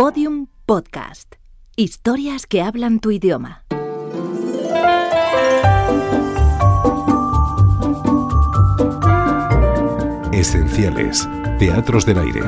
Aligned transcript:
Podium 0.00 0.46
Podcast. 0.64 1.34
Historias 1.76 2.46
que 2.46 2.62
hablan 2.62 3.00
tu 3.00 3.10
idioma. 3.10 3.66
Esenciales. 10.32 11.28
Teatros 11.58 12.06
del 12.06 12.18
aire. 12.18 12.40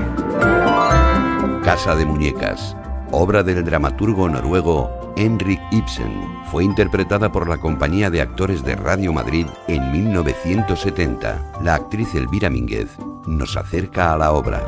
Casa 1.63 1.95
de 1.95 2.07
Muñecas. 2.07 2.75
Obra 3.11 3.43
del 3.43 3.63
dramaturgo 3.67 4.31
noruego 4.31 5.13
Henrik 5.19 5.61
Ibsen. 5.73 6.25
Fue 6.51 6.65
interpretada 6.65 7.31
por 7.31 7.51
la 7.51 7.59
compañía 7.59 8.09
de 8.09 8.23
actores 8.23 8.65
de 8.65 8.77
Radio 8.77 9.13
Madrid 9.13 9.47
en 9.69 9.93
1970. 9.93 11.61
La 11.61 11.75
actriz 11.75 12.15
Elvira 12.15 12.49
Mínguez 12.49 12.97
nos 13.27 13.59
acerca 13.59 14.15
a 14.15 14.17
la 14.17 14.33
obra. 14.33 14.67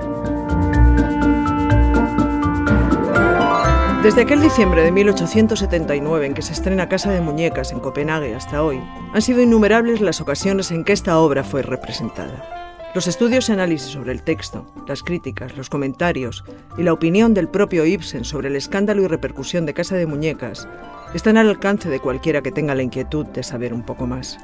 Desde 4.05 4.21
aquel 4.21 4.43
diciembre 4.43 4.83
de 4.83 4.93
1879 4.93 6.27
en 6.27 6.35
que 6.35 6.43
se 6.43 6.53
estrena 6.53 6.91
Casa 6.91 7.11
de 7.11 7.23
Muñecas 7.23 7.73
en 7.73 7.81
Copenhague 7.81 8.35
hasta 8.35 8.63
hoy, 8.63 8.79
han 9.15 9.23
sido 9.23 9.41
innumerables 9.41 10.03
las 10.03 10.21
ocasiones 10.21 10.71
en 10.73 10.85
que 10.85 10.93
esta 10.93 11.19
obra 11.19 11.43
fue 11.43 11.63
representada. 11.63 12.91
Los 12.95 13.07
estudios 13.07 13.49
y 13.49 13.53
análisis 13.53 13.91
sobre 13.91 14.13
el 14.13 14.23
texto, 14.23 14.67
las 14.87 15.03
críticas, 15.03 15.57
los 15.57 15.71
comentarios 15.71 16.45
y 16.77 16.83
la 16.83 16.93
opinión 16.93 17.33
del 17.33 17.49
propio 17.49 17.87
Ibsen 17.87 18.27
sobre 18.27 18.49
el 18.49 18.57
escándalo 18.57 19.01
y 19.01 19.07
repercusión 19.07 19.65
de 19.65 19.73
Casa 19.73 19.97
de 19.97 20.07
Muñecas 20.07 20.69
están 21.15 21.39
al 21.39 21.49
alcance 21.49 21.89
de 21.89 22.01
cualquiera 22.01 22.43
que 22.43 22.53
tenga 22.53 22.75
la 22.75 22.83
inquietud 22.83 23.25
de 23.25 23.43
saber 23.43 23.73
un 23.73 23.85
poco 23.85 24.07
más. 24.07 24.37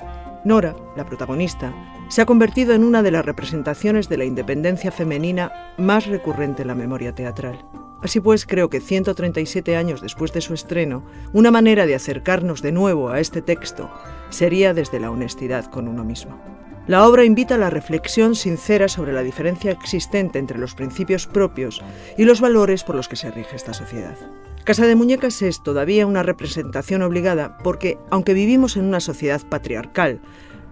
Nora, 0.42 0.74
la 0.96 1.04
protagonista, 1.04 1.74
se 2.08 2.22
ha 2.22 2.26
convertido 2.26 2.72
en 2.72 2.82
una 2.82 3.02
de 3.02 3.10
las 3.10 3.26
representaciones 3.26 4.08
de 4.08 4.16
la 4.16 4.24
independencia 4.24 4.90
femenina 4.90 5.52
más 5.76 6.06
recurrente 6.06 6.62
en 6.62 6.68
la 6.68 6.74
memoria 6.74 7.14
teatral. 7.14 7.62
Así 8.02 8.20
pues, 8.20 8.46
creo 8.46 8.70
que 8.70 8.80
137 8.80 9.76
años 9.76 10.00
después 10.00 10.32
de 10.32 10.40
su 10.40 10.54
estreno, 10.54 11.04
una 11.32 11.50
manera 11.50 11.86
de 11.86 11.94
acercarnos 11.94 12.62
de 12.62 12.72
nuevo 12.72 13.10
a 13.10 13.20
este 13.20 13.42
texto 13.42 13.90
sería 14.30 14.72
desde 14.74 15.00
la 15.00 15.10
honestidad 15.10 15.66
con 15.66 15.88
uno 15.88 16.04
mismo. 16.04 16.40
La 16.86 17.06
obra 17.06 17.24
invita 17.24 17.54
a 17.54 17.58
la 17.58 17.70
reflexión 17.70 18.34
sincera 18.34 18.88
sobre 18.88 19.12
la 19.12 19.22
diferencia 19.22 19.70
existente 19.70 20.38
entre 20.38 20.58
los 20.58 20.74
principios 20.74 21.26
propios 21.26 21.82
y 22.16 22.24
los 22.24 22.40
valores 22.40 22.84
por 22.84 22.96
los 22.96 23.06
que 23.06 23.16
se 23.16 23.30
rige 23.30 23.54
esta 23.54 23.74
sociedad. 23.74 24.16
Casa 24.64 24.86
de 24.86 24.96
Muñecas 24.96 25.42
es 25.42 25.62
todavía 25.62 26.06
una 26.06 26.22
representación 26.22 27.02
obligada 27.02 27.58
porque, 27.58 27.98
aunque 28.10 28.34
vivimos 28.34 28.76
en 28.76 28.86
una 28.86 29.00
sociedad 29.00 29.40
patriarcal, 29.48 30.20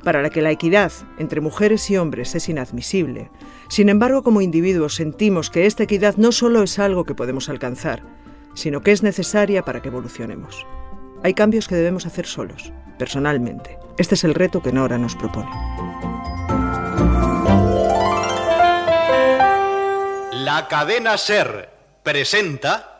para 0.03 0.23
la 0.23 0.31
que 0.31 0.43
la 0.43 0.51
equidad 0.51 0.93
entre 1.19 1.41
mujeres 1.41 1.91
y 1.91 1.97
hombres 1.97 2.35
es 2.35 2.49
inadmisible, 2.49 3.31
sin 3.69 3.89
embargo 3.89 4.23
como 4.23 4.41
individuos 4.41 4.95
sentimos 4.95 5.51
que 5.51 5.67
esta 5.67 5.85
equidad 5.85 6.17
no 6.17 6.33
solo 6.33 6.63
es 6.63 6.79
algo 6.79 7.05
que 7.05 7.15
podemos 7.15 7.49
alcanzar, 7.49 8.03
sino 8.55 8.81
que 8.81 8.93
es 8.93 9.03
necesaria 9.03 9.65
para 9.65 9.81
que 9.83 9.89
evolucionemos. 9.89 10.67
Hay 11.23 11.35
cambios 11.35 11.69
que 11.69 11.75
debemos 11.75 12.07
hacer 12.07 12.27
solos, 12.27 12.73
personalmente. 12.99 13.79
Este 13.99 14.15
es 14.15 14.25
el 14.25 14.35
reto 14.35 14.63
que 14.63 14.73
Nora 14.73 14.99
nos 14.99 15.17
propone. 15.17 15.51
La 20.33 20.67
cadena 20.69 21.19
Ser 21.19 21.69
presenta 22.03 22.98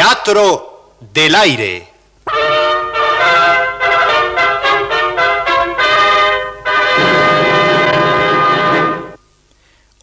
Teatro 0.00 0.94
del 1.12 1.34
Aire. 1.34 1.86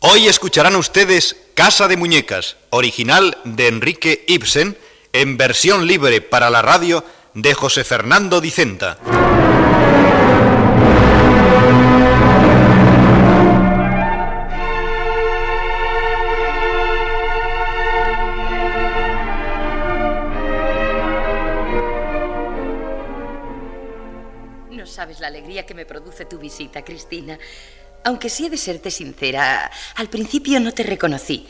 Hoy 0.01 0.27
escucharán 0.27 0.75
ustedes 0.75 1.35
Casa 1.55 1.87
de 1.87 1.97
Muñecas, 1.97 2.57
original 2.69 3.39
de 3.43 3.69
Enrique 3.69 4.23
Ibsen, 4.27 4.77
en 5.13 5.35
versión 5.35 5.87
libre 5.87 6.21
para 6.21 6.51
la 6.51 6.61
radio 6.61 7.03
de 7.33 7.55
José 7.55 7.83
Fernando 7.83 8.39
Dicenta. 8.39 8.99
La 25.29 25.37
alegría 25.39 25.65
que 25.65 25.73
me 25.73 25.85
produce 25.85 26.23
tu 26.23 26.37
visita, 26.39 26.85
Cristina. 26.85 27.37
Aunque 28.05 28.29
sí 28.29 28.45
he 28.45 28.49
de 28.49 28.55
serte 28.57 28.89
sincera, 28.89 29.69
al 29.95 30.09
principio 30.09 30.57
no 30.61 30.71
te 30.71 30.83
reconocí. 30.83 31.45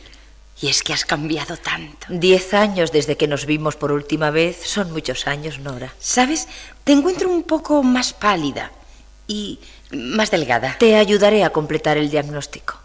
Y 0.59 0.69
es 0.69 0.81
que 0.81 0.93
has 0.93 1.05
cambiado 1.05 1.57
tanto. 1.57 2.07
Diez 2.09 2.55
años 2.55 2.91
desde 2.91 3.17
que 3.17 3.27
nos 3.27 3.45
vimos 3.45 3.75
por 3.75 3.91
última 3.91 4.31
vez 4.31 4.57
son 4.65 4.91
muchos 4.91 5.27
años, 5.27 5.59
Nora. 5.59 5.93
¿Sabes? 5.99 6.47
Te 6.83 6.91
encuentro 6.93 7.29
un 7.29 7.43
poco 7.43 7.83
más 7.83 8.13
pálida 8.13 8.71
y 9.27 9.59
más 9.91 10.31
delgada. 10.31 10.75
Te 10.79 10.95
ayudaré 10.95 11.43
a 11.43 11.51
completar 11.51 11.97
el 11.97 12.09
diagnóstico. 12.09 12.79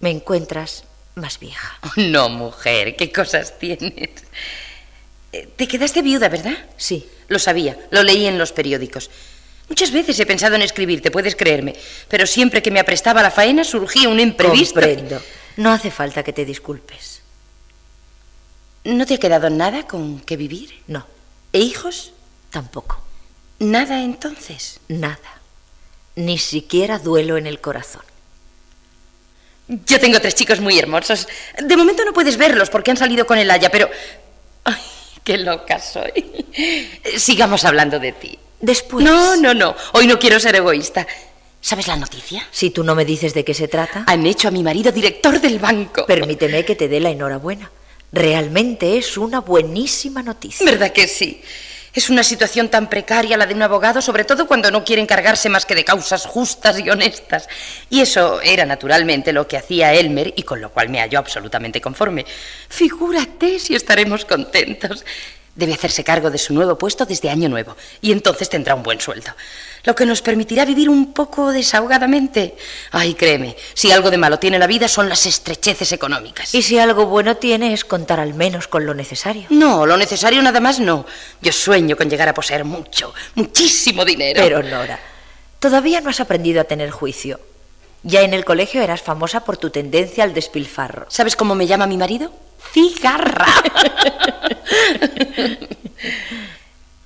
Me 0.00 0.10
encuentras 0.10 0.84
más 1.14 1.40
vieja. 1.40 1.78
No, 1.96 2.28
mujer, 2.28 2.96
qué 2.96 3.10
cosas 3.10 3.58
tienes. 3.58 4.10
Eh, 5.32 5.48
Te 5.56 5.66
quedaste 5.66 6.02
viuda, 6.02 6.28
¿verdad? 6.28 6.58
Sí. 6.76 7.08
Lo 7.28 7.38
sabía, 7.38 7.78
lo 7.90 8.02
leí 8.02 8.26
en 8.26 8.36
los 8.36 8.52
periódicos. 8.52 9.10
Muchas 9.68 9.90
veces 9.90 10.18
he 10.20 10.26
pensado 10.26 10.56
en 10.56 10.62
escribirte, 10.62 11.10
puedes 11.10 11.36
creerme, 11.36 11.74
pero 12.08 12.26
siempre 12.26 12.62
que 12.62 12.70
me 12.70 12.80
aprestaba 12.80 13.20
a 13.20 13.22
la 13.22 13.30
faena 13.30 13.64
surgía 13.64 14.08
un 14.08 14.20
imprevisto. 14.20 14.80
Comprendo. 14.80 15.20
No 15.56 15.72
hace 15.72 15.90
falta 15.90 16.22
que 16.22 16.32
te 16.32 16.44
disculpes. 16.44 17.22
¿No 18.84 19.06
te 19.06 19.14
ha 19.14 19.18
quedado 19.18 19.48
nada 19.48 19.86
con 19.86 20.20
que 20.20 20.36
vivir? 20.36 20.82
No, 20.86 21.06
¿E 21.52 21.60
hijos? 21.60 22.12
tampoco. 22.50 23.00
Nada 23.58 24.02
entonces. 24.02 24.80
Nada. 24.88 25.40
Ni 26.16 26.38
siquiera 26.38 26.98
duelo 26.98 27.36
en 27.36 27.46
el 27.46 27.60
corazón. 27.60 28.02
Yo 29.66 29.98
tengo 29.98 30.20
tres 30.20 30.34
chicos 30.34 30.60
muy 30.60 30.78
hermosos. 30.78 31.26
De 31.58 31.76
momento 31.76 32.04
no 32.04 32.12
puedes 32.12 32.36
verlos 32.36 32.70
porque 32.70 32.90
han 32.90 32.96
salido 32.96 33.26
con 33.26 33.38
el 33.38 33.50
Haya, 33.50 33.70
pero... 33.70 33.88
¡Ay, 34.64 34.80
qué 35.24 35.38
loca 35.38 35.80
soy! 35.80 36.44
Sigamos 37.16 37.64
hablando 37.64 37.98
de 37.98 38.12
ti. 38.12 38.38
Después. 38.60 39.04
No, 39.04 39.36
no, 39.36 39.54
no. 39.54 39.74
Hoy 39.92 40.06
no 40.06 40.18
quiero 40.18 40.40
ser 40.40 40.54
egoísta. 40.56 41.06
¿Sabes 41.60 41.86
la 41.86 41.96
noticia? 41.96 42.46
Si 42.50 42.70
tú 42.70 42.84
no 42.84 42.94
me 42.94 43.04
dices 43.04 43.32
de 43.32 43.44
qué 43.44 43.54
se 43.54 43.68
trata, 43.68 44.04
Han 44.06 44.26
hecho 44.26 44.48
a 44.48 44.50
mi 44.50 44.62
marido 44.62 44.92
director 44.92 45.40
del 45.40 45.58
banco. 45.58 46.04
permíteme 46.06 46.64
que 46.64 46.76
te 46.76 46.88
dé 46.88 47.00
la 47.00 47.10
enhorabuena. 47.10 47.70
Realmente 48.12 48.96
es 48.98 49.16
una 49.16 49.40
buenísima 49.40 50.22
noticia. 50.22 50.64
¿Verdad 50.64 50.92
que 50.92 51.08
sí? 51.08 51.42
Es 51.94 52.10
una 52.10 52.24
situación 52.24 52.68
tan 52.68 52.90
precaria 52.90 53.36
la 53.36 53.46
de 53.46 53.54
un 53.54 53.62
abogado, 53.62 54.02
sobre 54.02 54.24
todo 54.24 54.46
cuando 54.48 54.70
no 54.70 54.84
quiere 54.84 55.00
encargarse 55.00 55.48
más 55.48 55.64
que 55.64 55.76
de 55.76 55.84
causas 55.84 56.26
justas 56.26 56.78
y 56.80 56.90
honestas. 56.90 57.48
Y 57.88 58.00
eso 58.00 58.40
era 58.40 58.66
naturalmente 58.66 59.32
lo 59.32 59.46
que 59.46 59.56
hacía 59.56 59.94
Elmer 59.94 60.34
y 60.36 60.42
con 60.42 60.60
lo 60.60 60.70
cual 60.70 60.88
me 60.88 61.00
halló 61.00 61.20
absolutamente 61.20 61.80
conforme. 61.80 62.26
Figúrate 62.68 63.58
si 63.60 63.74
estaremos 63.76 64.24
contentos. 64.24 65.04
Debe 65.56 65.74
hacerse 65.74 66.02
cargo 66.02 66.30
de 66.30 66.38
su 66.38 66.52
nuevo 66.52 66.76
puesto 66.76 67.06
desde 67.06 67.30
año 67.30 67.48
nuevo 67.48 67.76
y 68.00 68.10
entonces 68.10 68.48
tendrá 68.48 68.74
un 68.74 68.82
buen 68.82 69.00
sueldo. 69.00 69.30
Lo 69.84 69.94
que 69.94 70.06
nos 70.06 70.20
permitirá 70.20 70.64
vivir 70.64 70.88
un 70.88 71.12
poco 71.12 71.52
desahogadamente. 71.52 72.56
Ay, 72.90 73.14
créeme, 73.14 73.54
si 73.74 73.92
algo 73.92 74.10
de 74.10 74.18
malo 74.18 74.38
tiene 74.38 74.58
la 74.58 74.66
vida 74.66 74.88
son 74.88 75.08
las 75.08 75.26
estrecheces 75.26 75.92
económicas. 75.92 76.54
Y 76.54 76.62
si 76.62 76.78
algo 76.78 77.06
bueno 77.06 77.36
tiene 77.36 77.72
es 77.72 77.84
contar 77.84 78.18
al 78.18 78.34
menos 78.34 78.66
con 78.66 78.84
lo 78.84 78.94
necesario. 78.94 79.46
No, 79.50 79.86
lo 79.86 79.96
necesario 79.96 80.42
nada 80.42 80.58
más 80.58 80.80
no. 80.80 81.06
Yo 81.40 81.52
sueño 81.52 81.96
con 81.96 82.10
llegar 82.10 82.28
a 82.28 82.34
poseer 82.34 82.64
mucho, 82.64 83.14
muchísimo 83.34 84.04
dinero. 84.04 84.40
Pero, 84.42 84.62
Nora, 84.62 84.98
todavía 85.60 86.00
no 86.00 86.10
has 86.10 86.20
aprendido 86.20 86.60
a 86.60 86.64
tener 86.64 86.90
juicio. 86.90 87.38
Ya 88.02 88.22
en 88.22 88.34
el 88.34 88.44
colegio 88.44 88.82
eras 88.82 89.02
famosa 89.02 89.44
por 89.44 89.56
tu 89.56 89.70
tendencia 89.70 90.24
al 90.24 90.34
despilfarro. 90.34 91.06
¿Sabes 91.08 91.36
cómo 91.36 91.54
me 91.54 91.66
llama 91.66 91.86
mi 91.86 91.96
marido? 91.96 92.32
Cigarra. 92.74 93.46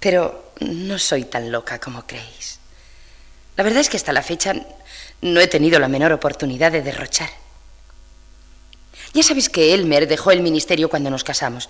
Pero 0.01 0.53
no 0.61 0.99
soy 0.99 1.25
tan 1.25 1.53
loca 1.53 1.79
como 1.79 2.07
creéis. 2.07 2.59
La 3.55 3.65
verdad 3.65 3.81
es 3.81 3.91
que 3.91 3.99
hasta 3.99 4.15
la 4.15 4.23
fecha 4.23 4.55
no 5.21 5.41
he 5.41 5.47
tenido 5.47 5.79
la 5.79 5.89
menor 5.89 6.13
oportunidad 6.13 6.73
de 6.73 6.81
derrochar. 6.81 7.29
Ya 9.13 9.23
sabéis 9.23 9.51
que 9.51 9.75
Elmer 9.75 10.09
dejó 10.09 10.31
el 10.31 10.41
ministerio 10.41 10.89
cuando 10.89 11.11
nos 11.11 11.23
casamos. 11.23 11.69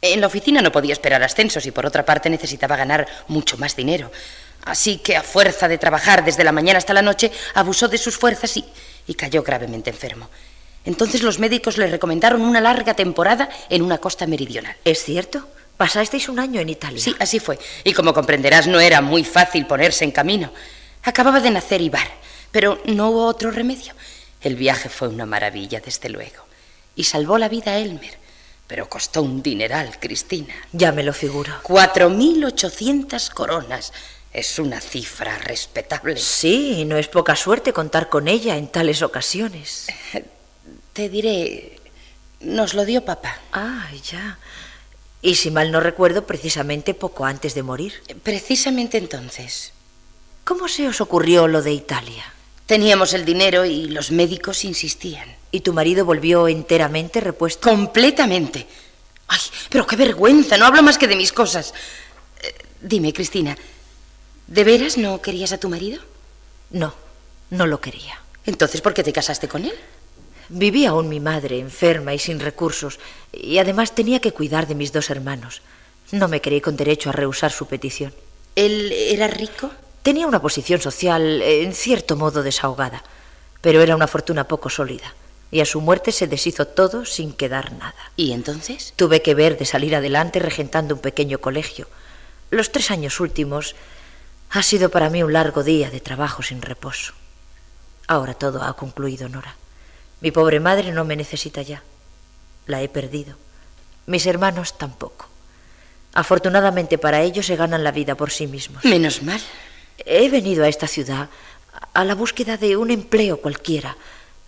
En 0.00 0.22
la 0.22 0.28
oficina 0.28 0.62
no 0.62 0.72
podía 0.72 0.94
esperar 0.94 1.22
ascensos 1.22 1.66
y 1.66 1.72
por 1.72 1.84
otra 1.84 2.06
parte 2.06 2.30
necesitaba 2.30 2.76
ganar 2.76 3.06
mucho 3.28 3.58
más 3.58 3.76
dinero. 3.76 4.10
Así 4.64 4.98
que 4.98 5.14
a 5.14 5.22
fuerza 5.22 5.68
de 5.68 5.76
trabajar 5.76 6.24
desde 6.24 6.44
la 6.44 6.52
mañana 6.52 6.78
hasta 6.78 6.94
la 6.94 7.02
noche, 7.02 7.30
abusó 7.54 7.88
de 7.88 7.98
sus 7.98 8.16
fuerzas 8.16 8.56
y, 8.56 8.64
y 9.06 9.14
cayó 9.14 9.42
gravemente 9.42 9.90
enfermo. 9.90 10.30
Entonces 10.86 11.22
los 11.22 11.38
médicos 11.38 11.78
le 11.78 11.88
recomendaron 11.88 12.40
una 12.40 12.60
larga 12.60 12.94
temporada 12.94 13.48
en 13.68 13.82
una 13.82 13.98
costa 13.98 14.26
meridional. 14.26 14.76
¿Es 14.84 15.02
cierto? 15.02 15.46
Pasasteis 15.76 16.28
un 16.28 16.38
año 16.38 16.60
en 16.60 16.70
Italia. 16.70 17.00
Sí, 17.00 17.14
así 17.18 17.40
fue. 17.40 17.58
Y 17.84 17.92
como 17.92 18.14
comprenderás, 18.14 18.66
no 18.66 18.80
era 18.80 19.00
muy 19.00 19.24
fácil 19.24 19.66
ponerse 19.66 20.04
en 20.04 20.12
camino. 20.12 20.50
Acababa 21.02 21.40
de 21.40 21.50
nacer 21.50 21.82
Ibar, 21.82 22.08
pero 22.50 22.80
no 22.86 23.10
hubo 23.10 23.26
otro 23.26 23.50
remedio. 23.50 23.92
El 24.40 24.56
viaje 24.56 24.88
fue 24.88 25.08
una 25.08 25.26
maravilla, 25.26 25.80
desde 25.80 26.08
luego. 26.08 26.46
Y 26.94 27.04
salvó 27.04 27.36
la 27.36 27.48
vida 27.48 27.72
a 27.72 27.78
Elmer. 27.78 28.16
Pero 28.66 28.88
costó 28.88 29.22
un 29.22 29.42
dineral, 29.42 29.98
Cristina. 30.00 30.54
Ya 30.72 30.92
me 30.92 31.02
lo 31.02 31.12
figuro. 31.12 31.52
Cuatro 31.62 32.10
mil 32.10 32.44
ochocientas 32.44 33.30
coronas. 33.30 33.92
Es 34.32 34.58
una 34.58 34.80
cifra 34.80 35.38
respetable. 35.38 36.16
Sí, 36.16 36.84
no 36.84 36.96
es 36.96 37.08
poca 37.08 37.36
suerte 37.36 37.72
contar 37.72 38.08
con 38.08 38.28
ella 38.28 38.56
en 38.56 38.68
tales 38.68 39.02
ocasiones. 39.02 39.86
Te 40.96 41.10
diré, 41.10 41.76
nos 42.40 42.72
lo 42.72 42.86
dio 42.86 43.04
papá. 43.04 43.38
Ah, 43.52 43.90
ya. 44.10 44.38
Y 45.20 45.34
si 45.34 45.50
mal 45.50 45.70
no 45.70 45.80
recuerdo, 45.80 46.26
precisamente 46.26 46.94
poco 46.94 47.26
antes 47.26 47.54
de 47.54 47.62
morir. 47.62 47.92
Precisamente 48.22 48.96
entonces. 48.96 49.74
¿Cómo 50.44 50.68
se 50.68 50.88
os 50.88 51.02
ocurrió 51.02 51.48
lo 51.48 51.60
de 51.60 51.72
Italia? 51.72 52.24
Teníamos 52.64 53.12
el 53.12 53.26
dinero 53.26 53.66
y 53.66 53.88
los 53.88 54.10
médicos 54.10 54.64
insistían. 54.64 55.36
¿Y 55.50 55.60
tu 55.60 55.74
marido 55.74 56.06
volvió 56.06 56.48
enteramente 56.48 57.20
repuesto? 57.20 57.68
Completamente. 57.68 58.66
Ay, 59.28 59.40
pero 59.68 59.86
qué 59.86 59.96
vergüenza, 59.96 60.56
no 60.56 60.64
hablo 60.64 60.82
más 60.82 60.96
que 60.96 61.08
de 61.08 61.16
mis 61.16 61.34
cosas. 61.34 61.74
Eh, 62.40 62.54
dime, 62.80 63.12
Cristina, 63.12 63.54
¿de 64.46 64.64
veras 64.64 64.96
no 64.96 65.20
querías 65.20 65.52
a 65.52 65.58
tu 65.58 65.68
marido? 65.68 66.00
No, 66.70 66.94
no 67.50 67.66
lo 67.66 67.82
quería. 67.82 68.18
Entonces, 68.46 68.80
¿por 68.80 68.94
qué 68.94 69.02
te 69.02 69.12
casaste 69.12 69.46
con 69.46 69.66
él? 69.66 69.74
Vivía 70.48 70.90
aún 70.90 71.08
mi 71.08 71.20
madre, 71.20 71.58
enferma 71.58 72.14
y 72.14 72.18
sin 72.18 72.40
recursos, 72.40 72.98
y 73.32 73.58
además 73.58 73.94
tenía 73.94 74.20
que 74.20 74.32
cuidar 74.32 74.66
de 74.66 74.74
mis 74.74 74.92
dos 74.92 75.10
hermanos. 75.10 75.62
No 76.12 76.28
me 76.28 76.40
creí 76.40 76.60
con 76.60 76.76
derecho 76.76 77.10
a 77.10 77.12
rehusar 77.12 77.50
su 77.50 77.66
petición. 77.66 78.14
¿Él 78.54 78.92
era 78.92 79.26
rico? 79.26 79.70
Tenía 80.02 80.26
una 80.26 80.40
posición 80.40 80.80
social, 80.80 81.42
en 81.42 81.72
cierto 81.74 82.16
modo, 82.16 82.42
desahogada, 82.44 83.02
pero 83.60 83.82
era 83.82 83.96
una 83.96 84.06
fortuna 84.06 84.46
poco 84.46 84.70
sólida, 84.70 85.14
y 85.50 85.60
a 85.60 85.66
su 85.66 85.80
muerte 85.80 86.12
se 86.12 86.28
deshizo 86.28 86.66
todo 86.66 87.04
sin 87.04 87.32
quedar 87.32 87.72
nada. 87.72 88.12
¿Y 88.14 88.30
entonces? 88.32 88.92
Tuve 88.94 89.22
que 89.22 89.34
ver 89.34 89.58
de 89.58 89.64
salir 89.64 89.96
adelante 89.96 90.38
regentando 90.38 90.94
un 90.94 91.00
pequeño 91.00 91.40
colegio. 91.40 91.88
Los 92.50 92.70
tres 92.70 92.92
años 92.92 93.18
últimos 93.18 93.74
ha 94.50 94.62
sido 94.62 94.90
para 94.90 95.10
mí 95.10 95.24
un 95.24 95.32
largo 95.32 95.64
día 95.64 95.90
de 95.90 96.00
trabajo 96.00 96.42
sin 96.44 96.62
reposo. 96.62 97.12
Ahora 98.06 98.34
todo 98.34 98.62
ha 98.62 98.76
concluido, 98.76 99.28
Nora. 99.28 99.56
Mi 100.20 100.30
pobre 100.30 100.60
madre 100.60 100.92
no 100.92 101.04
me 101.04 101.16
necesita 101.16 101.62
ya. 101.62 101.82
La 102.66 102.82
he 102.82 102.88
perdido. 102.88 103.36
Mis 104.06 104.26
hermanos 104.26 104.78
tampoco. 104.78 105.28
Afortunadamente 106.14 106.96
para 106.98 107.22
ellos 107.22 107.46
se 107.46 107.56
ganan 107.56 107.84
la 107.84 107.92
vida 107.92 108.14
por 108.14 108.30
sí 108.30 108.46
mismos. 108.46 108.84
Menos 108.84 109.22
mal. 109.22 109.40
He 109.98 110.28
venido 110.30 110.64
a 110.64 110.68
esta 110.68 110.86
ciudad 110.86 111.28
a 111.92 112.04
la 112.04 112.14
búsqueda 112.14 112.56
de 112.56 112.76
un 112.76 112.90
empleo 112.90 113.40
cualquiera, 113.40 113.96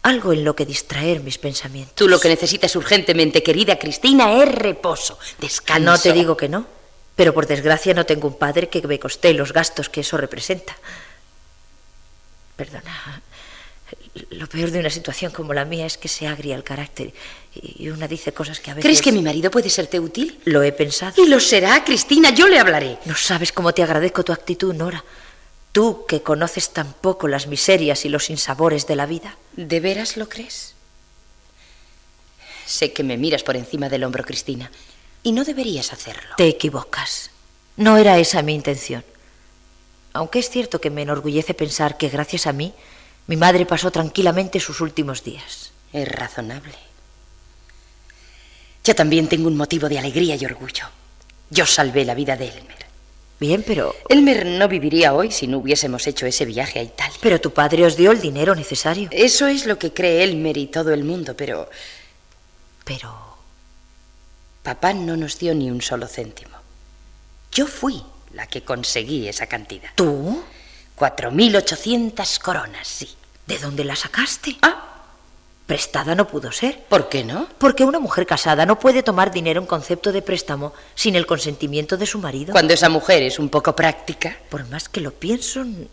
algo 0.02 0.32
en 0.32 0.44
lo 0.44 0.54
que 0.54 0.64
distraer 0.66 1.20
mis 1.20 1.38
pensamientos. 1.38 1.94
Tú 1.94 2.08
lo 2.08 2.20
que 2.20 2.28
necesitas 2.28 2.74
urgentemente, 2.76 3.42
querida 3.42 3.78
Cristina, 3.78 4.42
es 4.42 4.54
reposo, 4.54 5.18
descanso. 5.38 5.82
No 5.82 5.98
te 5.98 6.12
digo 6.12 6.36
que 6.36 6.48
no, 6.48 6.66
pero 7.16 7.34
por 7.34 7.46
desgracia 7.46 7.94
no 7.94 8.06
tengo 8.06 8.28
un 8.28 8.38
padre 8.38 8.68
que 8.68 8.86
me 8.86 8.98
coste 8.98 9.34
los 9.34 9.52
gastos 9.52 9.88
que 9.88 10.00
eso 10.00 10.16
representa. 10.16 10.76
Perdona, 12.56 13.22
lo 14.30 14.46
peor 14.46 14.70
de 14.70 14.80
una 14.80 14.90
situación 14.90 15.32
como 15.32 15.54
la 15.54 15.64
mía 15.64 15.86
es 15.86 15.96
que 15.96 16.08
se 16.08 16.26
agria 16.26 16.54
el 16.54 16.64
carácter 16.64 17.12
y 17.54 17.88
una 17.88 18.08
dice 18.08 18.32
cosas 18.32 18.60
que 18.60 18.70
a 18.70 18.74
veces... 18.74 18.84
¿Crees 18.84 19.02
que 19.02 19.12
mi 19.12 19.22
marido 19.22 19.50
puede 19.50 19.70
serte 19.70 19.98
útil? 19.98 20.40
Lo 20.44 20.62
he 20.62 20.72
pensado. 20.72 21.22
Y 21.22 21.28
lo 21.28 21.40
será, 21.40 21.84
Cristina, 21.84 22.30
yo 22.30 22.48
le 22.48 22.58
hablaré. 22.58 22.98
No 23.04 23.14
sabes 23.14 23.52
cómo 23.52 23.72
te 23.72 23.82
agradezco 23.82 24.24
tu 24.24 24.32
actitud, 24.32 24.74
Nora. 24.74 25.04
Tú 25.72 26.04
que 26.06 26.22
conoces 26.22 26.70
tan 26.70 26.92
poco 26.92 27.28
las 27.28 27.46
miserias 27.46 28.04
y 28.04 28.08
los 28.08 28.26
sinsabores 28.26 28.86
de 28.86 28.96
la 28.96 29.06
vida. 29.06 29.36
¿De 29.56 29.80
veras 29.80 30.16
lo 30.16 30.28
crees? 30.28 30.74
Sé 32.66 32.92
que 32.92 33.02
me 33.02 33.16
miras 33.16 33.42
por 33.42 33.56
encima 33.56 33.88
del 33.88 34.04
hombro, 34.04 34.24
Cristina, 34.24 34.70
y 35.22 35.32
no 35.32 35.44
deberías 35.44 35.92
hacerlo. 35.92 36.34
Te 36.36 36.48
equivocas. 36.48 37.30
No 37.76 37.96
era 37.96 38.18
esa 38.18 38.42
mi 38.42 38.54
intención. 38.54 39.04
Aunque 40.12 40.38
es 40.38 40.50
cierto 40.50 40.80
que 40.80 40.90
me 40.90 41.02
enorgullece 41.02 41.54
pensar 41.54 41.96
que 41.96 42.08
gracias 42.08 42.46
a 42.46 42.52
mí 42.52 42.74
mi 43.28 43.36
madre 43.36 43.64
pasó 43.66 43.90
tranquilamente 43.90 44.58
sus 44.58 44.80
últimos 44.80 45.22
días. 45.22 45.70
Es 45.92 46.08
razonable. 46.08 46.74
Yo 48.82 48.94
también 48.94 49.28
tengo 49.28 49.48
un 49.48 49.56
motivo 49.56 49.88
de 49.88 49.98
alegría 49.98 50.34
y 50.34 50.44
orgullo. 50.44 50.86
Yo 51.50 51.66
salvé 51.66 52.04
la 52.04 52.14
vida 52.14 52.36
de 52.36 52.48
Elmer. 52.48 52.86
Bien, 53.38 53.62
pero... 53.66 53.94
Elmer 54.08 54.46
no 54.46 54.66
viviría 54.66 55.12
hoy 55.12 55.30
si 55.30 55.46
no 55.46 55.58
hubiésemos 55.58 56.06
hecho 56.06 56.26
ese 56.26 56.46
viaje 56.46 56.78
a 56.78 56.82
Italia. 56.82 57.18
Pero 57.20 57.40
tu 57.40 57.52
padre 57.52 57.84
os 57.84 57.96
dio 57.96 58.10
el 58.10 58.20
dinero 58.20 58.54
necesario. 58.54 59.08
Eso 59.12 59.46
es 59.46 59.66
lo 59.66 59.78
que 59.78 59.92
cree 59.92 60.24
Elmer 60.24 60.56
y 60.56 60.66
todo 60.66 60.92
el 60.92 61.04
mundo, 61.04 61.36
pero... 61.36 61.68
Pero... 62.84 63.28
Papá 64.62 64.94
no 64.94 65.16
nos 65.16 65.38
dio 65.38 65.54
ni 65.54 65.70
un 65.70 65.82
solo 65.82 66.08
céntimo. 66.08 66.56
Yo 67.52 67.66
fui 67.66 68.02
la 68.32 68.46
que 68.46 68.64
conseguí 68.64 69.28
esa 69.28 69.46
cantidad. 69.46 69.90
¿Tú? 69.94 70.42
Cuatro 70.94 71.30
mil 71.30 71.54
ochocientas 71.56 72.38
coronas, 72.38 72.88
sí. 72.88 73.08
¿De 73.48 73.58
dónde 73.58 73.82
la 73.84 73.96
sacaste? 73.96 74.56
Ah, 74.62 74.84
Prestada 75.66 76.14
no 76.14 76.26
pudo 76.28 76.50
ser. 76.52 76.80
¿por 76.88 77.08
qué 77.10 77.24
no? 77.24 77.46
Porque 77.58 77.84
una 77.84 77.98
mujer 77.98 78.26
casada 78.26 78.64
no 78.64 78.78
puede 78.78 79.02
tomar 79.02 79.30
dinero 79.30 79.60
en 79.60 79.66
concepto 79.66 80.12
de 80.12 80.22
préstamo 80.22 80.72
sin 80.94 81.14
el 81.16 81.26
consentimiento 81.26 81.96
de 81.98 82.06
su 82.06 82.18
marido. 82.18 82.52
Cuando 82.52 82.72
esa 82.74 82.88
mujer 82.88 83.22
es 83.22 83.38
un 83.38 83.48
poco 83.50 83.74
práctica. 83.76 84.36
Por 84.48 84.66
más 84.68 84.88
que 84.88 85.00
lo 85.02 85.10
pienso, 85.12 85.64
no, 85.64 85.86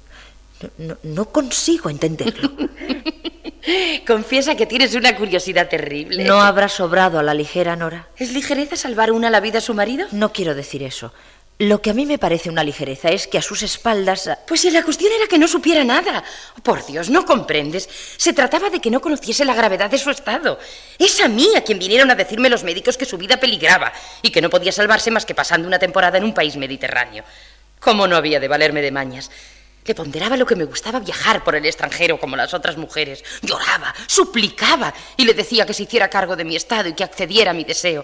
no- 0.77 0.97
no 1.03 1.25
consigo 1.25 1.89
entenderlo. 1.89 2.51
Confiesa 4.07 4.55
que 4.55 4.65
tienes 4.65 4.93
una 4.95 5.15
curiosidad 5.15 5.67
terrible. 5.67 6.23
¿No 6.23 6.39
habrá 6.41 6.69
sobrado 6.69 7.17
a 7.19 7.23
la 7.23 7.33
ligera, 7.33 7.75
Nora? 7.75 8.07
¿Es 8.17 8.31
ligereza 8.31 8.75
salvar 8.75 9.11
una 9.11 9.29
la 9.29 9.39
vida 9.39 9.57
a 9.57 9.61
su 9.61 9.73
marido? 9.73 10.07
No 10.11 10.31
quiero 10.31 10.53
decir 10.55 10.83
eso. 10.83 11.11
Lo 11.57 11.81
que 11.81 11.91
a 11.91 11.93
mí 11.93 12.05
me 12.05 12.17
parece 12.17 12.49
una 12.49 12.65
ligereza 12.65 13.09
es 13.09 13.27
que 13.27 13.37
a 13.37 13.41
sus 13.41 13.63
espaldas... 13.63 14.29
Pues 14.45 14.59
si 14.59 14.71
la 14.71 14.83
cuestión 14.83 15.13
era 15.13 15.25
que 15.27 15.37
no 15.37 15.47
supiera 15.47 15.85
nada. 15.85 16.21
Por 16.61 16.85
Dios, 16.85 17.09
no 17.09 17.23
comprendes. 17.23 17.87
Se 18.17 18.33
trataba 18.33 18.69
de 18.69 18.81
que 18.81 18.91
no 18.91 18.99
conociese 18.99 19.45
la 19.45 19.53
gravedad 19.53 19.89
de 19.89 19.97
su 19.97 20.09
estado. 20.09 20.59
Es 20.99 21.21
a 21.21 21.29
mí 21.29 21.47
a 21.55 21.63
quien 21.63 21.79
vinieron 21.79 22.11
a 22.11 22.15
decirme 22.15 22.49
los 22.49 22.65
médicos 22.65 22.97
que 22.97 23.05
su 23.05 23.17
vida 23.17 23.39
peligraba 23.39 23.93
y 24.21 24.31
que 24.31 24.41
no 24.41 24.49
podía 24.49 24.73
salvarse 24.73 25.11
más 25.11 25.25
que 25.25 25.33
pasando 25.33 25.65
una 25.65 25.79
temporada 25.79 26.17
en 26.17 26.25
un 26.25 26.33
país 26.33 26.57
mediterráneo. 26.57 27.23
¿Cómo 27.79 28.05
no 28.05 28.17
había 28.17 28.41
de 28.41 28.49
valerme 28.49 28.81
de 28.81 28.91
mañas? 28.91 29.31
Le 29.85 29.95
ponderaba 29.95 30.35
lo 30.35 30.45
que 30.45 30.57
me 30.57 30.65
gustaba 30.65 30.99
viajar 30.99 31.41
por 31.45 31.55
el 31.55 31.65
extranjero 31.65 32.19
como 32.19 32.35
las 32.35 32.53
otras 32.53 32.75
mujeres. 32.75 33.23
Lloraba, 33.43 33.95
suplicaba 34.07 34.93
y 35.15 35.23
le 35.23 35.33
decía 35.33 35.65
que 35.65 35.73
se 35.73 35.83
hiciera 35.83 36.09
cargo 36.09 36.35
de 36.35 36.43
mi 36.43 36.57
estado 36.57 36.89
y 36.89 36.93
que 36.93 37.03
accediera 37.05 37.51
a 37.51 37.53
mi 37.53 37.63
deseo. 37.63 38.03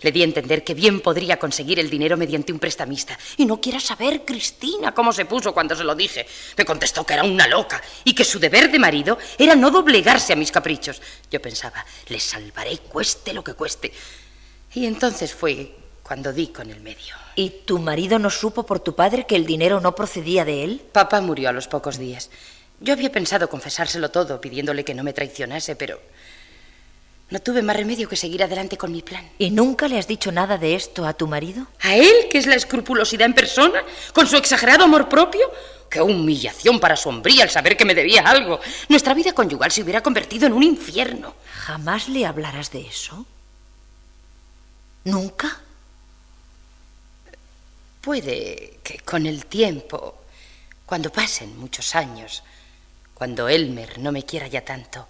Le 0.00 0.12
di 0.12 0.22
a 0.22 0.24
entender 0.24 0.62
que 0.62 0.74
bien 0.74 1.00
podría 1.00 1.38
conseguir 1.38 1.80
el 1.80 1.90
dinero 1.90 2.16
mediante 2.16 2.52
un 2.52 2.60
prestamista. 2.60 3.18
Y 3.36 3.46
no 3.46 3.60
quiera 3.60 3.80
saber, 3.80 4.24
Cristina, 4.24 4.94
cómo 4.94 5.12
se 5.12 5.24
puso 5.24 5.52
cuando 5.52 5.74
se 5.74 5.82
lo 5.82 5.94
dije. 5.94 6.26
Me 6.56 6.64
contestó 6.64 7.04
que 7.04 7.14
era 7.14 7.24
una 7.24 7.48
loca 7.48 7.82
y 8.04 8.14
que 8.14 8.24
su 8.24 8.38
deber 8.38 8.70
de 8.70 8.78
marido 8.78 9.18
era 9.36 9.56
no 9.56 9.70
doblegarse 9.70 10.32
a 10.32 10.36
mis 10.36 10.52
caprichos. 10.52 11.02
Yo 11.30 11.42
pensaba, 11.42 11.84
le 12.08 12.20
salvaré 12.20 12.78
cueste 12.78 13.32
lo 13.32 13.42
que 13.42 13.54
cueste. 13.54 13.92
Y 14.74 14.86
entonces 14.86 15.34
fue 15.34 15.74
cuando 16.02 16.32
di 16.32 16.48
con 16.48 16.70
el 16.70 16.80
medio. 16.80 17.16
¿Y 17.34 17.50
tu 17.66 17.78
marido 17.78 18.18
no 18.18 18.30
supo 18.30 18.64
por 18.64 18.80
tu 18.80 18.94
padre 18.94 19.26
que 19.26 19.36
el 19.36 19.46
dinero 19.46 19.80
no 19.80 19.94
procedía 19.94 20.44
de 20.44 20.64
él? 20.64 20.82
Papá 20.92 21.20
murió 21.20 21.48
a 21.48 21.52
los 21.52 21.66
pocos 21.66 21.98
días. 21.98 22.30
Yo 22.80 22.92
había 22.92 23.10
pensado 23.10 23.50
confesárselo 23.50 24.10
todo, 24.10 24.40
pidiéndole 24.40 24.84
que 24.84 24.94
no 24.94 25.02
me 25.02 25.12
traicionase, 25.12 25.74
pero 25.74 26.00
no 27.30 27.40
tuve 27.40 27.62
más 27.62 27.76
remedio 27.76 28.08
que 28.08 28.16
seguir 28.16 28.42
adelante 28.42 28.78
con 28.78 28.90
mi 28.90 29.02
plan. 29.02 29.28
¿Y 29.38 29.50
nunca 29.50 29.86
le 29.86 29.98
has 29.98 30.08
dicho 30.08 30.32
nada 30.32 30.56
de 30.56 30.74
esto 30.74 31.06
a 31.06 31.12
tu 31.12 31.26
marido? 31.26 31.66
¿A 31.80 31.94
él, 31.94 32.28
que 32.30 32.38
es 32.38 32.46
la 32.46 32.54
escrupulosidad 32.54 33.26
en 33.26 33.34
persona, 33.34 33.82
con 34.14 34.26
su 34.26 34.36
exagerado 34.36 34.84
amor 34.84 35.08
propio? 35.08 35.50
¡Qué 35.90 36.00
humillación 36.00 36.80
para 36.80 36.96
su 36.96 37.08
hombría 37.08 37.44
al 37.44 37.50
saber 37.50 37.76
que 37.76 37.84
me 37.84 37.94
debía 37.94 38.22
algo! 38.22 38.60
Nuestra 38.88 39.12
vida 39.14 39.32
conyugal 39.32 39.70
se 39.70 39.82
hubiera 39.82 40.02
convertido 40.02 40.46
en 40.46 40.54
un 40.54 40.62
infierno. 40.62 41.34
¿Jamás 41.52 42.08
le 42.08 42.24
hablarás 42.24 42.70
de 42.70 42.86
eso? 42.86 43.26
¿Nunca? 45.04 45.60
Puede 48.00 48.78
que 48.82 49.00
con 49.00 49.26
el 49.26 49.44
tiempo, 49.46 50.22
cuando 50.86 51.12
pasen 51.12 51.58
muchos 51.58 51.94
años, 51.94 52.42
cuando 53.12 53.48
Elmer 53.48 53.98
no 53.98 54.12
me 54.12 54.24
quiera 54.24 54.46
ya 54.46 54.64
tanto, 54.64 55.08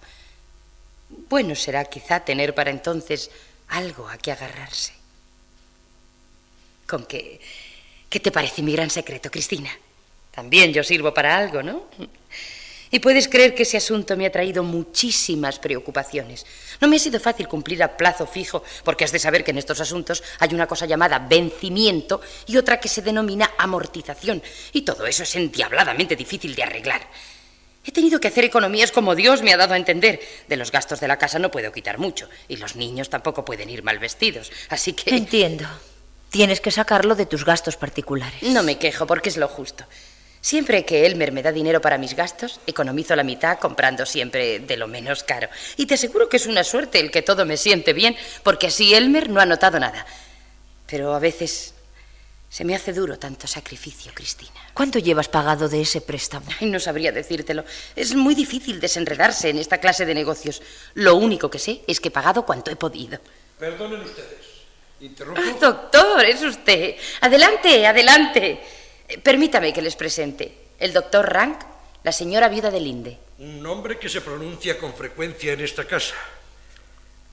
bueno 1.09 1.55
será 1.55 1.85
quizá 1.85 2.19
tener 2.21 2.53
para 2.53 2.71
entonces 2.71 3.29
algo 3.69 4.07
a 4.07 4.17
que 4.17 4.31
agarrarse. 4.31 4.93
¿Con 6.87 7.05
qué? 7.05 7.39
¿Qué 8.09 8.19
te 8.19 8.31
parece 8.31 8.63
mi 8.63 8.73
gran 8.73 8.89
secreto, 8.89 9.29
Cristina? 9.29 9.69
También 10.31 10.73
yo 10.73 10.83
sirvo 10.83 11.13
para 11.13 11.37
algo, 11.37 11.61
¿no? 11.61 11.85
Y 12.91 12.99
puedes 12.99 13.27
creer 13.27 13.53
que 13.53 13.63
ese 13.63 13.77
asunto 13.77 14.17
me 14.17 14.25
ha 14.25 14.31
traído 14.31 14.63
muchísimas 14.63 15.59
preocupaciones. 15.59 16.45
No 16.81 16.87
me 16.87 16.95
ha 16.95 16.99
sido 16.99 17.19
fácil 17.19 17.47
cumplir 17.47 17.83
a 17.83 17.95
plazo 17.95 18.25
fijo, 18.25 18.63
porque 18.83 19.03
has 19.03 19.11
de 19.11 19.19
saber 19.19 19.43
que 19.43 19.51
en 19.51 19.59
estos 19.59 19.79
asuntos 19.79 20.23
hay 20.39 20.55
una 20.55 20.65
cosa 20.65 20.87
llamada 20.87 21.19
vencimiento 21.19 22.21
y 22.47 22.57
otra 22.57 22.79
que 22.79 22.89
se 22.89 23.03
denomina 23.03 23.51
amortización. 23.59 24.41
Y 24.73 24.81
todo 24.81 25.05
eso 25.05 25.21
es 25.21 25.35
endiabladamente 25.35 26.15
difícil 26.15 26.55
de 26.55 26.63
arreglar. 26.63 27.07
He 27.85 27.91
tenido 27.91 28.19
que 28.19 28.27
hacer 28.27 28.43
economías 28.43 28.91
como 28.91 29.15
Dios 29.15 29.41
me 29.41 29.53
ha 29.53 29.57
dado 29.57 29.73
a 29.73 29.77
entender. 29.77 30.19
De 30.47 30.57
los 30.57 30.71
gastos 30.71 30.99
de 30.99 31.07
la 31.07 31.17
casa 31.17 31.39
no 31.39 31.51
puedo 31.51 31.71
quitar 31.71 31.97
mucho, 31.97 32.29
y 32.47 32.57
los 32.57 32.75
niños 32.75 33.09
tampoco 33.09 33.45
pueden 33.45 33.69
ir 33.69 33.83
mal 33.83 33.99
vestidos. 33.99 34.51
Así 34.69 34.93
que... 34.93 35.15
Entiendo. 35.15 35.65
Tienes 36.29 36.61
que 36.61 36.71
sacarlo 36.71 37.15
de 37.15 37.25
tus 37.25 37.45
gastos 37.45 37.77
particulares. 37.77 38.43
No 38.43 38.61
me 38.61 38.77
quejo, 38.77 39.07
porque 39.07 39.29
es 39.29 39.37
lo 39.37 39.47
justo. 39.47 39.85
Siempre 40.41 40.85
que 40.85 41.05
Elmer 41.05 41.31
me 41.31 41.41
da 41.41 41.51
dinero 41.51 41.81
para 41.81 41.97
mis 41.97 42.15
gastos, 42.15 42.59
economizo 42.65 43.15
la 43.15 43.23
mitad 43.23 43.59
comprando 43.59 44.05
siempre 44.05 44.59
de 44.59 44.77
lo 44.77 44.87
menos 44.87 45.23
caro. 45.23 45.49
Y 45.75 45.85
te 45.85 45.95
aseguro 45.95 46.29
que 46.29 46.37
es 46.37 46.45
una 46.45 46.63
suerte 46.63 46.99
el 46.99 47.11
que 47.11 47.21
todo 47.21 47.45
me 47.45 47.57
siente 47.57 47.93
bien, 47.93 48.15
porque 48.43 48.67
así 48.67 48.93
Elmer 48.93 49.29
no 49.29 49.41
ha 49.41 49.45
notado 49.45 49.79
nada. 49.79 50.05
Pero 50.85 51.13
a 51.13 51.19
veces 51.19 51.73
se 52.49 52.65
me 52.65 52.75
hace 52.75 52.93
duro 52.93 53.19
tanto 53.19 53.45
sacrificio, 53.45 54.11
Cristina. 54.13 54.59
¿Cuánto 54.73 54.97
llevas 54.97 55.27
pagado 55.27 55.69
de 55.69 55.81
ese 55.81 56.01
préstamo? 56.01 56.47
Ay, 56.59 56.69
no 56.69 56.79
sabría 56.79 57.11
decírtelo. 57.11 57.63
Es 57.95 58.15
muy 58.15 58.33
difícil 58.33 58.79
desenredarse 58.79 59.49
en 59.49 59.59
esta 59.59 59.77
clase 59.77 60.05
de 60.05 60.15
negocios. 60.15 60.61
Lo 60.95 61.15
único 61.15 61.49
que 61.49 61.59
sé 61.59 61.81
es 61.85 61.99
que 61.99 62.07
he 62.07 62.11
pagado 62.11 62.45
cuanto 62.45 62.71
he 62.71 62.75
podido. 62.75 63.19
Perdonen 63.59 64.01
ustedes. 64.01 64.39
¿Interrumpo? 64.99 65.39
Ah, 65.41 65.55
doctor, 65.61 66.25
es 66.25 66.41
usted. 66.41 66.95
Adelante, 67.21 67.85
adelante. 67.85 68.59
Permítame 69.21 69.71
que 69.71 69.81
les 69.81 69.95
presente. 69.95 70.69
El 70.79 70.91
doctor 70.91 71.31
Rank, 71.31 71.61
la 72.03 72.11
señora 72.11 72.49
viuda 72.49 72.71
de 72.71 72.79
Linde. 72.79 73.17
Un 73.37 73.61
nombre 73.61 73.99
que 73.99 74.09
se 74.09 74.21
pronuncia 74.21 74.77
con 74.79 74.93
frecuencia 74.95 75.53
en 75.53 75.61
esta 75.61 75.85
casa. 75.85 76.15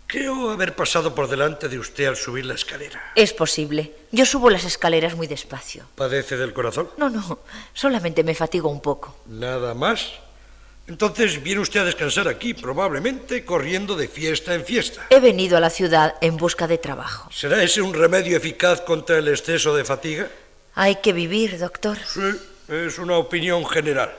Creo 0.07 0.51
haber 0.51 0.77
pasado 0.77 1.15
por 1.15 1.29
delante 1.29 1.69
de 1.69 1.81
usted 1.81 2.07
al 2.07 2.17
subir 2.17 2.47
la 2.47 2.55
escalera. 2.55 3.13
Es 3.17 3.33
posible. 3.33 3.93
Yo 4.13 4.25
subo 4.25 4.51
las 4.51 4.65
escaleras 4.65 5.17
muy 5.17 5.27
despacio. 5.27 5.85
¿Padece 5.97 6.37
del 6.37 6.53
corazón? 6.53 6.91
No, 6.97 7.11
no. 7.11 7.41
Solamente 7.75 8.23
me 8.23 8.35
fatigo 8.37 8.69
un 8.69 8.81
poco. 8.81 9.17
¿Nada 9.27 9.75
más? 9.75 10.13
Entonces 10.87 11.43
viene 11.43 11.61
usted 11.61 11.81
a 11.81 11.85
descansar 11.85 12.29
aquí, 12.29 12.55
probablemente 12.55 13.45
corriendo 13.45 13.97
de 13.97 14.07
fiesta 14.07 14.55
en 14.55 14.65
fiesta. 14.65 15.05
He 15.11 15.19
venido 15.19 15.57
a 15.57 15.61
la 15.61 15.71
ciudad 15.71 16.15
en 16.21 16.37
busca 16.37 16.69
de 16.69 16.79
trabajo. 16.79 17.29
¿Será 17.33 17.61
ese 17.61 17.83
un 17.83 17.93
remedio 17.93 18.37
eficaz 18.37 18.83
contra 18.83 19.19
el 19.19 19.27
exceso 19.27 19.75
de 19.75 19.85
fatiga? 19.85 20.29
Hay 20.77 20.97
que 20.97 21.13
vivir, 21.13 21.59
doctor. 21.59 21.99
Sí, 22.07 22.31
es 22.69 23.01
una 23.01 23.17
opinión 23.17 23.67
general. 23.67 24.15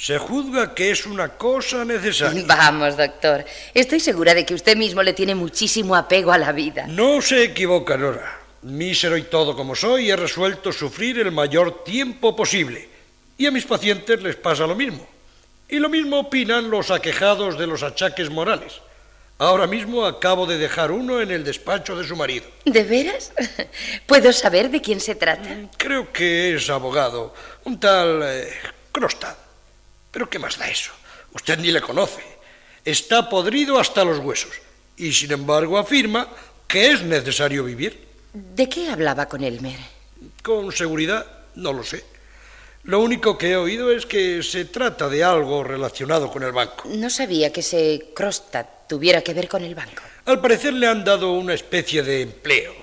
Se 0.00 0.16
juzga 0.16 0.74
que 0.74 0.90
es 0.90 1.04
una 1.04 1.28
cosa 1.28 1.84
necesaria. 1.84 2.42
Vamos, 2.46 2.96
doctor. 2.96 3.44
Estoy 3.74 4.00
segura 4.00 4.32
de 4.32 4.46
que 4.46 4.54
usted 4.54 4.74
mismo 4.74 5.02
le 5.02 5.12
tiene 5.12 5.34
muchísimo 5.34 5.94
apego 5.94 6.32
a 6.32 6.38
la 6.38 6.52
vida. 6.52 6.86
No 6.86 7.20
se 7.20 7.44
equivoca, 7.44 7.98
Nora. 7.98 8.40
Mísero 8.62 9.18
y 9.18 9.24
todo 9.24 9.54
como 9.54 9.76
soy, 9.76 10.10
he 10.10 10.16
resuelto 10.16 10.72
sufrir 10.72 11.18
el 11.18 11.32
mayor 11.32 11.84
tiempo 11.84 12.34
posible. 12.34 12.88
Y 13.36 13.44
a 13.44 13.50
mis 13.50 13.66
pacientes 13.66 14.22
les 14.22 14.36
pasa 14.36 14.66
lo 14.66 14.74
mismo. 14.74 15.06
Y 15.68 15.78
lo 15.78 15.90
mismo 15.90 16.20
opinan 16.20 16.70
los 16.70 16.90
aquejados 16.90 17.58
de 17.58 17.66
los 17.66 17.82
achaques 17.82 18.30
morales. 18.30 18.80
Ahora 19.36 19.66
mismo 19.66 20.06
acabo 20.06 20.46
de 20.46 20.56
dejar 20.56 20.92
uno 20.92 21.20
en 21.20 21.30
el 21.30 21.44
despacho 21.44 21.94
de 21.94 22.08
su 22.08 22.16
marido. 22.16 22.46
¿De 22.64 22.84
veras? 22.84 23.34
¿Puedo 24.06 24.32
saber 24.32 24.70
de 24.70 24.80
quién 24.80 24.98
se 24.98 25.14
trata? 25.14 25.50
Creo 25.76 26.10
que 26.10 26.54
es 26.54 26.70
abogado, 26.70 27.34
un 27.64 27.78
tal 27.78 28.22
eh, 28.22 28.50
Crostad. 28.92 29.49
Pero 30.10 30.28
¿qué 30.28 30.38
más 30.38 30.58
da 30.58 30.68
eso? 30.68 30.92
Usted 31.32 31.58
ni 31.58 31.70
le 31.70 31.80
conoce. 31.80 32.22
Está 32.84 33.28
podrido 33.28 33.78
hasta 33.78 34.04
los 34.04 34.18
huesos. 34.18 34.52
Y 34.96 35.12
sin 35.12 35.32
embargo 35.32 35.78
afirma 35.78 36.28
que 36.66 36.90
es 36.90 37.02
necesario 37.02 37.64
vivir. 37.64 38.06
¿De 38.32 38.68
qué 38.68 38.90
hablaba 38.90 39.26
con 39.26 39.42
Elmer? 39.42 39.78
Con 40.42 40.72
seguridad, 40.72 41.26
no 41.54 41.72
lo 41.72 41.82
sé. 41.82 42.04
Lo 42.84 43.00
único 43.00 43.36
que 43.36 43.50
he 43.50 43.56
oído 43.56 43.92
es 43.92 44.06
que 44.06 44.42
se 44.42 44.64
trata 44.64 45.08
de 45.08 45.22
algo 45.22 45.62
relacionado 45.62 46.30
con 46.30 46.42
el 46.42 46.52
banco. 46.52 46.88
No 46.88 47.10
sabía 47.10 47.52
que 47.52 47.60
ese 47.60 48.10
Crostad 48.14 48.66
tuviera 48.88 49.22
que 49.22 49.34
ver 49.34 49.48
con 49.48 49.62
el 49.62 49.74
banco. 49.74 50.02
Al 50.24 50.40
parecer 50.40 50.72
le 50.72 50.86
han 50.86 51.04
dado 51.04 51.32
una 51.32 51.54
especie 51.54 52.02
de 52.02 52.22
empleo. 52.22 52.74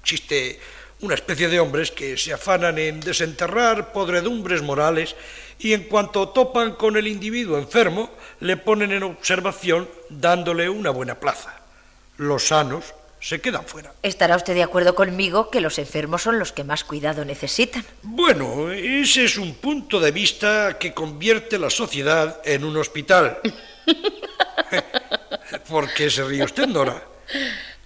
Existe 0.00 0.60
una 1.00 1.14
especie 1.16 1.48
de 1.48 1.58
hombres 1.58 1.90
que 1.90 2.16
se 2.16 2.32
afanan 2.32 2.78
en 2.78 3.00
desenterrar 3.00 3.92
podredumbres 3.92 4.62
morales 4.62 5.16
y 5.62 5.72
en 5.74 5.84
cuanto 5.84 6.28
topan 6.28 6.72
con 6.72 6.96
el 6.96 7.06
individuo 7.06 7.56
enfermo, 7.56 8.10
le 8.40 8.56
ponen 8.56 8.92
en 8.92 9.04
observación 9.04 9.88
dándole 10.08 10.68
una 10.68 10.90
buena 10.90 11.20
plaza. 11.20 11.54
Los 12.16 12.48
sanos 12.48 12.94
se 13.20 13.40
quedan 13.40 13.64
fuera. 13.64 13.92
¿Estará 14.02 14.34
usted 14.34 14.54
de 14.54 14.64
acuerdo 14.64 14.96
conmigo 14.96 15.48
que 15.50 15.60
los 15.60 15.78
enfermos 15.78 16.22
son 16.22 16.40
los 16.40 16.50
que 16.52 16.64
más 16.64 16.82
cuidado 16.82 17.24
necesitan? 17.24 17.84
Bueno, 18.02 18.72
ese 18.72 19.24
es 19.24 19.38
un 19.38 19.54
punto 19.54 20.00
de 20.00 20.10
vista 20.10 20.76
que 20.78 20.92
convierte 20.92 21.58
la 21.58 21.70
sociedad 21.70 22.40
en 22.44 22.64
un 22.64 22.76
hospital. 22.76 23.38
¿Por 25.68 25.92
qué 25.94 26.10
se 26.10 26.24
ríe 26.24 26.44
usted, 26.44 26.66
Nora? 26.66 27.02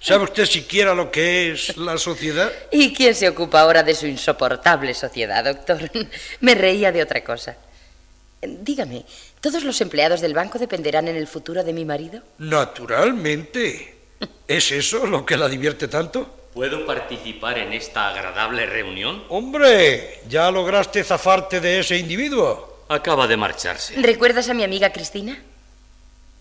¿Sabe 0.07 0.23
usted 0.23 0.47
siquiera 0.47 0.95
lo 0.95 1.11
que 1.11 1.51
es 1.51 1.77
la 1.77 1.99
sociedad? 1.99 2.53
¿Y 2.71 2.95
quién 2.95 3.13
se 3.13 3.29
ocupa 3.29 3.59
ahora 3.59 3.83
de 3.83 3.93
su 3.93 4.07
insoportable 4.07 4.95
sociedad, 4.95 5.43
doctor? 5.43 5.91
Me 6.41 6.55
reía 6.55 6.93
de 6.93 7.03
otra 7.03 7.25
cosa. 7.25 7.57
Dígame, 8.41 9.05
¿todos 9.41 9.65
los 9.65 9.81
empleados 9.81 10.21
del 10.21 10.33
banco 10.33 10.61
dependerán 10.61 11.09
en 11.09 11.17
el 11.17 11.27
futuro 11.27 11.65
de 11.65 11.73
mi 11.73 11.85
marido? 11.85 12.23
Naturalmente. 12.39 13.97
¿Es 14.47 14.71
eso 14.71 15.09
lo 15.09 15.27
que 15.27 15.37
la 15.37 15.49
divierte 15.49 15.89
tanto? 15.89 16.51
¿Puedo 16.55 16.87
participar 16.87 17.59
en 17.59 17.73
esta 17.73 18.11
agradable 18.11 18.65
reunión? 18.65 19.25
Hombre, 19.29 20.21
¿ya 20.29 20.53
lograste 20.53 21.03
zafarte 21.03 21.59
de 21.59 21.81
ese 21.81 21.97
individuo? 21.97 22.85
Acaba 22.89 23.27
de 23.27 23.37
marcharse. 23.37 23.97
¿Recuerdas 23.97 24.49
a 24.49 24.55
mi 24.55 24.63
amiga 24.63 24.93
Cristina? 24.93 25.37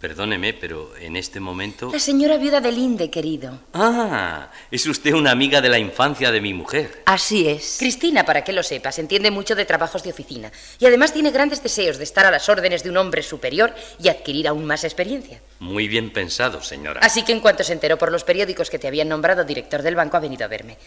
Perdóneme, 0.06 0.54
pero 0.54 0.96
en 0.98 1.16
este 1.16 1.40
momento... 1.40 1.90
La 1.92 1.98
señora 1.98 2.38
viuda 2.38 2.62
de 2.62 2.72
Linde, 2.72 3.10
querido. 3.10 3.62
Ah, 3.74 4.52
es 4.70 4.86
usted 4.86 5.14
una 5.14 5.32
amiga 5.32 5.62
de 5.62 5.70
la 5.70 5.80
infancia 5.80 6.32
de 6.32 6.42
mi 6.42 6.54
mujer. 6.54 7.02
Así 7.08 7.48
es. 7.48 7.78
Cristina, 7.80 8.24
para 8.24 8.44
que 8.44 8.54
lo 8.54 8.62
sepas, 8.62 9.00
entiende 9.00 9.32
mucho 9.32 9.56
de 9.56 9.66
trabajos 9.66 10.04
de 10.04 10.12
oficina 10.12 10.52
y 10.78 10.86
además 10.86 11.12
tiene 11.12 11.32
grandes 11.32 11.64
deseos 11.64 11.98
de 11.98 12.04
estar 12.04 12.24
a 12.24 12.30
las 12.30 12.48
órdenes 12.50 12.84
de 12.84 12.92
un 12.92 12.98
hombre 12.98 13.24
superior 13.24 13.74
y 14.00 14.10
adquirir 14.10 14.48
aún 14.48 14.66
más 14.66 14.84
experiencia. 14.84 15.42
Muy 15.58 15.88
bien 15.88 16.14
pensado, 16.14 16.62
señora. 16.62 17.00
Así 17.02 17.24
que 17.24 17.32
en 17.32 17.40
cuanto 17.40 17.64
se 17.64 17.74
enteró 17.74 17.98
por 17.98 18.12
los 18.12 18.24
periódicos 18.24 18.70
que 18.70 18.78
te 18.78 18.88
habían 18.88 19.10
nombrado 19.10 19.44
director 19.44 19.82
del 19.82 19.96
banco, 19.96 20.18
ha 20.18 20.20
venido 20.20 20.46
a 20.46 20.50
verme. 20.50 20.78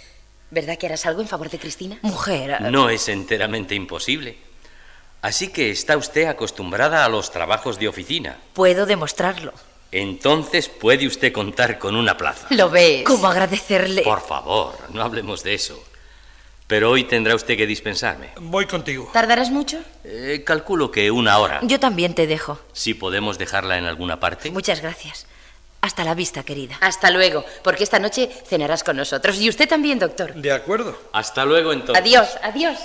¿Verdad 0.53 0.79
que 0.79 0.87
harás 0.87 1.07
algo 1.07 1.23
en 1.23 1.27
favor 1.27 1.51
de 1.51 1.59
Cristina? 1.59 1.99
Mujer. 2.03 2.63
No 2.71 2.89
es 2.89 3.09
enteramente 3.09 3.75
imposible. 3.75 4.39
Así 5.21 5.49
que 5.49 5.71
está 5.71 5.97
usted 5.97 6.27
acostumbrada 6.27 7.05
a 7.05 7.09
los 7.09 7.31
trabajos 7.31 7.79
de 7.79 7.89
oficina. 7.89 8.37
Puedo 8.53 8.87
demostrarlo. 8.87 9.53
Entonces 9.91 10.69
puede 10.69 11.07
usted 11.07 11.33
contar 11.33 11.79
con 11.79 11.97
una 11.97 12.17
plaza. 12.17 12.47
¿Lo 12.51 12.71
ves? 12.71 13.05
¿Cómo 13.05 13.27
agradecerle? 13.27 14.03
Por 14.03 14.21
favor, 14.21 14.77
no 14.93 15.03
hablemos 15.03 15.43
de 15.43 15.55
eso. 15.55 15.83
Pero 16.67 16.91
hoy 16.91 17.05
tendrá 17.05 17.35
usted 17.35 17.57
que 17.57 17.67
dispensarme. 17.67 18.29
Voy 18.39 18.67
contigo. 18.67 19.09
¿Tardarás 19.13 19.51
mucho? 19.51 19.79
Eh, 20.05 20.43
calculo 20.45 20.91
que 20.91 21.11
una 21.11 21.39
hora. 21.39 21.61
Yo 21.63 21.81
también 21.81 22.15
te 22.15 22.27
dejo. 22.27 22.61
Si 22.75 22.93
podemos 22.93 23.39
dejarla 23.39 23.79
en 23.79 23.87
alguna 23.87 24.21
parte. 24.21 24.51
Muchas 24.51 24.83
gracias. 24.83 25.27
Hasta 25.81 26.05
la 26.05 26.15
vista, 26.15 26.43
querida. 26.43 26.77
Hasta 26.81 27.11
luego, 27.11 27.45
porque 27.65 27.85
esta 27.85 27.99
noche 27.99 28.29
cenarás 28.47 28.85
con 28.85 28.97
nosotros. 28.97 29.41
Y 29.41 29.49
usted 29.49 29.67
también, 29.67 29.99
doctor. 29.99 30.35
De 30.35 30.53
acuerdo. 30.53 31.01
Hasta 31.13 31.47
luego 31.47 31.73
entonces. 31.73 32.05
Adiós, 32.05 32.37
adiós. 32.43 32.79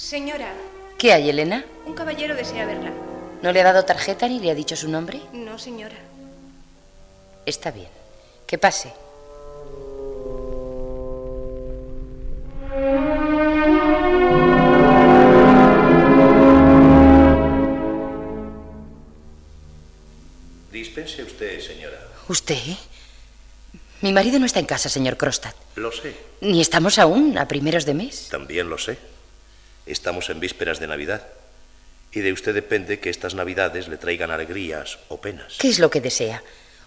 Señora, 0.00 0.50
¿Qué 0.96 1.12
hay, 1.12 1.28
Elena? 1.28 1.62
un 1.86 1.92
caballero 1.92 2.34
desea 2.34 2.64
verla. 2.64 2.90
¿No 3.42 3.52
le 3.52 3.60
ha 3.60 3.64
dado 3.64 3.84
tarjeta 3.84 4.26
ni 4.28 4.40
le 4.40 4.50
ha 4.50 4.54
dicho 4.54 4.74
su 4.74 4.88
nombre? 4.88 5.20
No, 5.34 5.58
señora. 5.58 5.96
Está 7.44 7.70
bien. 7.70 7.90
Que 8.46 8.56
pase. 8.56 8.94
Dispense 20.72 21.22
usted, 21.24 21.60
señora. 21.60 21.98
¿Usted? 22.28 22.58
Mi 24.02 24.12
marido 24.12 24.38
no 24.38 24.46
está 24.46 24.60
en 24.60 24.66
casa, 24.66 24.88
señor 24.88 25.16
Crostat. 25.16 25.54
Lo 25.76 25.90
sé. 25.92 26.14
Ni 26.40 26.60
estamos 26.60 26.98
aún 26.98 27.36
a 27.38 27.48
primeros 27.48 27.84
de 27.84 27.94
mes. 27.94 28.28
También 28.30 28.70
lo 28.70 28.78
sé. 28.78 28.96
Estamos 29.90 30.30
en 30.30 30.40
vísperas 30.40 30.78
de 30.78 30.86
Navidad. 30.86 31.26
Y 32.12 32.20
de 32.20 32.32
usted 32.32 32.54
depende 32.54 33.00
que 33.00 33.10
estas 33.10 33.34
Navidades 33.34 33.88
le 33.88 33.96
traigan 33.96 34.30
alegrías 34.30 34.98
o 35.08 35.20
penas. 35.20 35.56
¿Qué 35.58 35.68
es 35.68 35.78
lo 35.78 35.90
que 35.90 36.00
desea? 36.00 36.42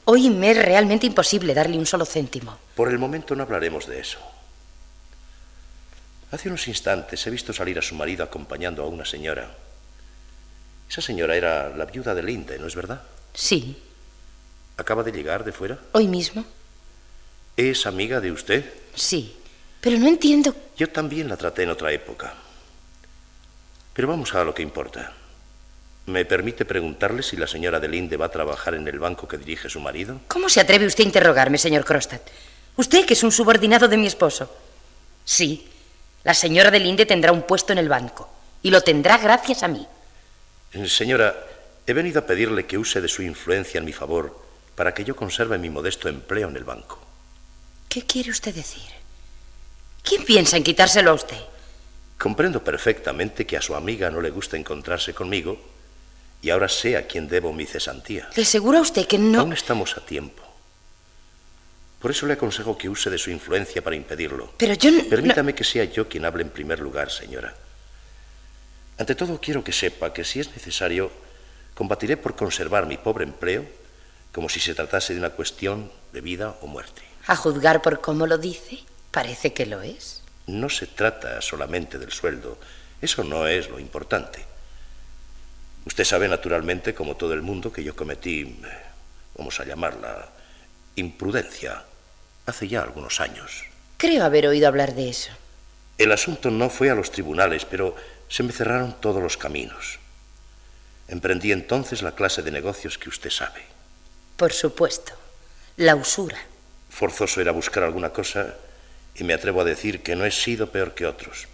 Hoy 0.05 0.29
me 0.29 0.51
es 0.51 0.57
realmente 0.57 1.05
imposible 1.05 1.53
darle 1.53 1.77
un 1.77 1.85
solo 1.85 2.05
céntimo. 2.05 2.57
Por 2.75 2.89
el 2.89 2.99
momento 2.99 3.35
no 3.35 3.43
hablaremos 3.43 3.87
de 3.87 3.99
eso. 3.99 4.19
Hace 6.31 6.49
unos 6.49 6.67
instantes 6.67 7.25
he 7.25 7.29
visto 7.29 7.53
salir 7.53 7.77
a 7.77 7.81
su 7.81 7.95
marido 7.95 8.23
acompañando 8.23 8.83
a 8.83 8.87
una 8.87 9.05
señora. 9.05 9.49
Esa 10.89 11.01
señora 11.01 11.35
era 11.35 11.69
la 11.69 11.85
viuda 11.85 12.13
de 12.13 12.23
Linde, 12.23 12.59
¿no 12.59 12.67
es 12.67 12.75
verdad? 12.75 13.01
Sí. 13.33 13.81
¿Acaba 14.77 15.03
de 15.03 15.11
llegar 15.11 15.43
de 15.43 15.51
fuera? 15.51 15.79
¿Hoy 15.91 16.07
mismo? 16.07 16.43
¿Es 17.55 17.85
amiga 17.85 18.19
de 18.19 18.31
usted? 18.31 18.73
Sí. 18.95 19.37
Pero 19.79 19.97
no 19.99 20.07
entiendo. 20.07 20.55
Yo 20.75 20.89
también 20.89 21.29
la 21.29 21.37
traté 21.37 21.63
en 21.63 21.69
otra 21.69 21.91
época. 21.91 22.33
Pero 23.93 24.07
vamos 24.07 24.33
a 24.33 24.43
lo 24.43 24.53
que 24.53 24.63
importa. 24.63 25.13
¿Me 26.05 26.25
permite 26.25 26.65
preguntarle 26.65 27.23
si 27.23 27.37
la 27.37 27.47
señora 27.47 27.79
de 27.79 27.87
Linde 27.87 28.17
va 28.17 28.25
a 28.25 28.31
trabajar 28.31 28.73
en 28.73 28.87
el 28.87 28.99
banco 28.99 29.27
que 29.27 29.37
dirige 29.37 29.69
su 29.69 29.79
marido? 29.79 30.19
¿Cómo 30.27 30.49
se 30.49 30.59
atreve 30.59 30.85
usted 30.85 31.03
a 31.03 31.07
interrogarme, 31.07 31.57
señor 31.57 31.85
Crostat? 31.85 32.21
Usted, 32.75 33.05
que 33.05 33.13
es 33.13 33.23
un 33.23 33.31
subordinado 33.31 33.87
de 33.87 33.97
mi 33.97 34.07
esposo. 34.07 34.53
Sí, 35.23 35.69
la 36.23 36.33
señora 36.33 36.71
de 36.71 36.79
Linde 36.79 37.05
tendrá 37.05 37.31
un 37.31 37.43
puesto 37.43 37.71
en 37.71 37.79
el 37.79 37.87
banco. 37.87 38.29
Y 38.61 38.71
lo 38.71 38.81
tendrá 38.81 39.17
gracias 39.17 39.63
a 39.63 39.67
mí. 39.67 39.87
Eh, 40.73 40.89
señora, 40.89 41.35
he 41.85 41.93
venido 41.93 42.19
a 42.19 42.25
pedirle 42.25 42.65
que 42.65 42.77
use 42.77 42.99
de 42.99 43.07
su 43.07 43.21
influencia 43.21 43.77
en 43.77 43.85
mi 43.85 43.93
favor 43.93 44.41
para 44.75 44.93
que 44.93 45.05
yo 45.05 45.15
conserve 45.15 45.57
mi 45.57 45.69
modesto 45.69 46.09
empleo 46.09 46.49
en 46.49 46.57
el 46.57 46.63
banco. 46.63 46.99
¿Qué 47.87 48.01
quiere 48.05 48.31
usted 48.31 48.55
decir? 48.55 48.89
¿Quién 50.01 50.25
piensa 50.25 50.57
en 50.57 50.63
quitárselo 50.63 51.11
a 51.11 51.13
usted? 51.13 51.37
Comprendo 52.23 52.63
perfectamente 52.63 53.45
que 53.45 53.57
a 53.57 53.61
su 53.61 53.75
amiga 53.75 54.09
no 54.09 54.21
le 54.21 54.29
gusta 54.29 54.55
encontrarse 54.55 55.13
conmigo 55.13 55.59
y 56.41 56.51
ahora 56.51 56.69
sé 56.69 56.95
a 56.95 57.05
quién 57.05 57.27
debo 57.27 57.51
mi 57.51 57.65
cesantía. 57.65 58.29
Le 58.33 58.43
aseguro 58.43 58.77
a 58.77 58.81
usted 58.81 59.05
que 59.05 59.17
no... 59.17 59.41
Aún 59.41 59.51
estamos 59.51 59.97
a 59.97 60.05
tiempo. 60.05 60.41
Por 61.99 62.11
eso 62.11 62.25
le 62.25 62.35
aconsejo 62.35 62.77
que 62.77 62.87
use 62.87 63.09
de 63.09 63.17
su 63.17 63.29
influencia 63.29 63.83
para 63.83 63.97
impedirlo. 63.97 64.53
Pero 64.55 64.73
yo 64.73 64.89
no... 64.91 65.03
Permítame 65.03 65.53
que 65.53 65.65
sea 65.65 65.83
yo 65.83 66.07
quien 66.07 66.23
hable 66.23 66.43
en 66.43 66.49
primer 66.49 66.79
lugar, 66.79 67.11
señora. 67.11 67.53
Ante 68.97 69.15
todo, 69.15 69.41
quiero 69.41 69.61
que 69.61 69.73
sepa 69.73 70.13
que 70.13 70.23
si 70.23 70.39
es 70.39 70.47
necesario, 70.53 71.11
combatiré 71.73 72.15
por 72.15 72.37
conservar 72.37 72.85
mi 72.85 72.95
pobre 72.95 73.25
empleo 73.25 73.65
como 74.31 74.47
si 74.47 74.61
se 74.61 74.73
tratase 74.73 75.11
de 75.11 75.19
una 75.19 75.31
cuestión 75.31 75.91
de 76.13 76.21
vida 76.21 76.55
o 76.61 76.67
muerte. 76.67 77.01
A 77.27 77.35
juzgar 77.35 77.81
por 77.81 77.99
cómo 77.99 78.27
lo 78.27 78.37
dice, 78.37 78.79
parece 79.11 79.51
que 79.51 79.65
lo 79.65 79.81
es. 79.81 80.22
No 80.47 80.69
se 80.69 80.87
trata 80.87 81.41
solamente 81.41 81.97
del 81.97 82.11
sueldo. 82.11 82.57
Eso 83.01 83.23
no 83.23 83.47
es 83.47 83.69
lo 83.69 83.79
importante. 83.79 84.45
Usted 85.85 86.03
sabe 86.03 86.27
naturalmente, 86.27 86.93
como 86.93 87.15
todo 87.15 87.33
el 87.33 87.41
mundo, 87.41 87.71
que 87.71 87.83
yo 87.83 87.95
cometí, 87.95 88.59
vamos 89.37 89.59
a 89.59 89.65
llamarla, 89.65 90.29
imprudencia 90.95 91.83
hace 92.45 92.67
ya 92.67 92.81
algunos 92.81 93.19
años. 93.19 93.63
Creo 93.97 94.23
haber 94.23 94.47
oído 94.47 94.67
hablar 94.67 94.95
de 94.95 95.09
eso. 95.09 95.31
El 95.97 96.11
asunto 96.11 96.51
no 96.51 96.69
fue 96.69 96.89
a 96.89 96.95
los 96.95 97.11
tribunales, 97.11 97.65
pero 97.65 97.95
se 98.27 98.43
me 98.43 98.51
cerraron 98.51 98.99
todos 98.99 99.21
los 99.21 99.37
caminos. 99.37 99.99
Emprendí 101.07 101.51
entonces 101.51 102.01
la 102.01 102.15
clase 102.15 102.41
de 102.41 102.51
negocios 102.51 102.97
que 102.97 103.09
usted 103.09 103.29
sabe. 103.29 103.61
Por 104.37 104.53
supuesto, 104.53 105.13
la 105.77 105.95
usura. 105.95 106.37
Forzoso 106.89 107.41
era 107.41 107.51
buscar 107.51 107.83
alguna 107.83 108.09
cosa 108.11 108.55
y 109.15 109.23
me 109.23 109.33
atrevo 109.33 109.61
a 109.61 109.65
decir 109.65 110.01
que 110.01 110.15
no 110.15 110.25
he 110.25 110.31
sido 110.31 110.71
peor 110.71 110.93
que 110.93 111.05
otros. 111.05 111.47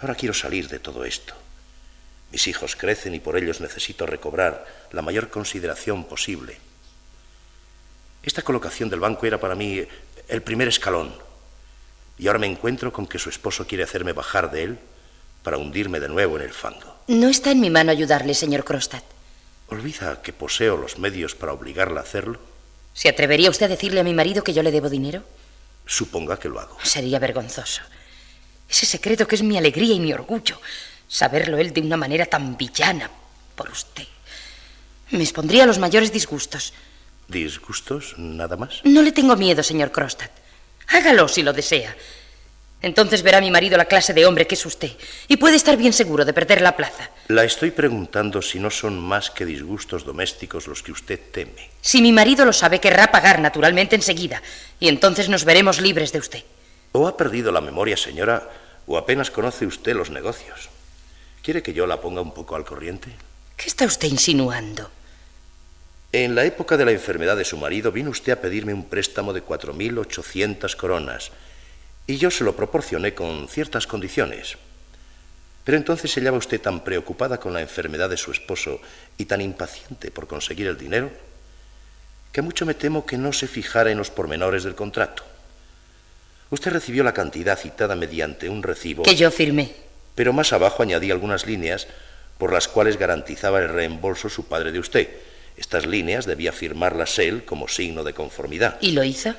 Ahora 0.00 0.14
quiero 0.14 0.34
salir 0.34 0.68
de 0.68 0.78
todo 0.78 1.04
esto. 1.04 1.34
Mis 2.32 2.46
hijos 2.46 2.76
crecen 2.76 3.14
y 3.14 3.20
por 3.20 3.36
ellos 3.36 3.60
necesito 3.60 4.06
recobrar 4.06 4.66
la 4.92 5.02
mayor 5.02 5.30
consideración 5.30 6.04
posible. 6.04 6.56
Esta 8.22 8.42
colocación 8.42 8.88
del 8.88 9.00
banco 9.00 9.26
era 9.26 9.40
para 9.40 9.54
mí 9.54 9.84
el 10.28 10.42
primer 10.42 10.68
escalón. 10.68 11.12
Y 12.18 12.26
ahora 12.26 12.38
me 12.38 12.46
encuentro 12.46 12.92
con 12.92 13.06
que 13.06 13.18
su 13.18 13.30
esposo 13.30 13.66
quiere 13.66 13.84
hacerme 13.84 14.12
bajar 14.12 14.50
de 14.50 14.62
él 14.64 14.78
para 15.42 15.56
hundirme 15.56 16.00
de 16.00 16.08
nuevo 16.08 16.36
en 16.36 16.42
el 16.42 16.52
fango. 16.52 16.96
No 17.08 17.28
está 17.28 17.50
en 17.50 17.60
mi 17.60 17.70
mano 17.70 17.90
ayudarle, 17.90 18.34
señor 18.34 18.64
Crostat. 18.64 19.02
¿Olvida 19.68 20.20
que 20.22 20.32
poseo 20.32 20.76
los 20.76 20.98
medios 20.98 21.34
para 21.34 21.52
obligarla 21.52 22.00
a 22.00 22.02
hacerlo? 22.02 22.38
¿Se 22.92 23.08
atrevería 23.08 23.50
usted 23.50 23.66
a 23.66 23.70
decirle 23.70 24.00
a 24.00 24.04
mi 24.04 24.14
marido 24.14 24.44
que 24.44 24.52
yo 24.52 24.62
le 24.62 24.70
debo 24.70 24.90
dinero? 24.90 25.24
Suponga 25.90 26.38
que 26.38 26.48
lo 26.48 26.60
hago. 26.60 26.78
Sería 26.84 27.18
vergonzoso. 27.18 27.82
Ese 28.68 28.86
secreto 28.86 29.26
que 29.26 29.34
es 29.34 29.42
mi 29.42 29.58
alegría 29.58 29.92
y 29.92 29.98
mi 29.98 30.12
orgullo. 30.12 30.60
Saberlo 31.08 31.58
él 31.58 31.72
de 31.72 31.80
una 31.80 31.96
manera 31.96 32.26
tan 32.26 32.56
villana 32.56 33.10
por 33.56 33.68
usted. 33.70 34.06
Me 35.10 35.24
expondría 35.24 35.64
a 35.64 35.66
los 35.66 35.80
mayores 35.80 36.12
disgustos. 36.12 36.72
¿Disgustos? 37.26 38.14
¿Nada 38.16 38.56
más? 38.56 38.82
No 38.84 39.02
le 39.02 39.10
tengo 39.10 39.34
miedo, 39.34 39.64
señor 39.64 39.90
Crostat. 39.90 40.30
Hágalo 40.86 41.26
si 41.26 41.42
lo 41.42 41.52
desea. 41.52 41.96
Entonces 42.82 43.22
verá 43.22 43.40
mi 43.40 43.50
marido 43.50 43.76
la 43.76 43.84
clase 43.84 44.14
de 44.14 44.24
hombre 44.24 44.46
que 44.46 44.54
es 44.54 44.64
usted 44.64 44.92
y 45.28 45.36
puede 45.36 45.56
estar 45.56 45.76
bien 45.76 45.92
seguro 45.92 46.24
de 46.24 46.32
perder 46.32 46.62
la 46.62 46.76
plaza. 46.76 47.10
La 47.28 47.44
estoy 47.44 47.70
preguntando 47.72 48.40
si 48.40 48.58
no 48.58 48.70
son 48.70 48.98
más 48.98 49.30
que 49.30 49.44
disgustos 49.44 50.04
domésticos 50.04 50.66
los 50.66 50.82
que 50.82 50.92
usted 50.92 51.20
teme. 51.30 51.70
Si 51.82 52.00
mi 52.00 52.10
marido 52.10 52.46
lo 52.46 52.54
sabe, 52.54 52.80
querrá 52.80 53.10
pagar 53.10 53.38
naturalmente 53.40 53.96
enseguida 53.96 54.42
y 54.78 54.88
entonces 54.88 55.28
nos 55.28 55.44
veremos 55.44 55.80
libres 55.80 56.12
de 56.12 56.20
usted. 56.20 56.42
O 56.92 57.06
ha 57.06 57.16
perdido 57.16 57.52
la 57.52 57.60
memoria, 57.60 57.96
señora, 57.96 58.48
o 58.86 58.96
apenas 58.96 59.30
conoce 59.30 59.66
usted 59.66 59.94
los 59.94 60.10
negocios. 60.10 60.70
¿Quiere 61.42 61.62
que 61.62 61.74
yo 61.74 61.86
la 61.86 62.00
ponga 62.00 62.22
un 62.22 62.32
poco 62.32 62.56
al 62.56 62.64
corriente? 62.64 63.10
¿Qué 63.56 63.68
está 63.68 63.84
usted 63.84 64.08
insinuando? 64.08 64.90
En 66.12 66.34
la 66.34 66.44
época 66.44 66.76
de 66.76 66.86
la 66.86 66.90
enfermedad 66.90 67.36
de 67.36 67.44
su 67.44 67.56
marido 67.56 67.92
vino 67.92 68.10
usted 68.10 68.32
a 68.32 68.40
pedirme 68.40 68.74
un 68.74 68.84
préstamo 68.84 69.32
de 69.32 69.44
4.800 69.44 70.74
coronas 70.74 71.30
y 72.10 72.18
yo 72.18 72.30
se 72.30 72.42
lo 72.42 72.56
proporcioné 72.56 73.14
con 73.14 73.46
ciertas 73.48 73.86
condiciones. 73.86 74.56
Pero 75.62 75.76
entonces 75.76 76.10
se 76.10 76.20
hallaba 76.20 76.38
usted 76.38 76.60
tan 76.60 76.82
preocupada 76.82 77.38
con 77.38 77.52
la 77.52 77.60
enfermedad 77.60 78.10
de 78.10 78.16
su 78.16 78.32
esposo 78.32 78.80
y 79.16 79.26
tan 79.26 79.40
impaciente 79.40 80.10
por 80.10 80.26
conseguir 80.26 80.66
el 80.66 80.76
dinero 80.76 81.10
que 82.32 82.42
mucho 82.42 82.66
me 82.66 82.74
temo 82.74 83.06
que 83.06 83.16
no 83.16 83.32
se 83.32 83.46
fijara 83.46 83.90
en 83.90 83.98
los 83.98 84.10
pormenores 84.10 84.64
del 84.64 84.74
contrato. 84.74 85.24
Usted 86.50 86.72
recibió 86.72 87.04
la 87.04 87.14
cantidad 87.14 87.58
citada 87.58 87.94
mediante 87.94 88.48
un 88.48 88.62
recibo. 88.62 89.04
Que 89.04 89.14
yo 89.14 89.30
firmé. 89.30 89.72
Pero 90.16 90.32
más 90.32 90.52
abajo 90.52 90.82
añadí 90.82 91.10
algunas 91.10 91.46
líneas 91.46 91.86
por 92.38 92.52
las 92.52 92.66
cuales 92.66 92.98
garantizaba 92.98 93.60
el 93.60 93.68
reembolso 93.68 94.28
su 94.28 94.46
padre 94.46 94.72
de 94.72 94.80
usted. 94.80 95.08
Estas 95.56 95.86
líneas 95.86 96.26
debía 96.26 96.52
firmarlas 96.52 97.18
él 97.20 97.44
como 97.44 97.68
signo 97.68 98.02
de 98.02 98.14
conformidad. 98.14 98.78
¿Y 98.80 98.92
lo 98.92 99.04
hizo? 99.04 99.34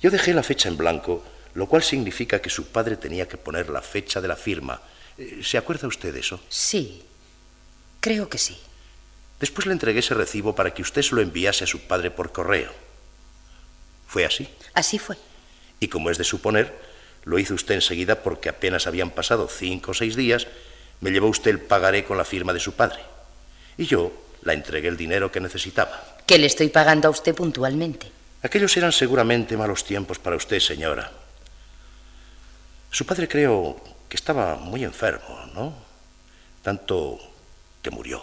Yo 0.00 0.10
dejé 0.10 0.34
la 0.34 0.42
fecha 0.42 0.68
en 0.68 0.76
blanco 0.76 1.24
lo 1.54 1.66
cual 1.66 1.82
significa 1.82 2.40
que 2.40 2.50
su 2.50 2.68
padre 2.68 2.96
tenía 2.96 3.28
que 3.28 3.36
poner 3.36 3.68
la 3.68 3.82
fecha 3.82 4.20
de 4.20 4.28
la 4.28 4.36
firma. 4.36 4.80
Eh, 5.18 5.40
¿Se 5.42 5.58
acuerda 5.58 5.88
usted 5.88 6.12
de 6.12 6.20
eso? 6.20 6.40
Sí, 6.48 7.02
creo 8.00 8.28
que 8.28 8.38
sí. 8.38 8.58
Después 9.38 9.66
le 9.66 9.72
entregué 9.72 10.00
ese 10.00 10.14
recibo 10.14 10.54
para 10.54 10.72
que 10.72 10.82
usted 10.82 11.02
se 11.02 11.14
lo 11.14 11.20
enviase 11.20 11.64
a 11.64 11.66
su 11.66 11.80
padre 11.80 12.10
por 12.10 12.32
correo. 12.32 12.72
¿Fue 14.06 14.24
así? 14.24 14.48
Así 14.74 14.98
fue. 14.98 15.16
Y 15.80 15.88
como 15.88 16.10
es 16.10 16.18
de 16.18 16.24
suponer, 16.24 16.72
lo 17.24 17.38
hizo 17.38 17.54
usted 17.54 17.74
enseguida 17.74 18.22
porque 18.22 18.48
apenas 18.48 18.86
habían 18.86 19.10
pasado 19.10 19.48
cinco 19.48 19.90
o 19.90 19.94
seis 19.94 20.16
días, 20.16 20.46
me 21.00 21.10
llevó 21.10 21.28
usted 21.28 21.50
el 21.50 21.60
pagaré 21.60 22.04
con 22.04 22.16
la 22.16 22.24
firma 22.24 22.52
de 22.52 22.60
su 22.60 22.74
padre. 22.74 23.00
Y 23.76 23.86
yo 23.86 24.12
la 24.42 24.52
entregué 24.52 24.88
el 24.88 24.96
dinero 24.96 25.32
que 25.32 25.40
necesitaba. 25.40 26.18
Que 26.26 26.38
le 26.38 26.46
estoy 26.46 26.68
pagando 26.68 27.08
a 27.08 27.10
usted 27.10 27.34
puntualmente. 27.34 28.10
Aquellos 28.42 28.76
eran 28.76 28.92
seguramente 28.92 29.56
malos 29.56 29.84
tiempos 29.84 30.18
para 30.18 30.36
usted, 30.36 30.60
señora. 30.60 31.10
Su 32.92 33.06
padre 33.06 33.26
creo 33.26 33.80
que 34.06 34.16
estaba 34.16 34.56
muy 34.56 34.84
enfermo, 34.84 35.46
¿no? 35.54 35.72
Tanto 36.62 37.18
que 37.80 37.90
murió. 37.90 38.22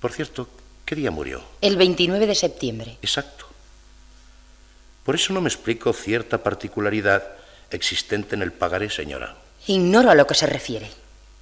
Por 0.00 0.12
cierto, 0.12 0.48
¿qué 0.84 0.96
día 0.96 1.12
murió? 1.12 1.44
El 1.60 1.76
29 1.76 2.26
de 2.26 2.34
septiembre. 2.34 2.98
Exacto. 3.00 3.46
Por 5.04 5.14
eso 5.14 5.32
no 5.32 5.40
me 5.40 5.48
explico 5.48 5.92
cierta 5.92 6.42
particularidad 6.42 7.22
existente 7.70 8.34
en 8.34 8.42
el 8.42 8.52
pagaré, 8.52 8.90
señora. 8.90 9.36
Ignoro 9.68 10.10
a 10.10 10.16
lo 10.16 10.26
que 10.26 10.34
se 10.34 10.48
refiere. 10.48 10.90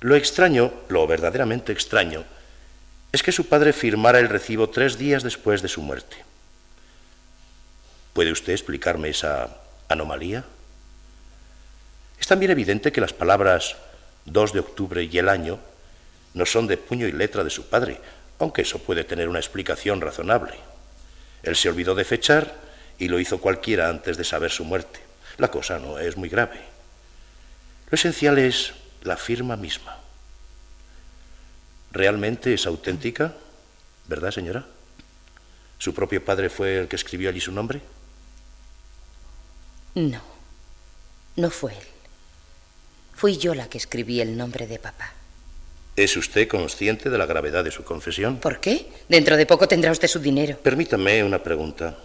Lo 0.00 0.16
extraño, 0.16 0.70
lo 0.90 1.06
verdaderamente 1.06 1.72
extraño, 1.72 2.22
es 3.12 3.22
que 3.22 3.32
su 3.32 3.48
padre 3.48 3.72
firmara 3.72 4.18
el 4.18 4.28
recibo 4.28 4.68
tres 4.68 4.98
días 4.98 5.22
después 5.22 5.62
de 5.62 5.68
su 5.68 5.80
muerte. 5.80 6.18
¿Puede 8.12 8.30
usted 8.30 8.52
explicarme 8.52 9.08
esa 9.08 9.56
anomalía? 9.88 10.44
Es 12.30 12.32
también 12.32 12.52
evidente 12.52 12.92
que 12.92 13.00
las 13.00 13.12
palabras 13.12 13.74
2 14.26 14.52
de 14.52 14.60
octubre 14.60 15.02
y 15.02 15.18
el 15.18 15.28
año 15.28 15.58
no 16.34 16.46
son 16.46 16.68
de 16.68 16.76
puño 16.76 17.08
y 17.08 17.10
letra 17.10 17.42
de 17.42 17.50
su 17.50 17.68
padre, 17.68 18.00
aunque 18.38 18.62
eso 18.62 18.78
puede 18.78 19.02
tener 19.02 19.28
una 19.28 19.40
explicación 19.40 20.00
razonable. 20.00 20.54
Él 21.42 21.56
se 21.56 21.68
olvidó 21.68 21.96
de 21.96 22.04
fechar 22.04 22.54
y 23.00 23.08
lo 23.08 23.18
hizo 23.18 23.40
cualquiera 23.40 23.88
antes 23.88 24.16
de 24.16 24.22
saber 24.22 24.52
su 24.52 24.64
muerte. 24.64 25.00
La 25.38 25.50
cosa 25.50 25.80
no 25.80 25.98
es 25.98 26.16
muy 26.16 26.28
grave. 26.28 26.60
Lo 27.90 27.96
esencial 27.96 28.38
es 28.38 28.74
la 29.02 29.16
firma 29.16 29.56
misma. 29.56 29.98
¿Realmente 31.90 32.54
es 32.54 32.64
auténtica? 32.64 33.34
¿Verdad, 34.06 34.30
señora? 34.30 34.66
¿Su 35.80 35.92
propio 35.92 36.24
padre 36.24 36.48
fue 36.48 36.78
el 36.78 36.86
que 36.86 36.94
escribió 36.94 37.28
allí 37.28 37.40
su 37.40 37.50
nombre? 37.50 37.80
No, 39.96 40.22
no 41.34 41.50
fue 41.50 41.72
él. 41.72 41.99
Fui 43.20 43.36
yo 43.36 43.54
la 43.54 43.68
que 43.68 43.76
escribí 43.76 44.22
el 44.22 44.34
nombre 44.34 44.66
de 44.66 44.78
papá. 44.78 45.12
¿Es 45.94 46.16
usted 46.16 46.48
consciente 46.48 47.10
de 47.10 47.18
la 47.18 47.26
gravedad 47.26 47.62
de 47.62 47.70
su 47.70 47.84
confesión? 47.84 48.38
¿Por 48.38 48.60
qué? 48.60 48.86
Dentro 49.10 49.36
de 49.36 49.44
poco 49.44 49.68
tendrá 49.68 49.92
usted 49.92 50.08
su 50.08 50.20
dinero. 50.20 50.56
Permítame 50.62 51.22
una 51.22 51.42
pregunta. 51.42 51.98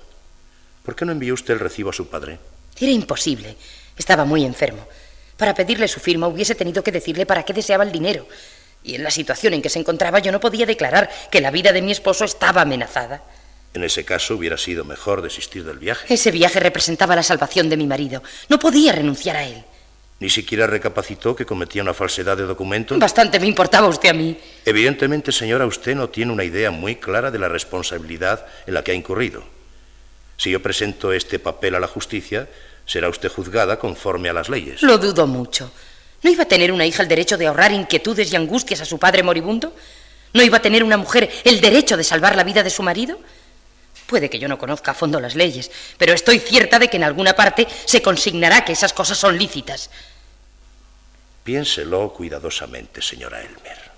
¿Por 0.84 0.94
qué 0.94 1.06
no 1.06 1.14
envió 1.14 1.34
usted 1.34 1.54
el 1.54 1.62
recibo 1.62 1.92
a 1.92 1.94
su 1.94 2.10
padre? 2.10 2.38
Era 2.78 2.92
imposible. 2.92 3.56
Estaba 3.98 4.26
muy 4.26 4.44
enfermo. 4.44 4.86
Para 5.38 5.54
pedirle 5.54 5.88
su 5.88 6.02
firma 6.02 6.28
hubiese 6.28 6.54
tenido 6.54 6.84
que 6.84 6.92
decirle 6.92 7.26
para 7.26 7.44
qué 7.44 7.54
deseaba 7.54 7.86
el 7.86 7.94
dinero. 7.94 8.28
Y 8.84 8.96
en 8.96 9.04
la 9.04 9.10
situación 9.10 9.54
en 9.54 9.62
que 9.62 9.70
se 9.70 9.80
encontraba 9.80 10.20
yo 10.20 10.34
no 10.34 10.42
podía 10.42 10.66
declarar 10.66 11.10
que 11.32 11.40
la 11.40 11.50
vida 11.50 11.72
de 11.72 11.82
mi 11.82 11.94
esposo 11.94 12.26
estaba 12.26 12.64
amenazada. 12.64 13.24
En 13.74 13.86
ese 13.86 14.04
caso 14.04 14.36
hubiera 14.36 14.58
sido 14.58 14.84
mejor 14.84 15.22
desistir 15.22 15.64
del 15.64 15.80
viaje. 15.80 16.14
Ese 16.14 16.32
viaje 16.32 16.60
representaba 16.60 17.16
la 17.16 17.24
salvación 17.24 17.70
de 17.70 17.78
mi 17.78 17.88
marido. 17.88 18.22
No 18.50 18.60
podía 18.60 18.92
renunciar 18.92 19.38
a 19.38 19.46
él. 19.46 19.64
¿Ni 20.20 20.30
siquiera 20.30 20.66
recapacitó 20.66 21.36
que 21.36 21.46
cometía 21.46 21.82
una 21.82 21.94
falsedad 21.94 22.38
de 22.38 22.44
documentos? 22.44 22.98
Bastante 22.98 23.40
me 23.40 23.48
importaba 23.48 23.88
usted 23.88 24.10
a 24.10 24.14
mí. 24.14 24.38
Evidentemente, 24.64 25.32
señora, 25.32 25.66
usted 25.66 25.94
no 25.96 26.10
tiene 26.10 26.32
una 26.32 26.46
idea 26.46 26.72
muy 26.72 26.96
clara 26.96 27.32
de 27.32 27.40
la 27.40 27.50
responsabilidad 27.50 28.46
en 28.66 28.76
la 28.76 28.84
que 28.84 28.92
ha 28.92 28.96
incurrido. 28.96 29.44
Si 30.38 30.52
yo 30.52 30.62
presento 30.62 31.12
este 31.12 31.38
papel 31.38 31.76
a 31.76 31.80
la 31.80 31.88
justicia, 31.88 32.48
será 32.86 33.10
usted 33.10 33.30
juzgada 33.30 33.78
conforme 33.78 34.30
a 34.30 34.34
las 34.34 34.48
leyes. 34.48 34.82
Lo 34.84 34.98
dudo 34.98 35.28
mucho. 35.28 35.72
¿No 36.24 36.32
iba 36.32 36.44
a 36.44 36.48
tener 36.48 36.72
una 36.72 36.86
hija 36.86 37.04
el 37.04 37.10
derecho 37.10 37.38
de 37.38 37.48
ahorrar 37.48 37.74
inquietudes 37.74 38.32
y 38.32 38.36
angustias 38.38 38.82
a 38.82 38.86
su 38.86 38.98
padre 38.98 39.22
moribundo? 39.22 39.76
¿No 40.34 40.44
iba 40.44 40.58
a 40.58 40.62
tener 40.62 40.84
una 40.84 40.98
mujer 40.98 41.30
el 41.44 41.60
derecho 41.60 41.98
de 41.98 42.04
salvar 42.04 42.36
la 42.36 42.44
vida 42.44 42.64
de 42.64 42.70
su 42.70 42.84
marido? 42.84 43.20
Puede 44.08 44.30
que 44.30 44.40
yo 44.40 44.48
no 44.48 44.58
conozca 44.58 44.92
a 44.92 44.94
fondo 44.94 45.20
las 45.20 45.36
leyes, 45.36 45.72
pero 45.98 46.14
estoy 46.14 46.40
cierta 46.40 46.78
de 46.80 46.90
que 46.90 46.98
en 46.98 47.04
alguna 47.04 47.36
parte 47.36 47.68
se 47.86 48.02
consignará 48.02 48.64
que 48.64 48.74
esas 48.74 48.94
cosas 48.94 49.18
son 49.18 49.38
lícitas. 49.38 49.90
Piénselo 51.44 52.14
cuidadosamente, 52.14 53.02
señora 53.02 53.42
Elmer. 53.42 53.92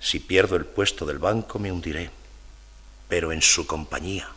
Si 0.00 0.18
pierdo 0.18 0.56
el 0.56 0.64
puesto 0.64 1.06
del 1.06 1.18
banco 1.18 1.58
me 1.58 1.70
hundiré, 1.70 2.10
pero 3.08 3.30
en 3.30 3.40
su 3.40 3.66
compañía. 3.66 4.28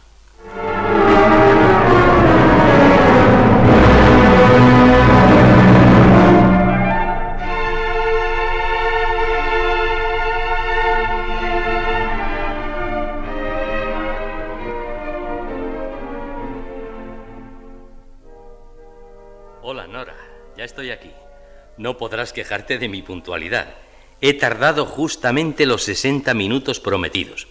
No 21.77 21.97
podrás 21.97 22.31
quejarte 22.33 22.77
de 22.77 22.87
mi 22.87 23.01
puntualidad. 23.01 23.73
He 24.21 24.33
tardado 24.33 24.85
justamente 24.85 25.65
los 25.65 25.83
60 25.83 26.33
minutos 26.33 26.79
prometidos. 26.79 27.47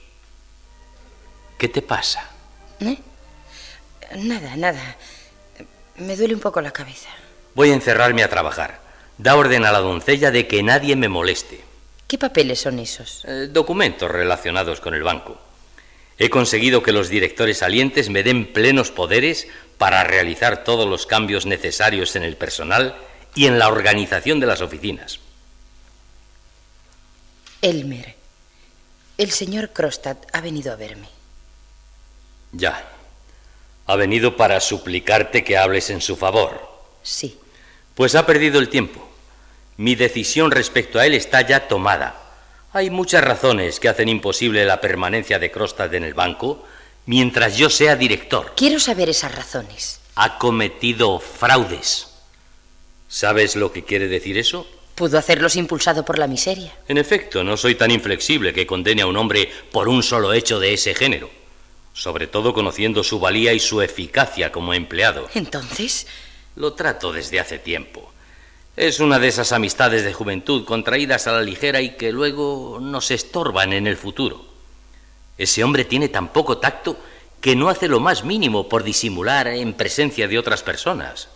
¿Qué 1.58 1.68
te 1.68 1.82
pasa? 1.82 2.30
¿Eh? 2.80 2.98
Nada, 4.16 4.56
nada. 4.56 4.96
Me 5.96 6.16
duele 6.16 6.34
un 6.34 6.40
poco 6.40 6.60
la 6.60 6.72
cabeza. 6.72 7.10
Voy 7.54 7.70
a 7.70 7.74
encerrarme 7.74 8.22
a 8.22 8.30
trabajar. 8.30 8.80
Da 9.18 9.36
orden 9.36 9.64
a 9.64 9.72
la 9.72 9.78
doncella 9.78 10.30
de 10.30 10.48
que 10.48 10.62
nadie 10.62 10.96
me 10.96 11.08
moleste. 11.08 11.60
¿Qué 12.08 12.18
papeles 12.18 12.60
son 12.60 12.78
esos? 12.78 13.24
Eh, 13.26 13.48
documentos 13.50 14.10
relacionados 14.10 14.80
con 14.80 14.94
el 14.94 15.02
banco. 15.02 15.38
He 16.18 16.30
conseguido 16.30 16.82
que 16.82 16.92
los 16.92 17.08
directores 17.08 17.58
salientes 17.58 18.08
me 18.08 18.22
den 18.22 18.52
plenos 18.52 18.90
poderes 18.90 19.48
para 19.78 20.04
realizar 20.04 20.64
todos 20.64 20.88
los 20.88 21.06
cambios 21.06 21.46
necesarios 21.46 22.14
en 22.16 22.22
el 22.22 22.36
personal 22.36 22.96
y 23.34 23.46
en 23.46 23.58
la 23.58 23.68
organización 23.68 24.40
de 24.40 24.46
las 24.46 24.60
oficinas. 24.60 25.18
Elmer, 27.62 28.14
el 29.16 29.30
señor 29.30 29.70
Krostad 29.70 30.18
ha 30.32 30.40
venido 30.40 30.72
a 30.72 30.76
verme. 30.76 31.08
Ya. 32.52 32.90
Ha 33.86 33.96
venido 33.96 34.36
para 34.36 34.60
suplicarte 34.60 35.44
que 35.44 35.58
hables 35.58 35.90
en 35.90 36.00
su 36.00 36.16
favor. 36.16 36.68
Sí. 37.02 37.38
Pues 37.94 38.14
ha 38.14 38.26
perdido 38.26 38.58
el 38.58 38.68
tiempo. 38.68 39.08
Mi 39.76 39.94
decisión 39.94 40.50
respecto 40.50 40.98
a 40.98 41.06
él 41.06 41.14
está 41.14 41.42
ya 41.42 41.68
tomada. 41.68 42.20
Hay 42.72 42.90
muchas 42.90 43.22
razones 43.22 43.78
que 43.78 43.88
hacen 43.88 44.08
imposible 44.08 44.64
la 44.64 44.80
permanencia 44.80 45.38
de 45.38 45.50
Krostad 45.50 45.94
en 45.94 46.04
el 46.04 46.14
banco 46.14 46.64
mientras 47.06 47.56
yo 47.56 47.70
sea 47.70 47.96
director. 47.96 48.54
Quiero 48.56 48.80
saber 48.80 49.08
esas 49.08 49.34
razones. 49.34 50.00
Ha 50.16 50.38
cometido 50.38 51.18
fraudes. 51.18 52.13
¿Sabes 53.14 53.54
lo 53.54 53.70
que 53.70 53.84
quiere 53.84 54.08
decir 54.08 54.36
eso? 54.38 54.66
Pudo 54.96 55.18
hacerlos 55.18 55.54
impulsado 55.54 56.04
por 56.04 56.18
la 56.18 56.26
miseria. 56.26 56.76
En 56.88 56.98
efecto, 56.98 57.44
no 57.44 57.56
soy 57.56 57.76
tan 57.76 57.92
inflexible 57.92 58.52
que 58.52 58.66
condene 58.66 59.02
a 59.02 59.06
un 59.06 59.16
hombre 59.16 59.48
por 59.70 59.86
un 59.86 60.02
solo 60.02 60.32
hecho 60.32 60.58
de 60.58 60.74
ese 60.74 60.96
género, 60.96 61.30
sobre 61.92 62.26
todo 62.26 62.52
conociendo 62.52 63.04
su 63.04 63.20
valía 63.20 63.52
y 63.52 63.60
su 63.60 63.80
eficacia 63.82 64.50
como 64.50 64.74
empleado. 64.74 65.28
Entonces, 65.34 66.08
Lo 66.56 66.72
trato 66.72 67.12
desde 67.12 67.38
hace 67.38 67.60
tiempo. 67.60 68.12
Es 68.74 68.98
una 68.98 69.20
de 69.20 69.28
esas 69.28 69.52
amistades 69.52 70.02
de 70.02 70.12
juventud 70.12 70.64
contraídas 70.64 71.28
a 71.28 71.32
la 71.34 71.42
ligera 71.42 71.80
y 71.80 71.90
que 71.90 72.10
luego 72.10 72.80
nos 72.80 73.12
estorban 73.12 73.72
en 73.72 73.86
el 73.86 73.96
futuro. 73.96 74.44
Ese 75.38 75.62
hombre 75.62 75.84
tiene 75.84 76.08
tan 76.08 76.32
poco 76.32 76.58
tacto 76.58 76.96
que 77.40 77.54
no 77.54 77.68
hace 77.68 77.86
lo 77.86 78.00
más 78.00 78.24
mínimo 78.24 78.68
por 78.68 78.82
disimular 78.82 79.46
en 79.46 79.74
presencia 79.74 80.26
de 80.26 80.36
otras 80.36 80.64
personas. 80.64 81.28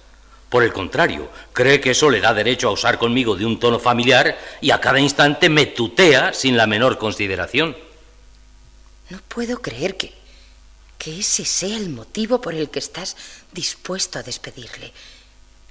Por 0.49 0.63
el 0.63 0.73
contrario, 0.73 1.31
cree 1.53 1.81
que 1.81 1.91
eso 1.91 2.09
le 2.09 2.21
da 2.21 2.33
derecho 2.33 2.69
a 2.69 2.73
usar 2.73 2.99
conmigo 2.99 3.37
de 3.37 3.45
un 3.45 3.59
tono 3.61 3.79
familiar 3.79 4.39
y 4.61 4.71
a 4.71 4.81
cada 4.81 4.99
instante 4.99 5.49
me 5.51 5.67
tutea 5.67 6.33
sin 6.33 6.57
la 6.57 6.67
menor 6.67 6.99
consideración. 6.99 7.77
no 9.11 9.19
puedo 9.29 9.61
creer 9.61 9.97
que 9.97 10.17
que 10.99 11.21
ese 11.21 11.45
sea 11.45 11.77
el 11.77 11.91
motivo 11.91 12.41
por 12.41 12.55
el 12.55 12.71
que 12.71 12.81
estás 12.81 13.17
dispuesto 13.53 14.19
a 14.19 14.25
despedirle. 14.25 14.93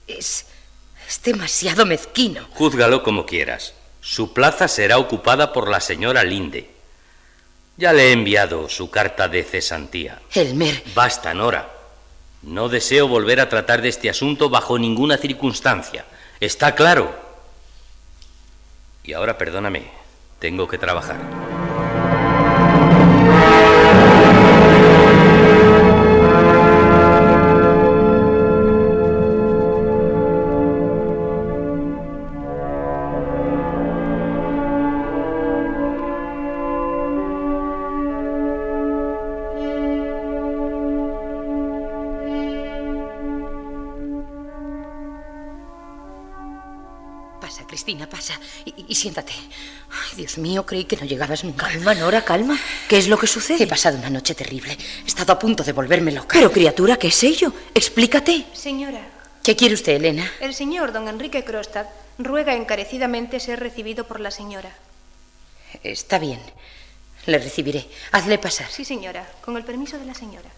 Es 0.08 0.46
es 1.08 1.22
demasiado 1.22 1.86
mezquino. 1.86 2.48
Júzgalo 2.54 3.02
como 3.02 3.26
quieras. 3.26 3.74
Su 4.02 4.34
plaza 4.34 4.68
será 4.68 4.98
ocupada 4.98 5.54
por 5.54 5.70
la 5.70 5.80
señora 5.80 6.24
Linde. 6.24 6.70
Ya 7.78 7.94
le 7.94 8.10
he 8.10 8.12
enviado 8.12 8.68
su 8.68 8.90
carta 8.90 9.28
de 9.28 9.44
cesantía. 9.44 10.22
Elmer, 10.34 10.84
Basta, 10.94 11.34
Nora. 11.34 11.77
No 12.44 12.70
deseo 12.70 13.08
volver 13.08 13.40
a 13.40 13.50
tratar 13.50 13.82
de 13.82 13.90
este 13.90 14.10
asunto 14.10 14.50
bajo 14.50 14.78
ninguna 14.78 15.18
circunstancia. 15.18 16.06
¿Está 16.40 16.76
claro? 16.76 17.14
Y 19.04 19.14
ahora 19.14 19.38
perdóname. 19.38 19.90
Tengo 20.40 20.68
que 20.68 20.78
trabajar. 20.78 21.18
Cristina, 47.88 48.10
pasa. 48.10 48.38
Y, 48.66 48.84
y 48.90 48.96
siéntate. 48.96 49.32
Ay, 49.32 50.18
Dios 50.18 50.38
mío, 50.40 50.66
creí 50.66 50.84
que 50.84 50.98
no 50.98 51.06
llegabas 51.06 51.46
nunca. 51.46 51.68
Calma, 51.68 51.96
Nora, 51.96 52.22
calma. 52.26 52.60
¿Qué 52.90 52.98
es 52.98 53.08
lo 53.08 53.18
que 53.18 53.28
sucede? 53.28 53.64
He 53.64 53.68
pasado 53.68 53.98
una 53.98 54.10
noche 54.10 54.36
terrible. 54.36 54.74
He 55.06 55.08
estado 55.08 55.32
a 55.32 55.40
punto 55.40 55.64
de 55.64 55.72
volverme 55.72 56.12
loca. 56.12 56.34
Pero, 56.38 56.52
criatura, 56.52 56.98
¿qué 56.98 57.10
sé 57.10 57.32
yo? 57.34 57.54
Explícate. 57.74 58.46
Señora, 58.52 59.00
¿Qué 59.42 59.56
quiere 59.56 59.74
usted, 59.76 59.94
Elena? 59.94 60.30
el 60.42 60.54
señor 60.54 60.92
don 60.92 61.08
Enrique 61.08 61.46
Krostad 61.46 61.86
ruega 62.18 62.54
encarecidamente 62.56 63.40
ser 63.40 63.62
recibido 63.62 64.06
por 64.06 64.20
la 64.20 64.32
señora. 64.32 64.76
Está 65.82 66.20
bien. 66.20 66.42
Le 67.26 67.38
recibiré. 67.38 67.88
Hazle 68.12 68.38
pasar. 68.38 68.68
Sí, 68.70 68.84
señora, 68.84 69.26
con 69.40 69.56
el 69.56 69.64
permiso 69.64 69.98
de 69.98 70.04
la 70.04 70.14
señora. 70.14 70.50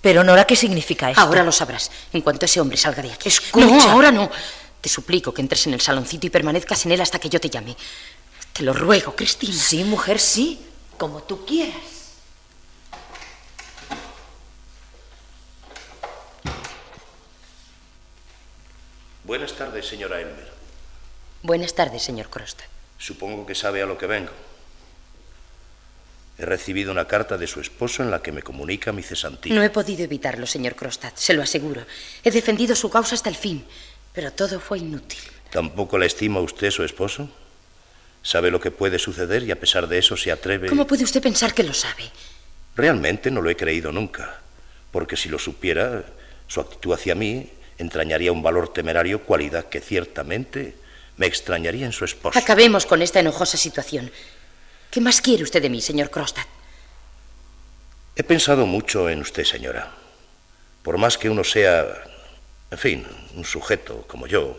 Pero, 0.00 0.22
Nora, 0.22 0.44
¿qué 0.44 0.54
significa 0.54 1.10
esto? 1.10 1.20
Ahora 1.20 1.42
lo 1.42 1.50
sabrás, 1.50 1.90
en 2.12 2.20
cuanto 2.20 2.46
ese 2.46 2.60
hombre 2.60 2.76
salga 2.76 3.02
de 3.02 3.10
aquí. 3.10 3.28
Escucha. 3.28 3.66
No, 3.66 3.82
ahora 3.90 4.12
no. 4.12 4.30
Te 4.80 4.88
suplico 4.88 5.34
que 5.34 5.42
entres 5.42 5.66
en 5.66 5.74
el 5.74 5.80
saloncito 5.80 6.26
y 6.26 6.30
permanezcas 6.30 6.86
en 6.86 6.92
él 6.92 7.00
hasta 7.00 7.18
que 7.18 7.28
yo 7.28 7.40
te 7.40 7.50
llame. 7.50 7.76
Te 8.52 8.62
lo 8.62 8.72
ruego, 8.72 9.14
Cristina. 9.14 9.54
Sí, 9.54 9.84
mujer, 9.84 10.20
sí, 10.20 10.60
como 10.96 11.22
tú 11.22 11.44
quieras. 11.44 11.98
Buenas 19.24 19.52
tardes, 19.52 19.86
señora 19.86 20.20
Elmer. 20.20 20.48
Buenas 21.42 21.74
tardes, 21.74 22.02
señor 22.02 22.30
Crosta. 22.30 22.64
Supongo 22.96 23.44
que 23.44 23.54
sabe 23.54 23.82
a 23.82 23.86
lo 23.86 23.98
que 23.98 24.06
vengo. 24.06 24.32
He 26.38 26.46
recibido 26.46 26.92
una 26.92 27.06
carta 27.06 27.36
de 27.36 27.46
su 27.46 27.60
esposo 27.60 28.02
en 28.02 28.10
la 28.10 28.22
que 28.22 28.32
me 28.32 28.42
comunica 28.42 28.92
mi 28.92 29.02
cesantía. 29.02 29.54
No 29.54 29.62
he 29.62 29.70
podido 29.70 30.04
evitarlo, 30.04 30.46
señor 30.46 30.76
Crostat, 30.76 31.16
se 31.16 31.34
lo 31.34 31.42
aseguro. 31.42 31.84
He 32.22 32.30
defendido 32.30 32.74
su 32.74 32.88
causa 32.90 33.16
hasta 33.16 33.28
el 33.28 33.36
fin 33.36 33.66
pero 34.12 34.32
todo 34.32 34.60
fue 34.60 34.78
inútil. 34.78 35.18
¿Tampoco 35.50 35.98
la 35.98 36.06
estima 36.06 36.40
usted 36.40 36.70
su 36.70 36.84
esposo? 36.84 37.28
Sabe 38.22 38.50
lo 38.50 38.60
que 38.60 38.70
puede 38.70 38.98
suceder 38.98 39.42
y 39.44 39.50
a 39.50 39.60
pesar 39.60 39.86
de 39.86 39.98
eso 39.98 40.16
se 40.16 40.30
atreve... 40.30 40.68
¿Cómo 40.68 40.86
puede 40.86 41.04
usted 41.04 41.22
pensar 41.22 41.54
que 41.54 41.62
lo 41.62 41.72
sabe? 41.72 42.10
Realmente 42.76 43.30
no 43.30 43.40
lo 43.40 43.50
he 43.50 43.56
creído 43.56 43.90
nunca, 43.92 44.40
porque 44.90 45.16
si 45.16 45.28
lo 45.28 45.38
supiera, 45.38 46.04
su 46.46 46.60
actitud 46.60 46.92
hacia 46.92 47.14
mí 47.14 47.50
entrañaría 47.78 48.32
un 48.32 48.42
valor 48.42 48.72
temerario, 48.72 49.22
cualidad 49.22 49.66
que 49.66 49.80
ciertamente 49.80 50.76
me 51.16 51.26
extrañaría 51.26 51.86
en 51.86 51.92
su 51.92 52.04
esposo. 52.04 52.38
Acabemos 52.38 52.86
con 52.86 53.02
esta 53.02 53.20
enojosa 53.20 53.56
situación. 53.56 54.10
¿Qué 54.90 55.00
más 55.00 55.20
quiere 55.20 55.42
usted 55.42 55.62
de 55.62 55.70
mí, 55.70 55.80
señor 55.80 56.10
Crosstad? 56.10 56.44
He 58.16 58.24
pensado 58.24 58.66
mucho 58.66 59.08
en 59.08 59.20
usted, 59.20 59.44
señora. 59.44 59.92
Por 60.82 60.98
más 60.98 61.18
que 61.18 61.30
uno 61.30 61.44
sea, 61.44 61.86
en 62.70 62.78
fin, 62.78 63.06
un 63.34 63.44
sujeto 63.44 64.04
como 64.06 64.26
yo, 64.26 64.58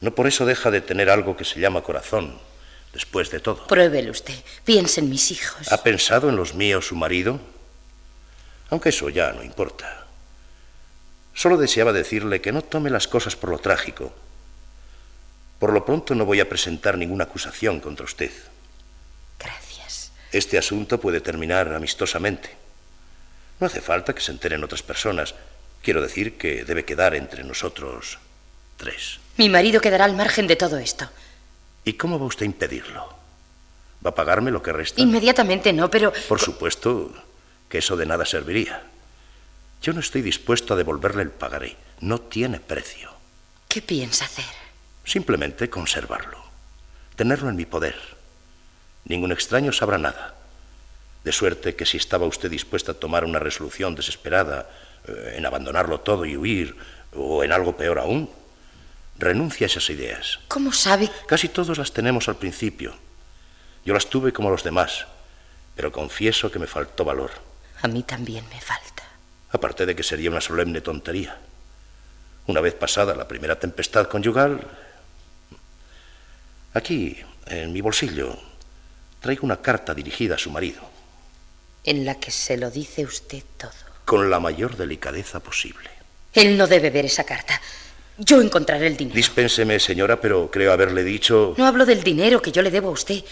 no 0.00 0.14
por 0.14 0.26
eso 0.26 0.44
deja 0.44 0.70
de 0.70 0.80
tener 0.80 1.08
algo 1.08 1.36
que 1.36 1.44
se 1.44 1.60
llama 1.60 1.82
corazón, 1.82 2.38
después 2.92 3.30
de 3.30 3.40
todo. 3.40 3.66
Pruébelo 3.66 4.10
usted. 4.10 4.34
Piense 4.64 5.00
en 5.00 5.10
mis 5.10 5.30
hijos. 5.30 5.70
¿Ha 5.72 5.82
pensado 5.82 6.28
en 6.28 6.36
los 6.36 6.54
míos 6.54 6.88
su 6.88 6.96
marido? 6.96 7.40
Aunque 8.70 8.90
eso 8.90 9.08
ya 9.08 9.32
no 9.32 9.42
importa. 9.42 10.06
Solo 11.34 11.56
deseaba 11.56 11.92
decirle 11.92 12.40
que 12.40 12.52
no 12.52 12.62
tome 12.62 12.90
las 12.90 13.08
cosas 13.08 13.34
por 13.34 13.50
lo 13.50 13.58
trágico. 13.58 14.12
Por 15.58 15.72
lo 15.72 15.84
pronto 15.84 16.14
no 16.14 16.24
voy 16.24 16.40
a 16.40 16.48
presentar 16.48 16.98
ninguna 16.98 17.24
acusación 17.24 17.80
contra 17.80 18.04
usted. 18.04 18.30
Gracias. 19.38 20.12
Este 20.30 20.58
asunto 20.58 21.00
puede 21.00 21.20
terminar 21.20 21.72
amistosamente. 21.72 22.50
No 23.58 23.66
hace 23.66 23.80
falta 23.80 24.14
que 24.14 24.20
se 24.20 24.32
enteren 24.32 24.62
otras 24.62 24.82
personas. 24.82 25.34
Quiero 25.84 26.00
decir 26.00 26.38
que 26.38 26.64
debe 26.64 26.86
quedar 26.86 27.14
entre 27.14 27.44
nosotros 27.44 28.18
tres. 28.78 29.20
Mi 29.36 29.50
marido 29.50 29.82
quedará 29.82 30.06
al 30.06 30.16
margen 30.16 30.46
de 30.46 30.56
todo 30.56 30.78
esto. 30.78 31.10
¿Y 31.84 31.92
cómo 31.92 32.18
va 32.18 32.24
usted 32.24 32.44
a 32.44 32.46
impedirlo? 32.46 33.14
¿Va 34.04 34.10
a 34.10 34.14
pagarme 34.14 34.50
lo 34.50 34.62
que 34.62 34.72
resta? 34.72 35.02
Inmediatamente 35.02 35.74
no, 35.74 35.90
pero... 35.90 36.10
Por 36.26 36.40
supuesto 36.40 37.12
que 37.68 37.78
eso 37.78 37.98
de 37.98 38.06
nada 38.06 38.24
serviría. 38.24 38.82
Yo 39.82 39.92
no 39.92 40.00
estoy 40.00 40.22
dispuesto 40.22 40.72
a 40.72 40.78
devolverle 40.78 41.22
el 41.22 41.30
pagaré. 41.30 41.76
No 42.00 42.18
tiene 42.18 42.60
precio. 42.60 43.12
¿Qué 43.68 43.82
piensa 43.82 44.24
hacer? 44.24 44.46
Simplemente 45.04 45.68
conservarlo. 45.68 46.42
Tenerlo 47.14 47.50
en 47.50 47.56
mi 47.56 47.66
poder. 47.66 47.96
Ningún 49.04 49.32
extraño 49.32 49.70
sabrá 49.70 49.98
nada. 49.98 50.34
De 51.24 51.32
suerte 51.32 51.76
que 51.76 51.84
si 51.84 51.98
estaba 51.98 52.24
usted 52.24 52.50
dispuesta 52.50 52.92
a 52.92 52.94
tomar 52.94 53.26
una 53.26 53.38
resolución 53.38 53.94
desesperada 53.94 54.70
en 55.06 55.44
abandonarlo 55.46 56.00
todo 56.00 56.24
y 56.24 56.36
huir, 56.36 56.76
o 57.14 57.44
en 57.44 57.52
algo 57.52 57.76
peor 57.76 57.98
aún, 57.98 58.30
renuncia 59.18 59.66
a 59.66 59.68
esas 59.68 59.88
ideas. 59.90 60.40
¿Cómo 60.48 60.72
sabe? 60.72 61.10
Casi 61.26 61.48
todos 61.48 61.78
las 61.78 61.92
tenemos 61.92 62.28
al 62.28 62.36
principio. 62.36 62.94
Yo 63.84 63.94
las 63.94 64.06
tuve 64.06 64.32
como 64.32 64.50
los 64.50 64.64
demás, 64.64 65.06
pero 65.74 65.92
confieso 65.92 66.50
que 66.50 66.58
me 66.58 66.66
faltó 66.66 67.04
valor. 67.04 67.30
A 67.82 67.88
mí 67.88 68.02
también 68.02 68.44
me 68.48 68.60
falta. 68.60 69.04
Aparte 69.50 69.86
de 69.86 69.94
que 69.94 70.02
sería 70.02 70.30
una 70.30 70.40
solemne 70.40 70.80
tontería. 70.80 71.38
Una 72.46 72.60
vez 72.60 72.74
pasada 72.74 73.14
la 73.14 73.28
primera 73.28 73.58
tempestad 73.58 74.08
conyugal, 74.08 74.60
aquí, 76.72 77.18
en 77.46 77.72
mi 77.72 77.80
bolsillo, 77.80 78.36
traigo 79.20 79.44
una 79.44 79.60
carta 79.62 79.94
dirigida 79.94 80.34
a 80.34 80.38
su 80.38 80.50
marido. 80.50 80.82
En 81.84 82.04
la 82.04 82.18
que 82.18 82.30
se 82.30 82.56
lo 82.56 82.70
dice 82.70 83.04
usted 83.04 83.44
todo. 83.56 83.83
Con 84.04 84.30
la 84.30 84.40
mayor 84.40 84.76
delicadeza 84.76 85.40
posible. 85.40 85.90
Él 86.32 86.56
no 86.58 86.66
debe 86.66 86.90
ver 86.90 87.06
esa 87.06 87.24
carta. 87.24 87.60
Yo 88.18 88.40
encontraré 88.40 88.86
el 88.86 88.96
dinero. 88.96 89.16
Dispénseme, 89.16 89.80
señora, 89.80 90.20
pero 90.20 90.50
creo 90.50 90.72
haberle 90.72 91.02
dicho... 91.02 91.54
No 91.56 91.66
hablo 91.66 91.84
del 91.84 92.02
dinero 92.02 92.40
que 92.40 92.52
yo 92.52 92.62
le 92.62 92.70
debo 92.70 92.88
a 92.88 92.92
usted. 92.92 93.24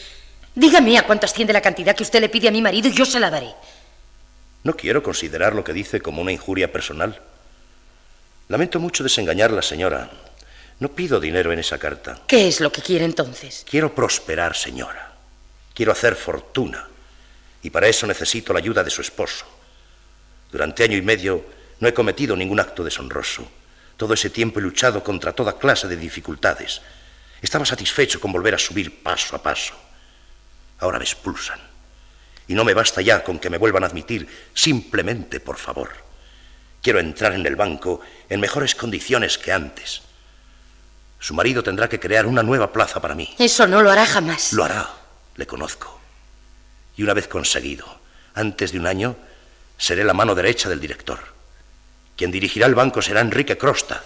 Dígame 0.54 0.98
a 0.98 1.06
cuánto 1.06 1.26
asciende 1.26 1.52
la 1.52 1.60
cantidad 1.60 1.94
que 1.94 2.02
usted 2.02 2.20
le 2.20 2.28
pide 2.28 2.48
a 2.48 2.50
mi 2.50 2.60
marido 2.60 2.88
y 2.88 2.92
yo 2.92 3.04
se 3.04 3.20
la 3.20 3.30
daré. 3.30 3.54
No 4.64 4.74
quiero 4.74 5.02
considerar 5.02 5.54
lo 5.54 5.64
que 5.64 5.72
dice 5.72 6.00
como 6.00 6.22
una 6.22 6.32
injuria 6.32 6.72
personal. 6.72 7.20
Lamento 8.48 8.80
mucho 8.80 9.02
desengañarla, 9.02 9.62
señora. 9.62 10.10
No 10.78 10.88
pido 10.90 11.20
dinero 11.20 11.52
en 11.52 11.60
esa 11.60 11.78
carta. 11.78 12.20
¿Qué 12.26 12.48
es 12.48 12.60
lo 12.60 12.72
que 12.72 12.82
quiere 12.82 13.04
entonces? 13.04 13.64
Quiero 13.68 13.94
prosperar, 13.94 14.56
señora. 14.56 15.12
Quiero 15.74 15.92
hacer 15.92 16.16
fortuna. 16.16 16.88
Y 17.62 17.70
para 17.70 17.88
eso 17.88 18.06
necesito 18.06 18.52
la 18.52 18.58
ayuda 18.58 18.82
de 18.82 18.90
su 18.90 19.00
esposo. 19.00 19.46
Durante 20.52 20.84
año 20.84 20.98
y 20.98 21.02
medio 21.02 21.44
no 21.80 21.88
he 21.88 21.94
cometido 21.94 22.36
ningún 22.36 22.60
acto 22.60 22.84
deshonroso. 22.84 23.50
Todo 23.96 24.12
ese 24.14 24.30
tiempo 24.30 24.60
he 24.60 24.62
luchado 24.62 25.02
contra 25.02 25.32
toda 25.32 25.58
clase 25.58 25.88
de 25.88 25.96
dificultades. 25.96 26.82
Estaba 27.40 27.64
satisfecho 27.64 28.20
con 28.20 28.30
volver 28.30 28.54
a 28.54 28.58
subir 28.58 29.02
paso 29.02 29.34
a 29.34 29.42
paso. 29.42 29.74
Ahora 30.78 30.98
me 30.98 31.04
expulsan. 31.04 31.58
Y 32.46 32.54
no 32.54 32.64
me 32.64 32.74
basta 32.74 33.00
ya 33.00 33.24
con 33.24 33.38
que 33.38 33.48
me 33.48 33.56
vuelvan 33.56 33.82
a 33.82 33.86
admitir 33.86 34.28
simplemente 34.52 35.40
por 35.40 35.56
favor. 35.56 35.90
Quiero 36.82 37.00
entrar 37.00 37.32
en 37.32 37.46
el 37.46 37.56
banco 37.56 38.00
en 38.28 38.40
mejores 38.40 38.74
condiciones 38.74 39.38
que 39.38 39.52
antes. 39.52 40.02
Su 41.18 41.34
marido 41.34 41.62
tendrá 41.62 41.88
que 41.88 42.00
crear 42.00 42.26
una 42.26 42.42
nueva 42.42 42.72
plaza 42.72 43.00
para 43.00 43.14
mí. 43.14 43.34
Eso 43.38 43.66
no 43.66 43.80
lo 43.80 43.90
hará 43.90 44.04
jamás. 44.04 44.52
Lo 44.52 44.64
hará, 44.64 44.90
le 45.36 45.46
conozco. 45.46 46.00
Y 46.96 47.04
una 47.04 47.14
vez 47.14 47.28
conseguido, 47.28 47.86
antes 48.34 48.72
de 48.72 48.80
un 48.80 48.86
año, 48.86 49.16
seré 49.82 50.04
la 50.04 50.14
mano 50.14 50.36
derecha 50.36 50.68
del 50.68 50.78
director. 50.78 51.18
Quien 52.16 52.30
dirigirá 52.30 52.68
el 52.68 52.74
banco 52.76 53.02
será 53.02 53.20
Enrique 53.20 53.58
Crostad 53.58 54.00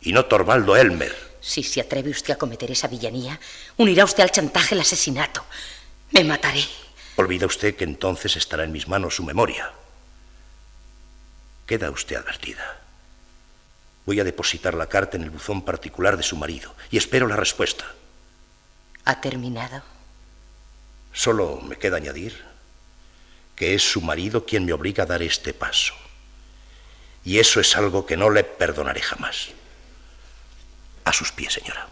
y 0.00 0.12
no 0.12 0.24
Torvaldo 0.24 0.76
Elmer. 0.76 1.14
Si 1.40 1.62
se 1.62 1.80
atreve 1.80 2.10
usted 2.10 2.34
a 2.34 2.36
cometer 2.36 2.68
esa 2.72 2.88
villanía, 2.88 3.38
unirá 3.76 4.04
usted 4.04 4.24
al 4.24 4.32
chantaje 4.32 4.74
el 4.74 4.80
asesinato. 4.80 5.44
Me 6.10 6.24
mataré. 6.24 6.64
Olvida 7.14 7.46
usted 7.46 7.76
que 7.76 7.84
entonces 7.84 8.34
estará 8.34 8.64
en 8.64 8.72
mis 8.72 8.88
manos 8.88 9.14
su 9.14 9.22
memoria. 9.22 9.70
Queda 11.64 11.92
usted 11.92 12.16
advertida. 12.16 12.80
Voy 14.06 14.18
a 14.18 14.24
depositar 14.24 14.74
la 14.74 14.88
carta 14.88 15.16
en 15.16 15.22
el 15.22 15.30
buzón 15.30 15.62
particular 15.62 16.16
de 16.16 16.24
su 16.24 16.34
marido 16.34 16.74
y 16.90 16.98
espero 16.98 17.28
la 17.28 17.36
respuesta. 17.36 17.84
¿Ha 19.04 19.20
terminado? 19.20 19.84
Solo 21.12 21.60
me 21.60 21.76
queda 21.76 21.98
añadir 21.98 22.49
que 23.60 23.74
es 23.74 23.92
su 23.92 24.00
marido 24.00 24.46
quien 24.46 24.64
me 24.64 24.72
obliga 24.72 25.02
a 25.02 25.06
dar 25.06 25.20
este 25.20 25.52
paso. 25.52 25.92
Y 27.26 27.40
eso 27.40 27.60
es 27.60 27.76
algo 27.76 28.06
que 28.06 28.16
no 28.16 28.30
le 28.30 28.42
perdonaré 28.42 29.02
jamás. 29.02 29.48
A 31.04 31.12
sus 31.12 31.30
pies, 31.30 31.52
señora. 31.52 31.86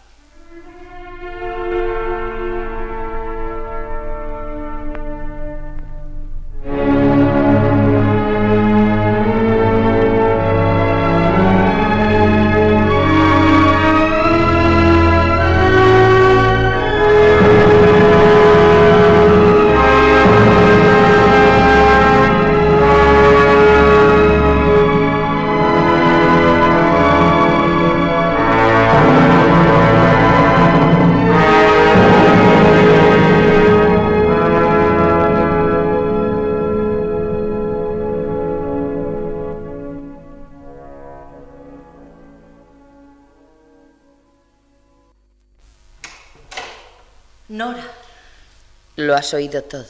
Has 49.19 49.33
oído 49.33 49.61
todo, 49.63 49.85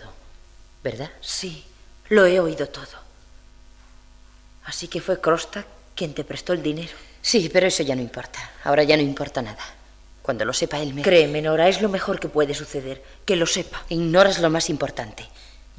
¿verdad? 0.84 1.10
Sí, 1.22 1.64
lo 2.10 2.26
he 2.26 2.40
oído 2.40 2.68
todo. 2.68 3.00
Así 4.66 4.88
que 4.88 5.02
fue 5.02 5.22
Crosta 5.22 5.66
quien 5.96 6.14
te 6.14 6.24
prestó 6.24 6.54
el 6.54 6.62
dinero. 6.62 6.94
Sí, 7.22 7.50
pero 7.52 7.68
eso 7.68 7.84
ya 7.84 7.96
no 7.96 8.02
importa. 8.02 8.40
Ahora 8.64 8.84
ya 8.84 8.96
no 8.96 9.04
importa 9.04 9.42
nada. 9.42 9.64
Cuando 10.22 10.46
lo 10.46 10.54
sepa 10.54 10.80
él 10.80 10.94
me... 10.94 11.02
Créeme, 11.02 11.42
Nora, 11.42 11.68
es 11.68 11.82
lo 11.82 11.90
mejor 11.90 12.20
que 12.20 12.30
puede 12.30 12.54
suceder, 12.54 13.04
que 13.26 13.36
lo 13.36 13.46
sepa. 13.46 13.84
Ignoras 13.90 14.40
lo 14.40 14.50
más 14.50 14.70
importante. 14.70 15.28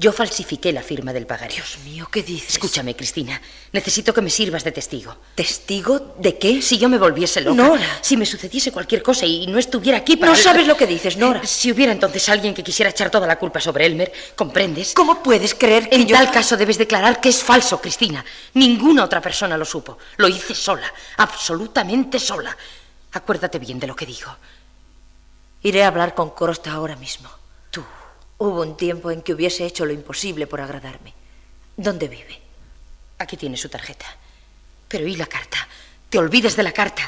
Yo 0.00 0.14
falsifiqué 0.14 0.72
la 0.72 0.82
firma 0.82 1.12
del 1.12 1.26
pagario. 1.26 1.56
Dios 1.56 1.76
mío, 1.84 2.08
¿qué 2.10 2.22
dices? 2.22 2.54
Escúchame, 2.54 2.96
Cristina. 2.96 3.38
Necesito 3.70 4.14
que 4.14 4.22
me 4.22 4.30
sirvas 4.30 4.64
de 4.64 4.72
testigo. 4.72 5.14
¿Testigo 5.34 6.14
de 6.16 6.38
qué? 6.38 6.62
Si 6.62 6.78
yo 6.78 6.88
me 6.88 6.96
volviese 6.96 7.42
loca. 7.42 7.62
Nora. 7.62 7.98
Si 8.00 8.16
me 8.16 8.24
sucediese 8.24 8.72
cualquier 8.72 9.02
cosa 9.02 9.26
y 9.26 9.46
no 9.46 9.58
estuviera 9.58 9.98
aquí 9.98 10.16
para... 10.16 10.32
No 10.32 10.38
sabes 10.38 10.66
lo 10.66 10.74
que 10.74 10.86
dices, 10.86 11.18
Nora. 11.18 11.46
Si 11.46 11.70
hubiera 11.70 11.92
entonces 11.92 12.26
alguien 12.30 12.54
que 12.54 12.64
quisiera 12.64 12.88
echar 12.90 13.10
toda 13.10 13.26
la 13.26 13.38
culpa 13.38 13.60
sobre 13.60 13.84
Elmer, 13.84 14.10
¿comprendes? 14.34 14.94
¿Cómo 14.94 15.22
puedes 15.22 15.54
creer 15.54 15.90
que 15.90 15.96
En 15.96 16.06
yo... 16.06 16.16
tal 16.16 16.30
caso 16.30 16.56
debes 16.56 16.78
declarar 16.78 17.20
que 17.20 17.28
es 17.28 17.42
falso, 17.42 17.78
Cristina. 17.78 18.24
Ninguna 18.54 19.04
otra 19.04 19.20
persona 19.20 19.58
lo 19.58 19.66
supo. 19.66 19.98
Lo 20.16 20.28
hice 20.28 20.54
sola, 20.54 20.90
absolutamente 21.18 22.18
sola. 22.18 22.56
Acuérdate 23.12 23.58
bien 23.58 23.78
de 23.78 23.86
lo 23.86 23.94
que 23.94 24.06
digo. 24.06 24.34
Iré 25.62 25.84
a 25.84 25.88
hablar 25.88 26.14
con 26.14 26.30
Crosta 26.30 26.72
ahora 26.72 26.96
mismo. 26.96 27.39
Hubo 28.40 28.62
un 28.62 28.74
tiempo 28.74 29.10
en 29.10 29.20
que 29.20 29.34
hubiese 29.34 29.66
hecho 29.66 29.84
lo 29.84 29.92
imposible 29.92 30.46
por 30.46 30.62
agradarme. 30.62 31.12
¿Dónde 31.76 32.08
vive? 32.08 32.40
Aquí 33.18 33.36
tiene 33.36 33.58
su 33.58 33.68
tarjeta. 33.68 34.06
Pero 34.88 35.06
¿y 35.06 35.14
la 35.14 35.26
carta? 35.26 35.58
Te 36.08 36.18
olvides 36.18 36.56
de 36.56 36.62
la 36.62 36.72
carta. 36.72 37.02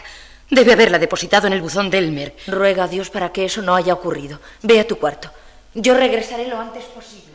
Debe 0.51 0.75
haberla 0.75 0.99
depositado 0.99 1.47
en 1.47 1.55
el 1.55 1.63
buzón 1.63 1.89
de 1.89 1.97
Elmer. 1.97 2.37
Ruega 2.49 2.85
a 2.85 2.89
Dios 2.89 3.09
para 3.09 3.33
que 3.33 3.47
eso 3.47 3.63
no 3.63 3.75
haya 3.75 3.95
ocurrido. 3.95 4.41
Ve 4.61 4.79
a 4.79 4.87
tu 4.87 4.99
cuarto. 4.99 5.31
Yo 5.73 5.95
regresaré 5.95 6.49
lo 6.49 6.61
antes 6.61 6.85
posible. 6.85 7.33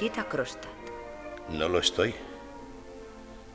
Visita, 0.00 0.24
Krostad. 0.24 0.70
No 1.50 1.68
lo 1.68 1.78
estoy. 1.78 2.14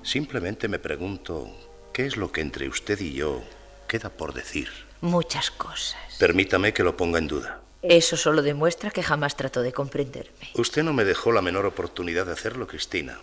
Simplemente 0.03 0.67
me 0.67 0.77
pregunto 0.77 1.49
qué 1.91 2.05
es 2.05 2.17
lo 2.17 2.31
que 2.31 2.41
entre 2.41 2.69
usted 2.69 2.99
y 2.99 3.13
yo 3.13 3.41
queda 3.87 4.09
por 4.09 4.33
decir. 4.33 4.69
Muchas 5.01 5.49
cosas. 5.49 5.97
Permítame 6.19 6.71
que 6.71 6.83
lo 6.83 6.95
ponga 6.95 7.17
en 7.17 7.27
duda. 7.27 7.61
Eso 7.81 8.15
solo 8.15 8.43
demuestra 8.43 8.91
que 8.91 9.01
jamás 9.01 9.35
trató 9.35 9.63
de 9.63 9.73
comprenderme. 9.73 10.51
Usted 10.53 10.83
no 10.83 10.93
me 10.93 11.03
dejó 11.03 11.31
la 11.31 11.41
menor 11.41 11.65
oportunidad 11.65 12.27
de 12.27 12.33
hacerlo, 12.33 12.67
Cristina. 12.67 13.19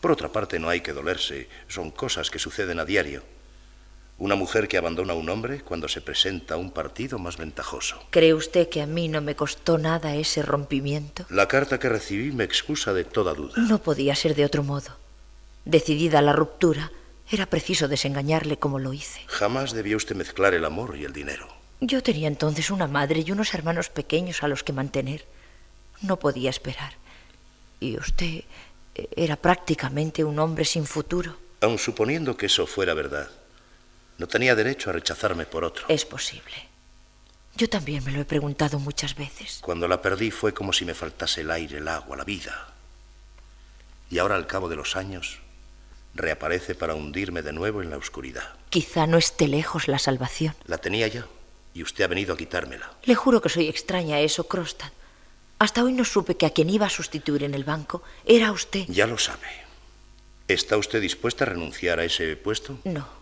Por 0.00 0.10
otra 0.10 0.30
parte, 0.30 0.58
no 0.58 0.68
hay 0.68 0.80
que 0.80 0.92
dolerse. 0.92 1.48
Son 1.68 1.92
cosas 1.92 2.30
que 2.30 2.40
suceden 2.40 2.80
a 2.80 2.84
diario. 2.84 3.22
Una 4.20 4.34
mujer 4.34 4.68
que 4.68 4.76
abandona 4.76 5.14
a 5.14 5.16
un 5.16 5.30
hombre 5.30 5.62
cuando 5.62 5.88
se 5.88 6.02
presenta 6.02 6.54
a 6.54 6.56
un 6.58 6.72
partido 6.72 7.18
más 7.18 7.38
ventajoso. 7.38 8.04
¿Cree 8.10 8.34
usted 8.34 8.68
que 8.68 8.82
a 8.82 8.86
mí 8.86 9.08
no 9.08 9.22
me 9.22 9.34
costó 9.34 9.78
nada 9.78 10.14
ese 10.14 10.42
rompimiento? 10.42 11.24
La 11.30 11.48
carta 11.48 11.78
que 11.78 11.88
recibí 11.88 12.30
me 12.30 12.44
excusa 12.44 12.92
de 12.92 13.04
toda 13.04 13.32
duda. 13.32 13.54
No 13.56 13.78
podía 13.78 14.14
ser 14.14 14.34
de 14.34 14.44
otro 14.44 14.62
modo. 14.62 14.90
Decidida 15.64 16.20
la 16.20 16.34
ruptura, 16.34 16.92
era 17.30 17.46
preciso 17.46 17.88
desengañarle 17.88 18.58
como 18.58 18.78
lo 18.78 18.92
hice. 18.92 19.22
Jamás 19.26 19.72
debió 19.72 19.96
usted 19.96 20.16
mezclar 20.16 20.52
el 20.52 20.66
amor 20.66 20.98
y 20.98 21.06
el 21.06 21.14
dinero. 21.14 21.48
Yo 21.80 22.02
tenía 22.02 22.28
entonces 22.28 22.70
una 22.70 22.86
madre 22.86 23.24
y 23.26 23.32
unos 23.32 23.54
hermanos 23.54 23.88
pequeños 23.88 24.42
a 24.42 24.48
los 24.48 24.62
que 24.62 24.74
mantener. 24.74 25.24
No 26.02 26.18
podía 26.18 26.50
esperar. 26.50 26.92
Y 27.80 27.96
usted 27.96 28.44
era 29.16 29.36
prácticamente 29.36 30.24
un 30.24 30.38
hombre 30.38 30.66
sin 30.66 30.84
futuro. 30.84 31.36
Aun 31.62 31.78
suponiendo 31.78 32.36
que 32.36 32.46
eso 32.46 32.66
fuera 32.66 32.92
verdad, 32.92 33.30
no 34.20 34.28
tenía 34.28 34.54
derecho 34.54 34.90
a 34.90 34.92
rechazarme 34.92 35.46
por 35.46 35.64
otro. 35.64 35.86
Es 35.88 36.04
posible. 36.04 36.68
Yo 37.56 37.70
también 37.70 38.04
me 38.04 38.12
lo 38.12 38.20
he 38.20 38.26
preguntado 38.26 38.78
muchas 38.78 39.16
veces. 39.16 39.60
Cuando 39.62 39.88
la 39.88 40.02
perdí 40.02 40.30
fue 40.30 40.52
como 40.52 40.74
si 40.74 40.84
me 40.84 40.92
faltase 40.92 41.40
el 41.40 41.50
aire, 41.50 41.78
el 41.78 41.88
agua, 41.88 42.18
la 42.18 42.24
vida. 42.24 42.68
Y 44.10 44.18
ahora, 44.18 44.36
al 44.36 44.46
cabo 44.46 44.68
de 44.68 44.76
los 44.76 44.94
años, 44.94 45.38
reaparece 46.14 46.74
para 46.74 46.94
hundirme 46.94 47.40
de 47.40 47.54
nuevo 47.54 47.80
en 47.80 47.88
la 47.88 47.96
oscuridad. 47.96 48.46
Quizá 48.68 49.06
no 49.06 49.16
esté 49.16 49.48
lejos 49.48 49.88
la 49.88 49.98
salvación. 49.98 50.54
La 50.66 50.76
tenía 50.76 51.08
ya 51.08 51.26
y 51.72 51.82
usted 51.82 52.04
ha 52.04 52.08
venido 52.08 52.34
a 52.34 52.36
quitármela. 52.36 52.92
Le 53.04 53.14
juro 53.14 53.40
que 53.40 53.48
soy 53.48 53.68
extraña 53.68 54.16
a 54.16 54.20
eso, 54.20 54.46
Krostad. 54.46 54.92
Hasta 55.58 55.82
hoy 55.82 55.94
no 55.94 56.04
supe 56.04 56.36
que 56.36 56.44
a 56.44 56.50
quien 56.50 56.68
iba 56.68 56.84
a 56.84 56.90
sustituir 56.90 57.44
en 57.44 57.54
el 57.54 57.64
banco 57.64 58.02
era 58.26 58.52
usted. 58.52 58.84
Ya 58.88 59.06
lo 59.06 59.16
sabe. 59.16 59.48
¿Está 60.46 60.76
usted 60.76 61.00
dispuesta 61.00 61.44
a 61.44 61.48
renunciar 61.48 62.00
a 62.00 62.04
ese 62.04 62.36
puesto? 62.36 62.78
No. 62.84 63.19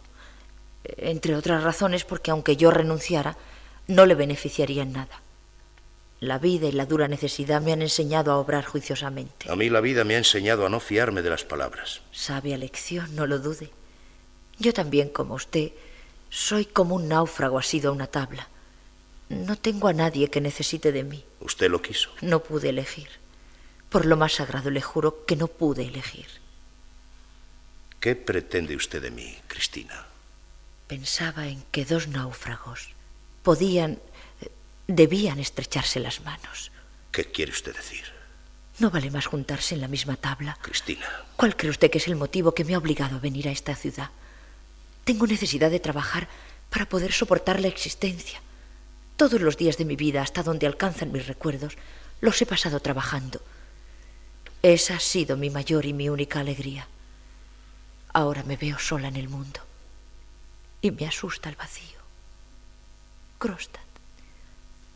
Entre 0.85 1.37
otras 1.37 1.63
razones 1.63 2.05
porque 2.05 2.31
aunque 2.31 2.57
yo 2.57 2.71
renunciara, 2.71 3.37
no 3.87 4.07
le 4.07 4.15
beneficiaría 4.15 4.83
en 4.83 4.93
nada. 4.93 5.23
La 6.21 6.39
vida 6.39 6.67
y 6.67 6.73
la 6.73 6.87
dura 6.87 7.07
necesidad 7.07 7.63
me 7.63 7.73
han 7.73 7.83
enseñado 7.83 8.33
a 8.33 8.39
obrar 8.39 8.65
juiciosamente. 8.65 9.51
A 9.51 9.55
mí 9.55 9.71
la 9.71 9.81
vida 9.81 10.03
me 10.03 10.15
ha 10.15 10.19
enseñado 10.19 10.67
a 10.67 10.69
no 10.69 10.81
fiarme 10.81 11.23
de 11.23 11.31
las 11.31 11.45
palabras. 11.45 12.01
Sabia 12.11 12.59
lección, 12.59 13.15
no 13.15 13.27
lo 13.27 13.39
dude. 13.39 13.71
Yo 14.59 14.73
también, 14.73 15.11
como 15.11 15.35
usted, 15.35 15.71
soy 16.29 16.65
como 16.65 16.97
un 16.97 17.09
náufrago 17.09 17.59
asido 17.59 17.91
a 17.91 17.93
una 17.93 18.09
tabla. 18.09 18.49
No 19.29 19.57
tengo 19.57 19.87
a 19.87 19.93
nadie 19.93 20.29
que 20.29 20.41
necesite 20.41 20.91
de 20.91 21.05
mí. 21.05 21.25
Usted 21.41 21.71
lo 21.71 21.81
quiso. 21.83 22.11
No 22.21 22.43
pude 22.43 22.71
elegir. 22.71 23.09
Por 23.89 24.05
lo 24.05 24.17
más 24.17 24.33
sagrado 24.35 24.71
le 24.71 24.83
juro 24.83 25.25
que 25.25 25.37
no 25.37 25.47
pude 25.47 25.87
elegir. 25.87 26.27
¿Qué 28.01 28.17
pretende 28.17 28.75
usted 28.75 29.03
de 29.03 29.11
mí, 29.13 29.37
Cristina? 29.47 30.08
Pensaba 30.89 31.49
en 31.49 31.63
que 31.71 31.85
dos 31.85 32.09
náufragos 32.09 32.89
podían, 33.43 34.01
eh, 34.41 34.51
debían 34.87 35.39
estrecharse 35.39 36.01
las 36.01 36.23
manos. 36.23 36.73
¿Qué 37.13 37.27
quiere 37.27 37.53
usted 37.53 37.77
decir? 37.77 38.05
No 38.79 38.91
vale 38.91 39.11
más 39.11 39.27
juntarse 39.27 39.75
en 39.75 39.83
la 39.83 39.89
misma 39.89 40.17
tabla. 40.17 40.57
Cristina. 40.63 41.07
¿Cuál 41.37 41.57
cree 41.57 41.71
usted 41.71 41.91
que 41.91 41.99
es 41.99 42.09
el 42.09 42.17
motivo 42.17 42.55
que 42.55 42.65
me 42.65 42.75
ha 42.75 42.79
obligado 42.79 43.17
a 43.17 43.21
venir 43.21 43.49
a 43.49 43.53
esta 43.53 43.77
ciudad? 43.77 44.11
Tengo 45.05 45.27
necesidad 45.27 45.71
de 45.71 45.79
trabajar 45.79 46.27
para 46.71 46.89
poder 46.89 47.13
soportar 47.13 47.61
la 47.61 47.69
existencia. 47.69 48.41
Todos 49.19 49.43
los 49.43 49.59
días 49.59 49.77
de 49.77 49.85
mi 49.85 49.97
vida, 49.97 50.23
hasta 50.23 50.43
donde 50.43 50.67
alcanzan 50.67 51.13
mis 51.13 51.27
recuerdos, 51.27 51.77
los 52.23 52.41
he 52.41 52.47
pasado 52.47 52.81
trabajando. 52.81 53.43
Esa 54.63 54.97
ha 54.97 55.01
sido 55.01 55.37
mi 55.37 55.51
mayor 55.51 55.85
y 55.85 55.93
mi 55.93 56.09
única 56.09 56.41
alegría. 56.41 56.89
Ahora 58.15 58.43
me 58.43 58.57
veo 58.57 58.79
sola 58.79 59.09
en 59.09 59.17
el 59.17 59.29
mundo 59.29 59.68
y 60.81 60.91
me 60.91 61.07
asusta 61.07 61.49
el 61.49 61.57
vacío. 61.57 61.99
Krostad, 63.39 63.81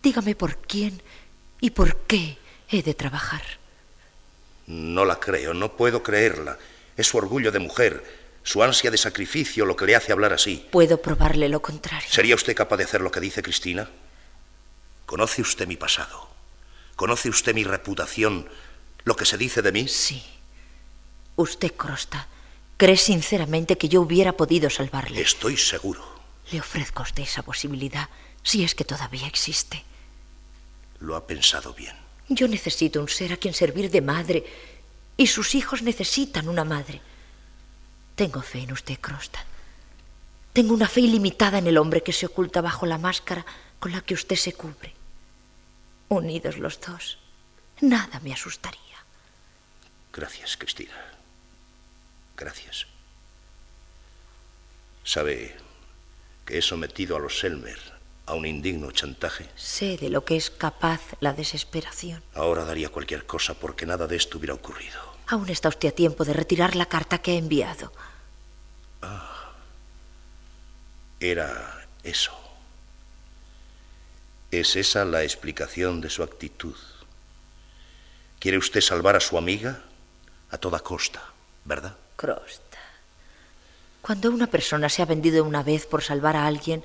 dígame 0.02 0.34
por 0.34 0.56
quién 0.58 1.00
y 1.60 1.70
por 1.70 1.96
qué 2.06 2.38
he 2.68 2.82
de 2.82 2.94
trabajar. 2.94 3.42
No 4.66 5.04
la 5.04 5.18
creo, 5.20 5.54
no 5.54 5.76
puedo 5.76 6.02
creerla. 6.02 6.58
Es 6.96 7.08
su 7.08 7.18
orgullo 7.18 7.52
de 7.52 7.58
mujer, 7.58 8.04
su 8.42 8.62
ansia 8.62 8.90
de 8.90 8.98
sacrificio 8.98 9.64
lo 9.64 9.76
que 9.76 9.86
le 9.86 9.96
hace 9.96 10.12
hablar 10.12 10.32
así. 10.32 10.66
Puedo 10.70 11.00
probarle 11.00 11.48
lo 11.48 11.62
contrario. 11.62 12.08
¿Sería 12.10 12.34
usted 12.34 12.54
capaz 12.54 12.76
de 12.76 12.84
hacer 12.84 13.00
lo 13.00 13.10
que 13.10 13.20
dice 13.20 13.42
Cristina? 13.42 13.88
¿Conoce 15.06 15.42
usted 15.42 15.66
mi 15.66 15.76
pasado? 15.76 16.28
¿Conoce 16.96 17.28
usted 17.28 17.54
mi 17.54 17.64
reputación? 17.64 18.48
¿Lo 19.04 19.16
que 19.16 19.24
se 19.24 19.36
dice 19.36 19.62
de 19.62 19.72
mí? 19.72 19.88
Sí. 19.88 20.22
Usted, 21.36 21.72
Crosta, 21.74 22.28
cree 22.82 22.96
sinceramente 22.96 23.78
que 23.78 23.88
yo 23.88 24.00
hubiera 24.00 24.32
podido 24.32 24.68
salvarle. 24.68 25.20
Estoy 25.20 25.56
seguro. 25.56 26.02
Le 26.50 26.58
ofrezco 26.58 26.98
a 26.98 27.04
usted 27.04 27.22
esa 27.22 27.44
posibilidad, 27.44 28.08
si 28.42 28.64
es 28.64 28.74
que 28.74 28.84
todavía 28.84 29.28
existe. 29.28 29.84
Lo 30.98 31.14
ha 31.14 31.24
pensado 31.24 31.74
bien. 31.74 31.94
Yo 32.28 32.48
necesito 32.48 33.00
un 33.00 33.08
ser 33.08 33.32
a 33.32 33.36
quien 33.36 33.54
servir 33.54 33.88
de 33.88 34.00
madre, 34.00 34.44
y 35.16 35.28
sus 35.28 35.54
hijos 35.54 35.82
necesitan 35.82 36.48
una 36.48 36.64
madre. 36.64 37.00
Tengo 38.16 38.42
fe 38.42 38.62
en 38.62 38.72
usted, 38.72 38.98
Crostad. 38.98 39.44
Tengo 40.52 40.74
una 40.74 40.88
fe 40.88 41.02
ilimitada 41.02 41.58
en 41.58 41.68
el 41.68 41.78
hombre 41.78 42.02
que 42.02 42.12
se 42.12 42.26
oculta 42.26 42.62
bajo 42.62 42.84
la 42.84 42.98
máscara 42.98 43.46
con 43.78 43.92
la 43.92 44.00
que 44.00 44.14
usted 44.14 44.34
se 44.34 44.54
cubre. 44.54 44.92
Unidos 46.08 46.58
los 46.58 46.80
dos, 46.80 47.18
nada 47.80 48.18
me 48.24 48.32
asustaría. 48.32 48.98
Gracias, 50.12 50.56
Cristina. 50.56 51.11
Gracias. 52.42 52.86
¿Sabe 55.04 55.54
que 56.44 56.58
he 56.58 56.62
sometido 56.62 57.16
a 57.16 57.20
los 57.20 57.38
Selmer 57.38 57.78
a 58.26 58.34
un 58.34 58.46
indigno 58.46 58.90
chantaje? 58.90 59.48
Sé 59.54 59.96
de 59.96 60.10
lo 60.10 60.24
que 60.24 60.34
es 60.36 60.50
capaz 60.50 61.00
la 61.20 61.34
desesperación. 61.34 62.20
Ahora 62.34 62.64
daría 62.64 62.88
cualquier 62.88 63.26
cosa 63.26 63.54
porque 63.54 63.86
nada 63.86 64.08
de 64.08 64.16
esto 64.16 64.38
hubiera 64.38 64.54
ocurrido. 64.54 65.00
Aún 65.28 65.48
está 65.50 65.68
usted 65.68 65.90
a 65.90 65.92
tiempo 65.92 66.24
de 66.24 66.32
retirar 66.32 66.74
la 66.74 66.86
carta 66.86 67.18
que 67.18 67.30
ha 67.30 67.36
enviado. 67.36 67.92
Ah, 69.02 69.52
era 71.20 71.86
eso. 72.02 72.32
¿Es 74.50 74.74
esa 74.74 75.04
la 75.04 75.22
explicación 75.22 76.00
de 76.00 76.10
su 76.10 76.24
actitud? 76.24 76.76
¿Quiere 78.40 78.58
usted 78.58 78.80
salvar 78.80 79.14
a 79.14 79.20
su 79.20 79.38
amiga? 79.38 79.84
a 80.52 80.58
toda 80.58 80.80
costa, 80.80 81.22
¿verdad? 81.64 81.96
Crosta. 82.16 82.78
Cuando 84.00 84.30
una 84.30 84.48
persona 84.48 84.88
se 84.88 85.02
ha 85.02 85.06
vendido 85.06 85.44
una 85.44 85.62
vez 85.62 85.86
por 85.86 86.02
salvar 86.02 86.36
a 86.36 86.46
alguien, 86.46 86.84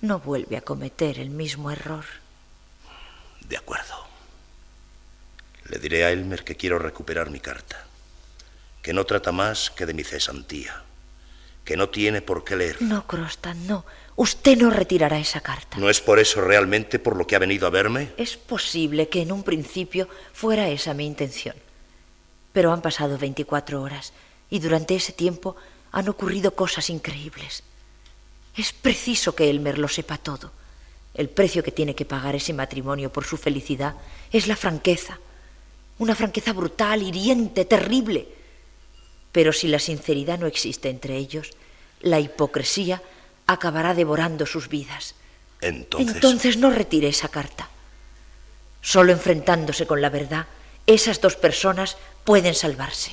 no 0.00 0.20
vuelve 0.20 0.56
a 0.56 0.60
cometer 0.60 1.18
el 1.18 1.30
mismo 1.30 1.70
error. 1.70 2.04
De 3.48 3.56
acuerdo. 3.56 4.06
Le 5.68 5.78
diré 5.78 6.04
a 6.04 6.10
Elmer 6.10 6.44
que 6.44 6.56
quiero 6.56 6.78
recuperar 6.78 7.30
mi 7.30 7.40
carta, 7.40 7.86
que 8.82 8.92
no 8.92 9.04
trata 9.04 9.32
más 9.32 9.70
que 9.70 9.86
de 9.86 9.94
mi 9.94 10.04
cesantía, 10.04 10.82
que 11.64 11.76
no 11.76 11.88
tiene 11.88 12.20
por 12.20 12.44
qué 12.44 12.56
leer. 12.56 12.82
No, 12.82 13.06
Crostan, 13.06 13.66
no. 13.66 13.84
Usted 14.16 14.58
no 14.58 14.70
retirará 14.70 15.18
esa 15.18 15.40
carta. 15.40 15.78
¿No 15.78 15.90
es 15.90 16.00
por 16.00 16.18
eso 16.18 16.40
realmente 16.42 16.98
por 16.98 17.16
lo 17.16 17.26
que 17.26 17.34
ha 17.34 17.40
venido 17.40 17.66
a 17.66 17.70
verme? 17.70 18.12
Es 18.16 18.36
posible 18.36 19.08
que 19.08 19.22
en 19.22 19.32
un 19.32 19.42
principio 19.42 20.08
fuera 20.32 20.68
esa 20.68 20.94
mi 20.94 21.06
intención. 21.06 21.56
Pero 22.52 22.72
han 22.72 22.82
pasado 22.82 23.18
24 23.18 23.82
horas 23.82 24.12
y 24.50 24.58
durante 24.58 24.94
ese 24.94 25.12
tiempo 25.12 25.56
han 25.92 26.08
ocurrido 26.08 26.54
cosas 26.54 26.90
increíbles. 26.90 27.62
Es 28.56 28.72
preciso 28.72 29.34
que 29.34 29.50
Elmer 29.50 29.78
lo 29.78 29.88
sepa 29.88 30.18
todo. 30.18 30.52
El 31.14 31.28
precio 31.28 31.62
que 31.62 31.72
tiene 31.72 31.94
que 31.94 32.04
pagar 32.04 32.34
ese 32.34 32.52
matrimonio 32.52 33.12
por 33.12 33.24
su 33.24 33.36
felicidad 33.36 33.94
es 34.32 34.46
la 34.46 34.56
franqueza. 34.56 35.18
Una 35.98 36.14
franqueza 36.14 36.52
brutal, 36.52 37.02
hiriente, 37.02 37.64
terrible. 37.64 38.26
Pero 39.30 39.52
si 39.52 39.68
la 39.68 39.78
sinceridad 39.78 40.38
no 40.38 40.46
existe 40.46 40.88
entre 40.88 41.16
ellos, 41.16 41.52
la 42.00 42.20
hipocresía 42.20 43.02
acabará 43.46 43.94
devorando 43.94 44.46
sus 44.46 44.68
vidas. 44.68 45.14
Entonces. 45.60 46.16
Entonces 46.16 46.56
no 46.56 46.70
retire 46.70 47.08
esa 47.08 47.28
carta. 47.28 47.68
Solo 48.82 49.12
enfrentándose 49.12 49.86
con 49.86 50.02
la 50.02 50.10
verdad, 50.10 50.46
esas 50.86 51.20
dos 51.20 51.36
personas 51.36 51.96
pueden 52.24 52.54
salvarse. 52.54 53.12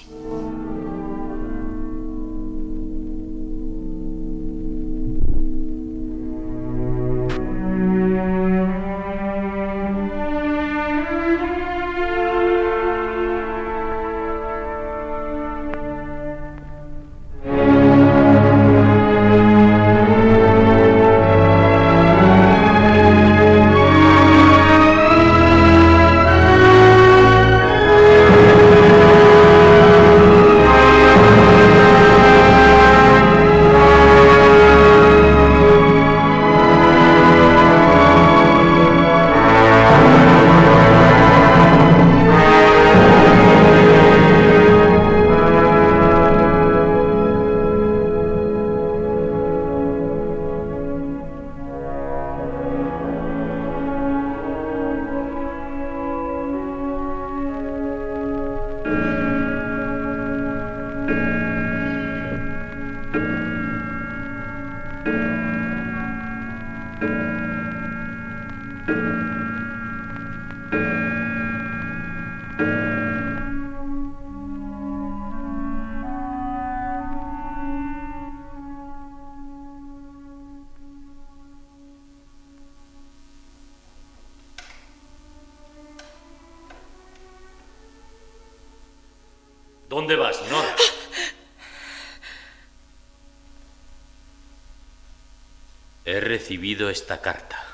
Recibido 96.51 96.89
esta 96.89 97.21
carta. 97.21 97.65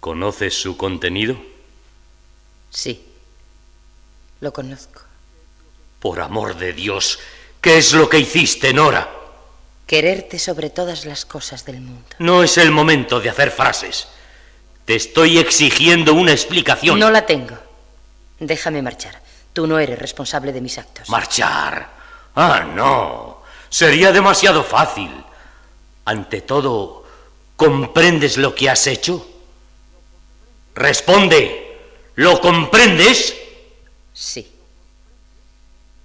¿Conoces 0.00 0.54
su 0.58 0.78
contenido? 0.78 1.36
Sí, 2.70 3.06
lo 4.40 4.54
conozco. 4.54 5.02
Por 6.00 6.18
amor 6.18 6.56
de 6.56 6.72
Dios, 6.72 7.18
¿qué 7.60 7.76
es 7.76 7.92
lo 7.92 8.08
que 8.08 8.20
hiciste, 8.20 8.72
Nora? 8.72 9.06
Quererte 9.86 10.38
sobre 10.38 10.70
todas 10.70 11.04
las 11.04 11.26
cosas 11.26 11.66
del 11.66 11.82
mundo. 11.82 12.08
No 12.20 12.42
es 12.42 12.56
el 12.56 12.70
momento 12.70 13.20
de 13.20 13.28
hacer 13.28 13.50
frases. 13.50 14.08
Te 14.86 14.94
estoy 14.94 15.36
exigiendo 15.36 16.14
una 16.14 16.32
explicación. 16.32 16.98
No 16.98 17.10
la 17.10 17.26
tengo. 17.26 17.58
Déjame 18.40 18.80
marchar. 18.80 19.20
Tú 19.52 19.66
no 19.66 19.78
eres 19.78 19.98
responsable 19.98 20.54
de 20.54 20.62
mis 20.62 20.78
actos. 20.78 21.06
¿Marchar? 21.10 21.90
Ah, 22.34 22.64
no. 22.74 23.42
Sería 23.68 24.10
demasiado 24.10 24.64
fácil. 24.64 25.26
Ante 26.06 26.40
todo, 26.40 27.04
¿comprendes 27.56 28.38
lo 28.38 28.54
que 28.54 28.70
has 28.70 28.86
hecho? 28.86 29.26
Responde. 30.74 31.78
¿Lo 32.14 32.40
comprendes? 32.40 33.36
Sí. 34.12 34.50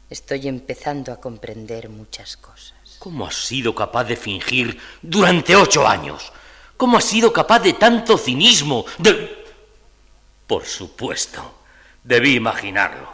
Estoy 0.09 0.47
empezando 0.47 1.13
a 1.13 1.21
comprender 1.21 1.87
muchas 1.87 2.35
cosas. 2.35 2.73
¿Cómo 2.99 3.25
has 3.25 3.35
sido 3.35 3.73
capaz 3.73 4.03
de 4.05 4.17
fingir 4.17 4.77
durante 5.01 5.55
ocho 5.55 5.87
años? 5.87 6.33
¿Cómo 6.75 6.97
has 6.97 7.05
sido 7.05 7.31
capaz 7.31 7.59
de 7.59 7.73
tanto 7.73 8.17
cinismo? 8.17 8.85
De... 8.97 9.45
Por 10.47 10.65
supuesto, 10.65 11.59
debí 12.03 12.35
imaginarlo. 12.35 13.07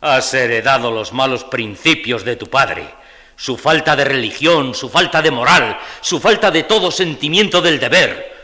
Has 0.00 0.32
heredado 0.34 0.90
los 0.90 1.12
malos 1.12 1.42
principios 1.44 2.22
de 2.22 2.36
tu 2.36 2.48
padre, 2.48 2.94
su 3.38 3.56
falta 3.56 3.94
de 3.94 4.04
religión, 4.04 4.74
su 4.74 4.88
falta 4.88 5.22
de 5.22 5.30
moral, 5.30 5.78
su 6.00 6.18
falta 6.18 6.50
de 6.50 6.64
todo 6.64 6.90
sentimiento 6.90 7.62
del 7.62 7.78
deber. 7.78 8.36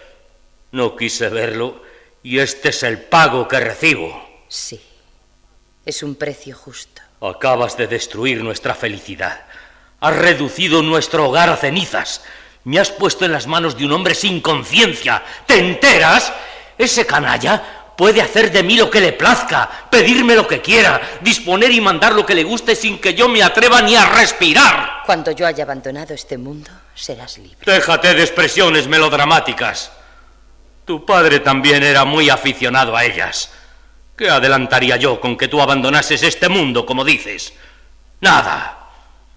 No 0.70 0.96
quise 0.96 1.28
verlo 1.28 1.82
y 2.22 2.38
este 2.38 2.68
es 2.68 2.84
el 2.84 3.00
pago 3.00 3.48
que 3.48 3.58
recibo. 3.58 4.24
Sí, 4.48 4.80
es 5.84 6.04
un 6.04 6.14
precio 6.14 6.56
justo. 6.56 7.02
Acabas 7.20 7.76
de 7.76 7.88
destruir 7.88 8.44
nuestra 8.44 8.74
felicidad. 8.74 9.44
Has 9.98 10.16
reducido 10.16 10.80
nuestro 10.80 11.28
hogar 11.28 11.50
a 11.50 11.56
cenizas. 11.56 12.22
Me 12.62 12.78
has 12.78 12.92
puesto 12.92 13.24
en 13.24 13.32
las 13.32 13.48
manos 13.48 13.76
de 13.76 13.86
un 13.86 13.92
hombre 13.92 14.14
sin 14.14 14.40
conciencia. 14.40 15.24
¿Te 15.44 15.58
enteras? 15.58 16.32
Ese 16.78 17.04
canalla 17.04 17.83
puede 17.96 18.20
hacer 18.20 18.50
de 18.50 18.62
mí 18.62 18.76
lo 18.76 18.90
que 18.90 19.00
le 19.00 19.12
plazca, 19.12 19.68
pedirme 19.90 20.34
lo 20.34 20.46
que 20.46 20.60
quiera, 20.60 21.00
disponer 21.20 21.70
y 21.70 21.80
mandar 21.80 22.14
lo 22.14 22.26
que 22.26 22.34
le 22.34 22.44
guste 22.44 22.74
sin 22.74 22.98
que 22.98 23.14
yo 23.14 23.28
me 23.28 23.42
atreva 23.42 23.82
ni 23.82 23.96
a 23.96 24.06
respirar. 24.06 25.02
Cuando 25.06 25.30
yo 25.32 25.46
haya 25.46 25.64
abandonado 25.64 26.14
este 26.14 26.38
mundo, 26.38 26.70
serás 26.94 27.38
libre. 27.38 27.58
Déjate 27.64 28.14
de 28.14 28.22
expresiones 28.22 28.86
melodramáticas. 28.88 29.92
Tu 30.84 31.04
padre 31.04 31.40
también 31.40 31.82
era 31.82 32.04
muy 32.04 32.28
aficionado 32.28 32.96
a 32.96 33.04
ellas. 33.04 33.50
¿Qué 34.16 34.28
adelantaría 34.28 34.96
yo 34.96 35.20
con 35.20 35.36
que 35.36 35.48
tú 35.48 35.60
abandonases 35.60 36.22
este 36.22 36.48
mundo, 36.48 36.86
como 36.86 37.04
dices? 37.04 37.54
Nada. 38.20 38.80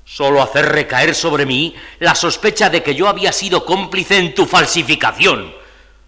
Solo 0.05 0.41
hacer 0.41 0.66
recaer 0.66 1.16
sobre 1.16 1.45
mí 1.45 1.76
la 1.99 2.16
sospecha 2.16 2.70
de 2.70 2.82
que 2.82 2.95
yo 2.95 3.08
había 3.10 3.32
sido 3.32 3.66
cómplice 3.66 4.18
en 4.18 4.34
tu 4.34 4.45
falsificación. 4.45 5.53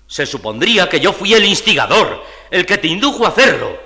Se 0.09 0.25
supondría 0.25 0.89
que 0.89 0.99
yo 0.99 1.13
fui 1.13 1.35
el 1.35 1.45
instigador, 1.45 2.25
el 2.49 2.65
que 2.65 2.79
te 2.79 2.87
indujo 2.87 3.25
a 3.25 3.29
hacerlo. 3.29 3.79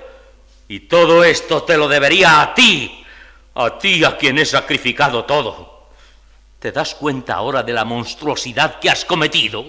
Y 0.66 0.80
todo 0.80 1.22
esto 1.22 1.64
te 1.64 1.76
lo 1.76 1.86
debería 1.86 2.40
a 2.40 2.54
ti, 2.54 3.04
a 3.54 3.78
ti 3.78 4.02
a 4.02 4.16
quien 4.16 4.38
he 4.38 4.46
sacrificado 4.46 5.26
todo. 5.26 5.90
¿Te 6.58 6.72
das 6.72 6.94
cuenta 6.94 7.34
ahora 7.34 7.62
de 7.62 7.74
la 7.74 7.84
monstruosidad 7.84 8.80
que 8.80 8.88
has 8.88 9.04
cometido? 9.04 9.66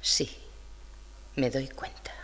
Sí, 0.00 0.30
me 1.34 1.50
doy 1.50 1.66
cuenta. 1.70 2.14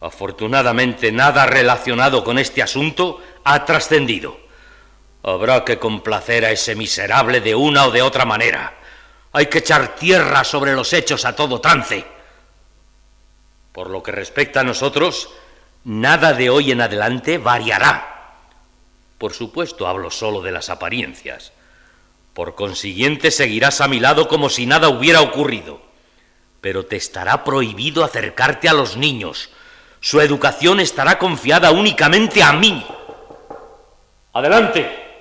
Afortunadamente 0.00 1.12
nada 1.12 1.46
relacionado 1.46 2.24
con 2.24 2.40
este 2.40 2.60
asunto 2.60 3.22
ha 3.44 3.64
trascendido. 3.64 4.36
Habrá 5.22 5.64
que 5.64 5.78
complacer 5.78 6.44
a 6.44 6.50
ese 6.50 6.74
miserable 6.74 7.40
de 7.40 7.54
una 7.54 7.86
o 7.86 7.92
de 7.92 8.02
otra 8.02 8.24
manera. 8.24 8.74
Hay 9.32 9.46
que 9.46 9.58
echar 9.58 9.94
tierra 9.94 10.42
sobre 10.42 10.74
los 10.74 10.92
hechos 10.92 11.24
a 11.24 11.36
todo 11.36 11.60
trance. 11.60 12.15
Por 13.76 13.90
lo 13.90 14.02
que 14.02 14.10
respecta 14.10 14.60
a 14.60 14.64
nosotros, 14.64 15.28
nada 15.84 16.32
de 16.32 16.48
hoy 16.48 16.72
en 16.72 16.80
adelante 16.80 17.36
variará. 17.36 18.38
por 19.18 19.34
supuesto 19.34 19.86
hablo 19.86 20.10
solo 20.10 20.40
de 20.40 20.50
las 20.50 20.70
apariencias. 20.70 21.52
Por 22.32 22.54
consiguiente, 22.54 23.30
seguirás 23.30 23.82
a 23.82 23.88
mi 23.88 24.00
lado 24.00 24.28
como 24.28 24.48
si 24.48 24.64
nada 24.64 24.88
hubiera 24.88 25.20
ocurrido. 25.20 25.82
Pero 26.62 26.86
te 26.86 26.96
estará 26.96 27.44
prohibido 27.44 28.02
acercarte 28.02 28.70
a 28.70 28.72
los 28.72 28.96
niños. 28.96 29.50
Su 30.00 30.22
educación 30.22 30.80
estará 30.80 31.18
confiada 31.18 31.70
únicamente 31.70 32.42
a 32.42 32.54
mí. 32.54 32.82
Adelante. 34.32 35.20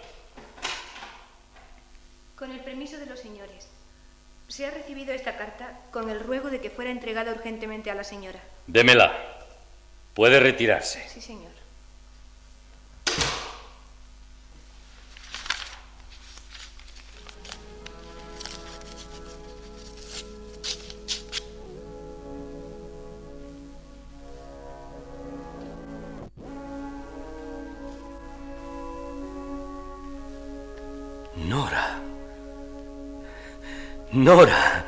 Con 2.37 2.51
el 2.51 2.61
permiso 2.61 2.97
de 2.99 3.05
los 3.05 3.19
señores, 3.19 3.67
se 4.55 4.65
ha 4.65 4.71
recibido 4.71 5.13
esta 5.13 5.35
carta 5.35 5.77
con 5.91 6.09
el 6.09 6.21
ruego 6.21 6.49
de 6.49 6.61
que 6.61 6.69
fuera 6.69 6.89
entregada 6.89 7.33
urgentemente 7.33 7.91
a 7.91 7.95
la 7.95 8.05
señora. 8.05 8.39
Démela. 8.67 9.11
Puede 10.13 10.39
retirarse. 10.39 11.03
Sí, 11.09 11.19
señor. 11.19 11.51
Nora. 34.35 34.85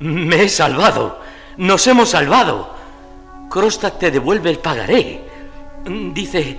Me 0.00 0.42
he 0.42 0.48
salvado. 0.50 1.20
Nos 1.56 1.86
hemos 1.86 2.10
salvado. 2.10 2.74
Krostak 3.48 3.98
te 3.98 4.10
devuelve 4.10 4.50
el 4.50 4.58
pagaré. 4.58 5.24
Dice 6.12 6.58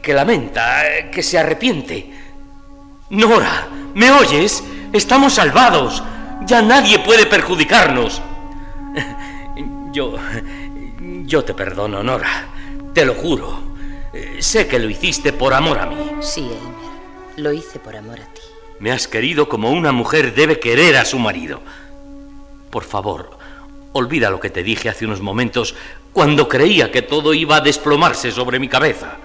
que 0.00 0.14
lamenta, 0.14 1.10
que 1.10 1.20
se 1.20 1.36
arrepiente. 1.36 2.14
Nora, 3.10 3.66
¿me 3.94 4.12
oyes? 4.12 4.62
Estamos 4.92 5.34
salvados. 5.34 6.00
Ya 6.46 6.62
nadie 6.62 7.00
puede 7.00 7.26
perjudicarnos. 7.26 8.22
Yo... 9.92 10.14
Yo 11.24 11.44
te 11.44 11.54
perdono, 11.54 12.04
Nora. 12.04 12.46
Te 12.94 13.04
lo 13.04 13.14
juro. 13.14 13.62
Sé 14.38 14.68
que 14.68 14.78
lo 14.78 14.88
hiciste 14.88 15.32
por 15.32 15.54
amor 15.54 15.78
a 15.78 15.86
mí. 15.86 15.96
Sí, 16.20 16.40
Elmer. 16.40 16.90
Lo 17.36 17.52
hice 17.52 17.80
por 17.80 17.96
amor 17.96 18.20
a 18.20 18.26
ti. 18.32 18.49
Me 18.80 18.90
has 18.90 19.06
querido 19.06 19.48
como 19.48 19.70
una 19.70 19.92
mujer 19.92 20.34
debe 20.34 20.58
querer 20.58 20.96
a 20.96 21.04
su 21.04 21.18
marido. 21.18 21.60
Por 22.70 22.82
favor, 22.82 23.38
olvida 23.92 24.30
lo 24.30 24.40
que 24.40 24.48
te 24.48 24.62
dije 24.62 24.88
hace 24.88 25.04
unos 25.04 25.20
momentos 25.20 25.74
cuando 26.14 26.48
creía 26.48 26.90
que 26.90 27.02
todo 27.02 27.34
iba 27.34 27.56
a 27.56 27.60
desplomarse 27.60 28.32
sobre 28.32 28.58
mi 28.58 28.68
cabeza. 28.68 29.18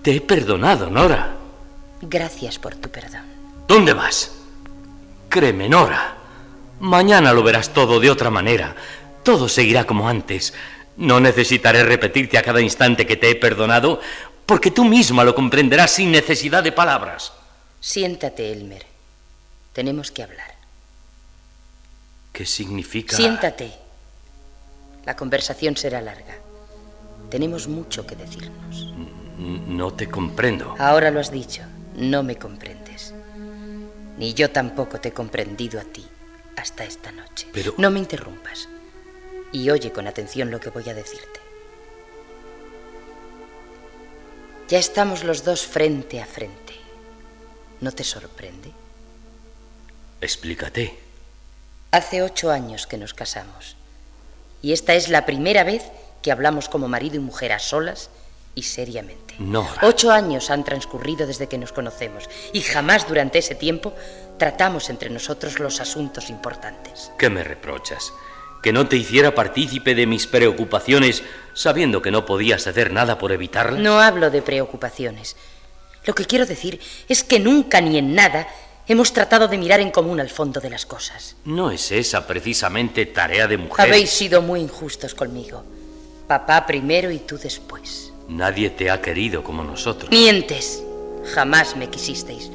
Te 0.00 0.14
he 0.16 0.20
perdonado, 0.20 0.88
Nora. 0.88 1.34
Gracias 2.00 2.60
por 2.60 2.76
tu 2.76 2.88
perdón. 2.88 3.22
¿Dónde 3.66 3.92
vas? 3.92 4.36
Créeme, 5.28 5.68
Nora. 5.68 6.16
Mañana 6.78 7.32
lo 7.32 7.42
verás 7.42 7.72
todo 7.72 7.98
de 7.98 8.10
otra 8.10 8.30
manera. 8.30 8.76
Todo 9.24 9.48
seguirá 9.48 9.84
como 9.84 10.08
antes. 10.08 10.54
No 10.96 11.18
necesitaré 11.18 11.82
repetirte 11.82 12.38
a 12.38 12.44
cada 12.44 12.60
instante 12.60 13.06
que 13.06 13.16
te 13.16 13.28
he 13.28 13.34
perdonado, 13.34 14.00
porque 14.46 14.70
tú 14.70 14.84
misma 14.84 15.24
lo 15.24 15.34
comprenderás 15.34 15.90
sin 15.90 16.12
necesidad 16.12 16.62
de 16.62 16.70
palabras. 16.70 17.32
Siéntate, 17.80 18.52
Elmer. 18.52 18.84
Tenemos 19.72 20.10
que 20.10 20.22
hablar. 20.22 20.54
¿Qué 22.32 22.46
significa? 22.46 23.16
Siéntate. 23.16 23.72
La 25.04 25.16
conversación 25.16 25.76
será 25.76 26.00
larga. 26.00 26.36
Tenemos 27.30 27.68
mucho 27.68 28.06
que 28.06 28.16
decirnos. 28.16 28.92
No 29.38 29.92
te 29.92 30.08
comprendo. 30.08 30.74
Ahora 30.78 31.10
lo 31.10 31.20
has 31.20 31.30
dicho. 31.30 31.62
No 31.94 32.22
me 32.22 32.36
comprendes. 32.36 33.14
Ni 34.18 34.34
yo 34.34 34.50
tampoco 34.50 35.00
te 35.00 35.08
he 35.08 35.12
comprendido 35.12 35.80
a 35.80 35.84
ti 35.84 36.06
hasta 36.56 36.84
esta 36.84 37.12
noche. 37.12 37.48
Pero... 37.52 37.74
No 37.78 37.90
me 37.90 37.98
interrumpas. 37.98 38.68
Y 39.52 39.70
oye 39.70 39.92
con 39.92 40.06
atención 40.06 40.50
lo 40.50 40.58
que 40.58 40.70
voy 40.70 40.88
a 40.88 40.94
decirte. 40.94 41.40
Ya 44.68 44.78
estamos 44.78 45.22
los 45.22 45.44
dos 45.44 45.66
frente 45.66 46.20
a 46.20 46.26
frente. 46.26 46.65
¿No 47.80 47.92
te 47.92 48.04
sorprende? 48.04 48.72
Explícate. 50.20 50.98
Hace 51.90 52.22
ocho 52.22 52.50
años 52.50 52.86
que 52.86 52.98
nos 52.98 53.14
casamos. 53.14 53.76
Y 54.62 54.72
esta 54.72 54.94
es 54.94 55.08
la 55.08 55.26
primera 55.26 55.64
vez 55.64 55.84
que 56.22 56.32
hablamos 56.32 56.68
como 56.68 56.88
marido 56.88 57.16
y 57.16 57.20
mujer 57.20 57.52
a 57.52 57.58
solas 57.58 58.10
y 58.54 58.62
seriamente. 58.62 59.34
Nora. 59.38 59.80
Ocho 59.82 60.10
años 60.10 60.50
han 60.50 60.64
transcurrido 60.64 61.26
desde 61.26 61.46
que 61.46 61.58
nos 61.58 61.72
conocemos 61.72 62.28
y 62.52 62.62
jamás 62.62 63.06
durante 63.06 63.38
ese 63.38 63.54
tiempo 63.54 63.94
tratamos 64.38 64.88
entre 64.88 65.10
nosotros 65.10 65.60
los 65.60 65.80
asuntos 65.80 66.30
importantes. 66.30 67.12
¿Qué 67.18 67.28
me 67.28 67.44
reprochas? 67.44 68.12
¿Que 68.62 68.72
no 68.72 68.88
te 68.88 68.96
hiciera 68.96 69.34
partícipe 69.34 69.94
de 69.94 70.06
mis 70.06 70.26
preocupaciones 70.26 71.22
sabiendo 71.52 72.02
que 72.02 72.10
no 72.10 72.24
podías 72.24 72.66
hacer 72.66 72.92
nada 72.92 73.18
por 73.18 73.30
evitarlas? 73.30 73.78
No 73.78 74.00
hablo 74.00 74.30
de 74.30 74.42
preocupaciones. 74.42 75.36
Lo 76.06 76.14
que 76.14 76.24
quiero 76.24 76.46
decir 76.46 76.80
es 77.08 77.24
que 77.24 77.40
nunca 77.40 77.80
ni 77.80 77.98
en 77.98 78.14
nada 78.14 78.48
hemos 78.86 79.12
tratado 79.12 79.48
de 79.48 79.58
mirar 79.58 79.80
en 79.80 79.90
común 79.90 80.20
al 80.20 80.30
fondo 80.30 80.60
de 80.60 80.70
las 80.70 80.86
cosas. 80.86 81.36
¿No 81.44 81.70
es 81.70 81.90
esa 81.90 82.26
precisamente 82.26 83.06
tarea 83.06 83.48
de 83.48 83.58
mujer? 83.58 83.86
Habéis 83.88 84.10
sido 84.10 84.40
muy 84.40 84.60
injustos 84.60 85.14
conmigo. 85.14 85.64
Papá 86.28 86.64
primero 86.64 87.10
y 87.10 87.18
tú 87.18 87.36
después. 87.38 88.12
Nadie 88.28 88.70
te 88.70 88.90
ha 88.90 89.00
querido 89.00 89.42
como 89.42 89.64
nosotros. 89.64 90.10
Mientes. 90.10 90.82
Jamás 91.34 91.76
me 91.76 91.90
quisisteis. 91.90 92.50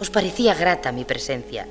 Os 0.00 0.10
parecía 0.10 0.54
grata 0.54 0.90
mi 0.90 1.04
presencia. 1.04 1.68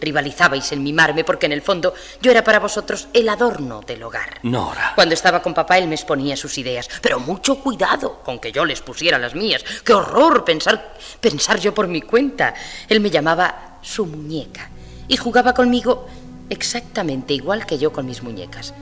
Rivalizabais 0.00 0.72
en 0.72 0.82
mimarme 0.82 1.24
porque 1.24 1.46
en 1.46 1.52
el 1.52 1.62
fondo 1.62 1.94
yo 2.20 2.30
era 2.30 2.42
para 2.42 2.58
vosotros 2.58 3.08
el 3.12 3.28
adorno 3.28 3.80
del 3.86 4.02
hogar. 4.02 4.38
Nora. 4.42 4.92
Cuando 4.94 5.14
estaba 5.14 5.42
con 5.42 5.54
papá 5.54 5.78
él 5.78 5.88
me 5.88 5.94
exponía 5.94 6.36
sus 6.36 6.56
ideas, 6.58 6.88
pero 7.02 7.20
mucho 7.20 7.60
cuidado 7.60 8.20
con 8.24 8.38
que 8.38 8.52
yo 8.52 8.64
les 8.64 8.80
pusiera 8.80 9.18
las 9.18 9.34
mías. 9.34 9.64
Qué 9.84 9.92
horror 9.92 10.44
pensar 10.44 10.94
pensar 11.20 11.58
yo 11.60 11.74
por 11.74 11.88
mi 11.88 12.02
cuenta. 12.02 12.54
Él 12.88 13.00
me 13.00 13.10
llamaba 13.10 13.78
su 13.82 14.06
muñeca 14.06 14.70
y 15.08 15.16
jugaba 15.16 15.54
conmigo 15.54 16.06
exactamente 16.48 17.34
igual 17.34 17.66
que 17.66 17.78
yo 17.78 17.92
con 17.92 18.06
mis 18.06 18.22
muñecas. 18.22 18.74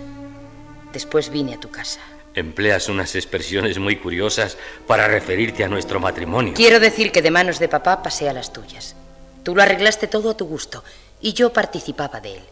Después 0.93 1.31
vine 1.31 1.55
a 1.55 1.61
tu 1.61 1.71
casa. 1.71 2.01
Empleas 2.35 2.89
unas 2.89 3.15
expresiones 3.15 3.79
muy 3.79 3.97
curiosas 3.97 4.57
para 4.87 5.09
referirte 5.09 5.65
a 5.65 5.69
nuestro 5.69 6.01
matrimonio. 6.01 6.55
Quiero 6.55 6.81
decir 6.81 7.11
que 7.11 7.23
de 7.23 7.31
manos 7.31 7.59
de 7.59 7.69
papá 7.69 8.03
pasé 8.03 8.29
a 8.29 8.33
las 8.33 8.53
tuyas. 8.53 8.95
Tú 9.43 9.55
lo 9.55 9.63
arreglaste 9.63 10.07
todo 10.07 10.31
a 10.31 10.37
tu 10.37 10.47
gusto 10.47 10.85
y 11.21 11.33
yo 11.33 11.53
participaba 11.53 12.21
de 12.21 12.35
él. 12.35 12.43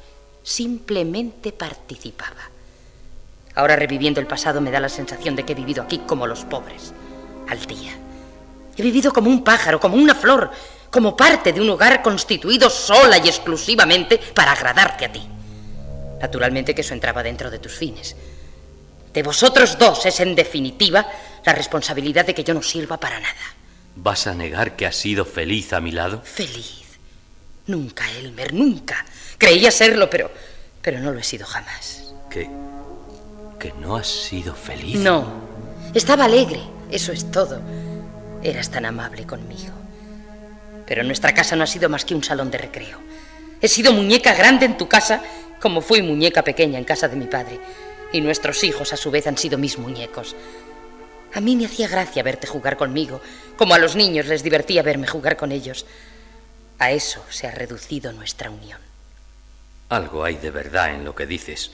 Simplemente 0.42 1.52
participaba. 1.52 2.50
Ahora 3.54 3.76
reviviendo 3.76 4.20
el 4.20 4.26
pasado 4.26 4.60
me 4.60 4.70
da 4.70 4.80
la 4.80 4.88
sensación 4.88 5.34
de 5.34 5.44
que 5.44 5.52
he 5.52 5.56
vivido 5.56 5.82
aquí 5.82 5.98
como 6.06 6.26
los 6.26 6.44
pobres, 6.44 6.92
al 7.48 7.64
día. 7.66 7.92
He 8.76 8.82
vivido 8.82 9.12
como 9.12 9.30
un 9.30 9.42
pájaro, 9.42 9.80
como 9.80 9.96
una 9.96 10.14
flor, 10.14 10.50
como 10.90 11.16
parte 11.16 11.52
de 11.52 11.60
un 11.60 11.70
hogar 11.70 12.02
constituido 12.02 12.68
sola 12.68 13.18
y 13.18 13.28
exclusivamente 13.28 14.18
para 14.18 14.52
agradarte 14.52 15.06
a 15.06 15.12
ti. 15.12 15.26
Naturalmente 16.20 16.74
que 16.74 16.82
eso 16.82 16.94
entraba 16.94 17.22
dentro 17.22 17.50
de 17.50 17.58
tus 17.58 17.72
fines. 17.72 18.14
De 19.12 19.22
vosotros 19.22 19.78
dos 19.78 20.04
es, 20.04 20.20
en 20.20 20.34
definitiva, 20.34 21.06
la 21.44 21.52
responsabilidad 21.52 22.26
de 22.26 22.34
que 22.34 22.44
yo 22.44 22.52
no 22.52 22.62
sirva 22.62 23.00
para 23.00 23.18
nada. 23.18 23.34
¿Vas 23.96 24.26
a 24.26 24.34
negar 24.34 24.76
que 24.76 24.86
has 24.86 24.96
sido 24.96 25.24
feliz 25.24 25.72
a 25.72 25.80
mi 25.80 25.90
lado? 25.90 26.20
Feliz. 26.22 26.85
Nunca, 27.66 28.10
Elmer, 28.12 28.54
nunca. 28.54 29.04
Creía 29.38 29.70
serlo, 29.70 30.08
pero. 30.08 30.30
pero 30.82 31.00
no 31.00 31.12
lo 31.12 31.18
he 31.18 31.24
sido 31.24 31.46
jamás. 31.46 32.14
¿Que. 32.30 32.48
que 33.58 33.72
no 33.80 33.96
has 33.96 34.06
sido 34.06 34.54
feliz? 34.54 34.96
No. 34.96 35.26
Estaba 35.94 36.24
alegre, 36.26 36.60
eso 36.90 37.12
es 37.12 37.30
todo. 37.30 37.60
Eras 38.42 38.70
tan 38.70 38.84
amable 38.84 39.26
conmigo. 39.26 39.72
Pero 40.86 41.02
nuestra 41.02 41.34
casa 41.34 41.56
no 41.56 41.64
ha 41.64 41.66
sido 41.66 41.88
más 41.88 42.04
que 42.04 42.14
un 42.14 42.22
salón 42.22 42.50
de 42.50 42.58
recreo. 42.58 42.98
He 43.60 43.68
sido 43.68 43.92
muñeca 43.92 44.34
grande 44.34 44.66
en 44.66 44.76
tu 44.76 44.88
casa, 44.88 45.22
como 45.60 45.80
fui 45.80 46.02
muñeca 46.02 46.42
pequeña 46.42 46.78
en 46.78 46.84
casa 46.84 47.08
de 47.08 47.16
mi 47.16 47.26
padre. 47.26 47.58
Y 48.12 48.20
nuestros 48.20 48.62
hijos, 48.62 48.92
a 48.92 48.96
su 48.96 49.10
vez, 49.10 49.26
han 49.26 49.36
sido 49.36 49.58
mis 49.58 49.78
muñecos. 49.78 50.36
A 51.34 51.40
mí 51.40 51.56
me 51.56 51.66
hacía 51.66 51.88
gracia 51.88 52.22
verte 52.22 52.46
jugar 52.46 52.76
conmigo, 52.76 53.20
como 53.56 53.74
a 53.74 53.78
los 53.78 53.96
niños 53.96 54.26
les 54.26 54.42
divertía 54.42 54.82
verme 54.82 55.06
jugar 55.06 55.36
con 55.36 55.50
ellos. 55.50 55.86
A 56.78 56.90
eso 56.90 57.24
se 57.30 57.46
ha 57.46 57.50
reducido 57.50 58.12
nuestra 58.12 58.50
unión. 58.50 58.80
Algo 59.88 60.24
hay 60.24 60.36
de 60.36 60.50
verdad 60.50 60.94
en 60.94 61.04
lo 61.04 61.14
que 61.14 61.26
dices, 61.26 61.70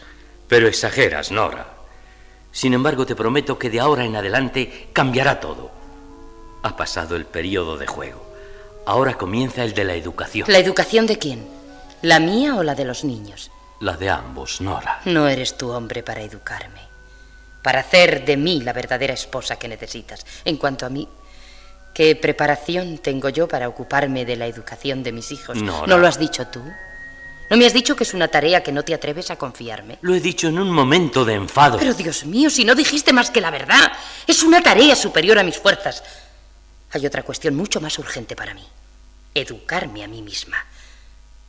pero 0.49 0.69
exageras, 0.69 1.31
Nora. 1.31 1.67
Sin 2.53 2.75
embargo, 2.75 3.07
te 3.07 3.17
prometo 3.17 3.59
que 3.59 3.71
de 3.71 3.81
ahora 3.81 4.05
en 4.05 4.15
adelante 4.15 4.91
cambiará 4.93 5.41
todo. 5.41 5.71
Ha 6.63 6.77
pasado 6.77 7.17
el 7.17 7.25
periodo 7.25 7.79
de 7.79 7.87
juego. 7.87 8.25
Ahora 8.85 9.15
comienza 9.15 9.65
el 9.65 9.75
de 9.75 9.85
la 9.85 9.95
educación. 9.95 10.47
¿La 10.51 10.59
educación 10.59 11.07
de 11.07 11.19
quién? 11.19 11.49
¿La 12.03 12.21
mía 12.21 12.57
o 12.57 12.63
la 12.63 12.75
de 12.75 12.85
los 12.85 13.05
niños? 13.05 13.51
La 13.81 13.97
de 13.97 14.11
ambos, 14.11 14.61
Nora. 14.61 15.01
No 15.07 15.29
eres 15.29 15.57
tu 15.57 15.71
hombre 15.71 16.03
para 16.03 16.21
educarme, 16.21 16.81
para 17.63 17.81
hacer 17.81 18.25
de 18.25 18.37
mí 18.37 18.61
la 18.61 18.73
verdadera 18.73 19.15
esposa 19.15 19.57
que 19.57 19.69
necesitas. 19.69 20.27
En 20.45 20.57
cuanto 20.57 20.85
a 20.85 20.89
mí, 20.89 21.09
¿Qué 21.95 22.17
preparación 22.17 22.99
tengo 22.99 23.29
yo 23.29 23.47
para 23.49 23.69
ocuparme 23.69 24.25
de 24.25 24.37
la 24.37 24.47
educación 24.47 25.03
de 25.03 25.13
mis 25.13 25.31
hijos? 25.31 25.57
Nora. 25.57 25.87
¿No 25.87 25.99
lo 25.99 26.07
has 26.07 26.19
dicho 26.19 26.47
tú? 26.47 26.63
¿No 27.51 27.59
me 27.59 27.67
has 27.67 27.75
dicho 27.75 27.95
que 27.95 28.05
es 28.05 28.15
una 28.15 28.29
tarea 28.29 28.63
que 28.63 28.73
no 28.73 28.83
te 28.83 28.95
atreves 28.95 29.31
a 29.31 29.37
confiarme? 29.37 29.99
Lo 30.01 30.15
he 30.15 30.21
dicho 30.21 30.49
en 30.49 30.59
un 30.59 30.71
momento 30.71 31.23
de 31.23 31.35
enfado. 31.35 31.79
Pero 31.79 31.93
Dios 31.93 32.25
mío, 32.25 32.49
si 32.49 32.65
no 32.65 32.75
dijiste 32.75 33.13
más 33.13 33.31
que 33.31 33.43
la 33.43 33.51
verdad, 33.51 33.93
es 34.27 34.43
una 34.43 34.63
tarea 34.63 34.97
superior 34.97 35.39
a 35.39 35.43
mis 35.43 35.59
fuerzas. 35.59 36.03
Hay 36.93 37.05
otra 37.05 37.23
cuestión 37.23 37.55
mucho 37.55 37.79
más 37.79 37.99
urgente 37.99 38.35
para 38.35 38.55
mí. 38.55 38.67
Educarme 39.35 40.03
a 40.03 40.09
mí 40.09 40.23
misma. 40.23 40.65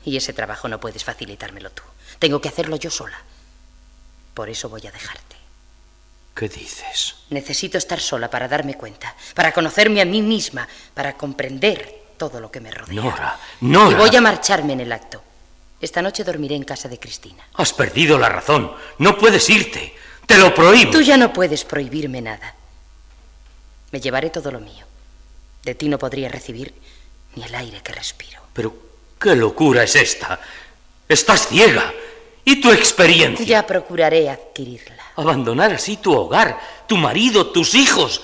Y 0.04 0.18
ese 0.18 0.34
trabajo 0.34 0.68
no 0.68 0.80
puedes 0.80 1.06
facilitármelo 1.06 1.70
tú. 1.70 1.84
Tengo 2.20 2.42
que 2.42 2.50
hacerlo 2.50 2.76
yo 2.76 2.90
sola. 2.90 3.22
Por 4.34 4.50
eso 4.50 4.68
voy 4.68 4.86
a 4.86 4.92
dejarte. 4.92 5.38
¿Qué 6.36 6.50
dices? 6.50 7.16
Necesito 7.30 7.78
estar 7.78 8.00
sola 8.00 8.30
para 8.30 8.48
darme 8.48 8.76
cuenta, 8.76 9.16
para 9.36 9.52
conocerme 9.52 10.02
a 10.02 10.06
mí 10.06 10.22
misma, 10.22 10.68
para 10.94 11.16
comprender 11.16 12.04
todo 12.18 12.40
lo 12.40 12.50
que 12.50 12.60
me 12.60 12.72
rodea. 12.72 12.96
Nora, 12.96 13.40
Nora. 13.62 13.92
Y 13.92 13.96
voy 13.96 14.16
a 14.16 14.22
marcharme 14.22 14.74
en 14.74 14.82
el 14.82 14.92
acto. 14.92 15.24
Esta 15.80 16.02
noche 16.02 16.24
dormiré 16.24 16.56
en 16.56 16.64
casa 16.64 16.88
de 16.88 17.00
Cristina. 17.00 17.46
Has 17.56 17.74
perdido 17.74 18.18
la 18.18 18.30
razón. 18.30 18.72
No 19.00 19.18
puedes 19.18 19.50
irte. 19.50 19.94
Te 20.26 20.38
lo 20.38 20.56
prohíbo. 20.56 20.92
Tú 20.92 21.02
ya 21.02 21.18
no 21.18 21.34
puedes 21.34 21.66
prohibirme 21.66 22.22
nada. 22.22 22.56
Me 23.92 24.00
llevaré 24.00 24.30
todo 24.30 24.50
lo 24.50 24.60
mío. 24.60 24.86
De 25.64 25.76
ti 25.76 25.88
no 25.90 26.00
podría 26.00 26.30
recibir 26.30 26.74
ni 27.36 27.44
el 27.44 27.54
aire 27.54 27.82
que 27.82 27.94
respiro. 27.94 28.42
Pero, 28.54 28.74
¿qué 29.20 29.36
locura 29.36 29.84
es 29.84 29.96
esta? 29.96 30.40
Estás 31.08 31.48
ciega. 31.48 31.94
¿Y 32.46 32.60
tu 32.60 32.72
experiencia? 32.72 33.46
Ya 33.46 33.66
procuraré 33.66 34.30
adquirirla. 34.30 35.04
Abandonar 35.16 35.74
así 35.74 35.98
tu 35.98 36.14
hogar, 36.14 36.60
tu 36.88 36.98
marido, 36.98 37.48
tus 37.48 37.74
hijos. 37.76 38.22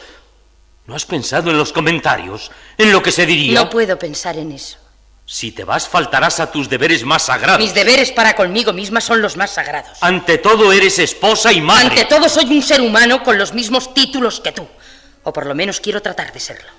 ¿No 0.85 0.95
has 0.95 1.05
pensado 1.05 1.51
en 1.51 1.57
los 1.57 1.71
comentarios? 1.71 2.51
¿En 2.77 2.91
lo 2.91 3.01
que 3.01 3.11
se 3.11 3.25
diría? 3.25 3.53
No 3.53 3.69
puedo 3.69 3.97
pensar 3.97 4.37
en 4.37 4.51
eso. 4.51 4.77
Si 5.25 5.51
te 5.51 5.63
vas, 5.63 5.87
faltarás 5.87 6.39
a 6.39 6.51
tus 6.51 6.67
deberes 6.67 7.03
más 7.03 7.23
sagrados. 7.27 7.61
Mis 7.61 7.75
deberes 7.75 8.11
para 8.11 8.35
conmigo 8.35 8.73
misma 8.73 8.99
son 8.99 9.21
los 9.21 9.37
más 9.37 9.51
sagrados. 9.51 9.99
Ante 10.01 10.39
todo 10.39 10.73
eres 10.73 10.97
esposa 10.97 11.53
y 11.53 11.61
madre. 11.61 11.89
Ante 11.89 12.05
todo 12.05 12.27
soy 12.27 12.45
un 12.45 12.63
ser 12.63 12.81
humano 12.81 13.23
con 13.23 13.37
los 13.37 13.53
mismos 13.53 13.93
títulos 13.93 14.39
que 14.39 14.51
tú. 14.51 14.67
O 15.23 15.31
por 15.31 15.45
lo 15.45 15.53
menos 15.53 15.79
quiero 15.79 16.01
tratar 16.01 16.33
de 16.33 16.39
serlo. 16.39 16.69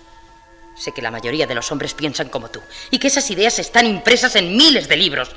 Sé 0.76 0.91
que 0.93 1.01
la 1.01 1.12
mayoría 1.12 1.47
de 1.47 1.55
los 1.55 1.70
hombres 1.70 1.95
piensan 1.95 2.28
como 2.28 2.51
tú 2.51 2.61
y 2.91 2.99
que 2.99 3.07
esas 3.07 3.30
ideas 3.30 3.59
están 3.61 3.86
impresas 3.86 4.34
en 4.34 4.57
miles 4.57 4.88
de 4.88 4.97
libros. 4.97 5.30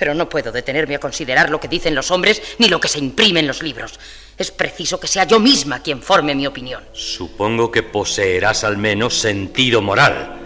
Pero 0.00 0.14
no 0.14 0.30
puedo 0.30 0.50
detenerme 0.50 0.94
a 0.94 0.98
considerar 0.98 1.50
lo 1.50 1.60
que 1.60 1.68
dicen 1.68 1.94
los 1.94 2.10
hombres 2.10 2.40
ni 2.56 2.68
lo 2.68 2.80
que 2.80 2.88
se 2.88 2.98
imprime 2.98 3.40
en 3.40 3.46
los 3.46 3.62
libros. 3.62 4.00
Es 4.38 4.50
preciso 4.50 4.98
que 4.98 5.06
sea 5.06 5.24
yo 5.24 5.38
misma 5.38 5.82
quien 5.82 6.00
forme 6.00 6.34
mi 6.34 6.46
opinión. 6.46 6.82
Supongo 6.94 7.70
que 7.70 7.82
poseerás 7.82 8.64
al 8.64 8.78
menos 8.78 9.18
sentido 9.20 9.82
moral. 9.82 10.38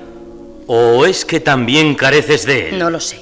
¿O 0.67 1.07
es 1.07 1.25
que 1.25 1.39
también 1.39 1.95
careces 1.95 2.45
de 2.45 2.71
él? 2.71 2.79
No 2.81 2.91
lo 2.91 2.99
sé. 2.99 3.21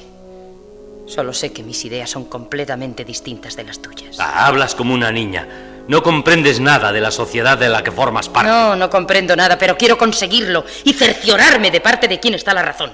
Solo 1.06 1.34
sé 1.34 1.52
que 1.52 1.62
mis 1.62 1.84
ideas 1.84 2.08
son 2.08 2.24
completamente 2.24 3.04
distintas 3.04 3.54
de 3.54 3.64
las 3.64 3.82
tuyas. 3.82 4.16
Ah, 4.18 4.46
hablas 4.46 4.74
como 4.74 4.94
una 4.94 5.12
niña. 5.12 5.46
No 5.86 6.02
comprendes 6.02 6.60
nada 6.60 6.92
de 6.92 7.02
la 7.02 7.10
sociedad 7.10 7.58
de 7.58 7.68
la 7.68 7.84
que 7.84 7.92
formas 7.92 8.30
parte. 8.30 8.50
No, 8.50 8.74
no 8.74 8.88
comprendo 8.88 9.36
nada, 9.36 9.58
pero 9.58 9.76
quiero 9.76 9.98
conseguirlo 9.98 10.64
y 10.84 10.94
cerciorarme 10.94 11.70
de 11.70 11.82
parte 11.82 12.08
de 12.08 12.18
quién 12.18 12.32
está 12.32 12.54
la 12.54 12.62
razón. 12.62 12.92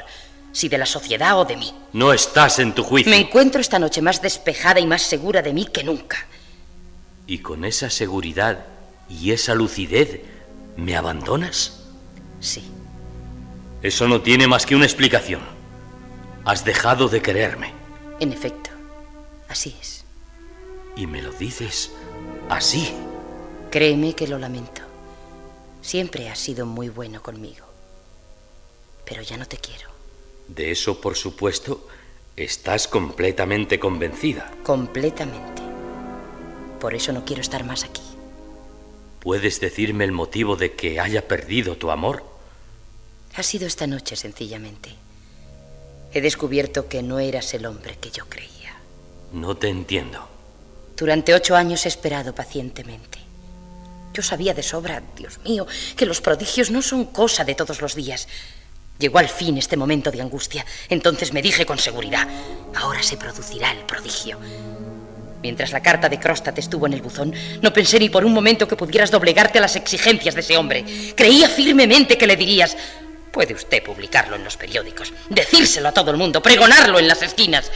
Si 0.53 0.69
de 0.69 0.79
la 0.79 0.87
sociedad 0.87 1.39
o 1.39 1.45
de 1.45 1.57
mí. 1.57 1.73
No 1.93 2.13
estás 2.13 2.59
en 2.59 2.75
tu 2.75 2.83
juicio. 2.83 3.11
Me 3.11 3.19
encuentro 3.19 3.61
esta 3.61 3.79
noche 3.79 4.03
más 4.03 4.23
despejada 4.23 4.81
y 4.81 4.87
más 4.87 5.03
segura 5.03 5.43
de 5.43 5.53
mí 5.53 5.67
que 5.67 5.85
nunca. 5.85 6.27
¿Y 7.27 7.39
con 7.39 7.65
esa 7.65 7.91
seguridad 7.91 8.65
y 9.09 9.33
esa 9.33 9.55
lucidez 9.55 10.21
me 10.77 10.97
abandonas? 10.97 11.81
Sí. 12.41 12.65
Eso 13.83 14.09
no 14.09 14.23
tiene 14.23 14.49
más 14.49 14.67
que 14.67 14.75
una 14.75 14.87
explicación. 14.87 15.41
Has 16.45 16.65
dejado 16.65 17.09
de 17.09 17.21
quererme. 17.21 17.73
En 18.21 18.33
efecto, 18.33 18.71
así 19.49 19.77
es. 19.81 20.05
Y 20.97 21.07
me 21.07 21.23
lo 21.23 21.31
dices 21.33 21.93
así. 22.49 22.95
Créeme 23.71 24.15
que 24.15 24.27
lo 24.27 24.39
lamento. 24.39 24.83
Siempre 25.83 26.29
has 26.29 26.39
sido 26.39 26.67
muy 26.67 26.89
bueno 26.89 27.23
conmigo. 27.23 27.67
Pero 29.05 29.23
ya 29.23 29.37
no 29.37 29.47
te 29.47 29.59
quiero. 29.59 29.88
De 30.49 30.71
eso, 30.71 31.01
por 31.01 31.17
supuesto, 31.17 31.87
estás 32.37 32.89
completamente 32.89 33.79
convencida. 33.79 34.51
Completamente. 34.65 35.63
Por 36.81 36.95
eso 36.95 37.13
no 37.13 37.25
quiero 37.25 37.43
estar 37.43 37.65
más 37.65 37.85
aquí. 37.85 38.03
¿Puedes 39.21 39.61
decirme 39.61 40.05
el 40.05 40.13
motivo 40.13 40.57
de 40.57 40.75
que 40.75 41.01
haya 41.01 41.27
perdido 41.27 41.77
tu 41.77 41.91
amor? 41.91 42.25
Ha 43.35 43.43
sido 43.43 43.67
esta 43.67 43.87
noche, 43.87 44.17
sencillamente. 44.17 44.91
He 46.13 46.21
descubierto 46.21 46.89
que 46.89 47.03
no 47.03 47.19
eras 47.19 47.53
el 47.55 47.67
hombre 47.67 47.99
que 48.01 48.11
yo 48.11 48.27
creía. 48.29 48.77
No 49.33 49.57
te 49.57 49.69
entiendo. 49.69 50.27
Durante 50.97 51.35
ocho 51.35 51.55
años 51.55 51.85
he 51.85 51.89
esperado 51.89 52.35
pacientemente. 52.35 53.19
Yo 54.15 54.23
sabía 54.23 54.55
de 54.55 54.63
sobra, 54.63 55.03
Dios 55.17 55.39
mío, 55.45 55.67
que 55.97 56.07
los 56.07 56.21
prodigios 56.21 56.71
no 56.71 56.83
son 56.83 57.05
cosa 57.05 57.45
de 57.45 57.55
todos 57.55 57.83
los 57.83 57.95
días. 57.95 58.27
Llegó 58.99 59.19
al 59.19 59.29
fin 59.29 59.59
este 59.59 59.77
momento 59.77 60.11
de 60.11 60.21
angustia. 60.21 60.67
Entonces 60.89 61.33
me 61.33 61.43
dije 61.43 61.65
con 61.65 61.79
seguridad, 61.79 62.27
ahora 62.75 63.03
se 63.03 63.17
producirá 63.17 63.71
el 63.73 63.79
prodigio. 63.79 64.39
Mientras 65.43 65.71
la 65.71 65.81
carta 65.81 66.09
de 66.09 66.19
Crostat 66.19 66.59
estuvo 66.59 66.87
en 66.87 66.95
el 66.95 67.03
buzón, 67.03 67.33
no 67.63 67.73
pensé 67.73 68.01
ni 68.01 68.09
por 68.09 68.25
un 68.25 68.33
momento 68.33 68.67
que 68.67 68.75
pudieras 68.75 69.13
doblegarte 69.13 69.59
a 69.59 69.63
las 69.63 69.77
exigencias 69.77 70.35
de 70.35 70.41
ese 70.41 70.57
hombre. 70.57 70.85
Creía 71.15 71.49
firmemente 71.49 72.19
que 72.19 72.27
le 72.27 72.35
dirías, 72.35 72.77
puede 73.31 73.55
usted 73.55 73.83
publicarlo 73.85 74.35
en 74.35 74.43
los 74.43 74.57
periódicos, 74.57 75.13
decírselo 75.29 75.89
a 75.89 75.93
todo 75.93 76.11
el 76.11 76.17
mundo, 76.17 76.43
pregonarlo 76.43 76.99
en 76.99 77.07
las 77.07 77.23
esquinas. 77.23 77.71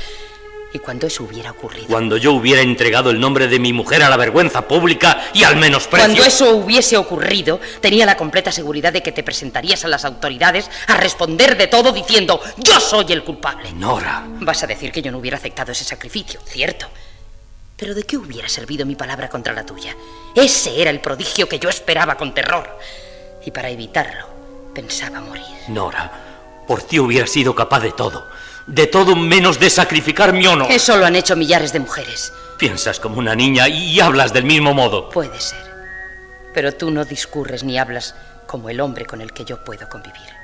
Y 0.74 0.78
cuando 0.78 1.06
eso 1.06 1.24
hubiera 1.24 1.50
ocurrido... 1.50 1.86
Cuando 1.88 2.16
yo 2.16 2.32
hubiera 2.32 2.62
entregado 2.62 3.10
el 3.10 3.20
nombre 3.20 3.46
de 3.46 3.58
mi 3.58 3.72
mujer 3.74 4.02
a 4.02 4.08
la 4.08 4.16
vergüenza 4.16 4.66
pública 4.66 5.24
y 5.34 5.44
al 5.44 5.56
menosprecio... 5.56 6.06
Cuando 6.06 6.24
eso 6.24 6.50
hubiese 6.56 6.96
ocurrido, 6.96 7.60
tenía 7.80 8.06
la 8.06 8.16
completa 8.16 8.50
seguridad 8.50 8.92
de 8.92 9.02
que 9.02 9.12
te 9.12 9.22
presentarías 9.22 9.84
a 9.84 9.88
las 9.88 10.06
autoridades 10.06 10.70
a 10.86 10.96
responder 10.96 11.58
de 11.58 11.66
todo 11.66 11.92
diciendo, 11.92 12.40
yo 12.56 12.80
soy 12.80 13.12
el 13.12 13.22
culpable. 13.22 13.72
Nora. 13.72 14.24
Vas 14.40 14.62
a 14.62 14.66
decir 14.66 14.92
que 14.92 15.02
yo 15.02 15.12
no 15.12 15.18
hubiera 15.18 15.36
aceptado 15.36 15.72
ese 15.72 15.84
sacrificio, 15.84 16.40
cierto. 16.46 16.88
Pero 17.76 17.94
¿de 17.94 18.04
qué 18.04 18.16
hubiera 18.16 18.48
servido 18.48 18.86
mi 18.86 18.94
palabra 18.94 19.28
contra 19.28 19.52
la 19.52 19.66
tuya? 19.66 19.94
Ese 20.34 20.80
era 20.80 20.90
el 20.90 21.00
prodigio 21.00 21.48
que 21.48 21.58
yo 21.58 21.68
esperaba 21.68 22.16
con 22.16 22.32
terror. 22.32 22.78
Y 23.44 23.50
para 23.50 23.68
evitarlo, 23.68 24.26
pensaba 24.72 25.20
morir. 25.20 25.44
Nora, 25.68 26.10
por 26.66 26.82
ti 26.82 26.98
hubiera 26.98 27.26
sido 27.26 27.54
capaz 27.54 27.80
de 27.80 27.92
todo. 27.92 28.26
De 28.66 28.86
todo 28.86 29.16
menos 29.16 29.58
de 29.58 29.70
sacrificar 29.70 30.32
mi 30.32 30.46
honor. 30.46 30.70
Eso 30.70 30.96
lo 30.96 31.06
han 31.06 31.16
hecho 31.16 31.36
millares 31.36 31.72
de 31.72 31.80
mujeres. 31.80 32.32
Piensas 32.58 33.00
como 33.00 33.18
una 33.18 33.34
niña 33.34 33.68
y 33.68 33.98
hablas 34.00 34.32
del 34.32 34.44
mismo 34.44 34.72
modo. 34.72 35.10
Puede 35.10 35.40
ser. 35.40 35.72
Pero 36.54 36.72
tú 36.72 36.90
no 36.90 37.04
discurres 37.04 37.64
ni 37.64 37.78
hablas 37.78 38.14
como 38.46 38.68
el 38.70 38.80
hombre 38.80 39.06
con 39.06 39.20
el 39.20 39.32
que 39.32 39.44
yo 39.44 39.64
puedo 39.64 39.88
convivir. 39.88 40.42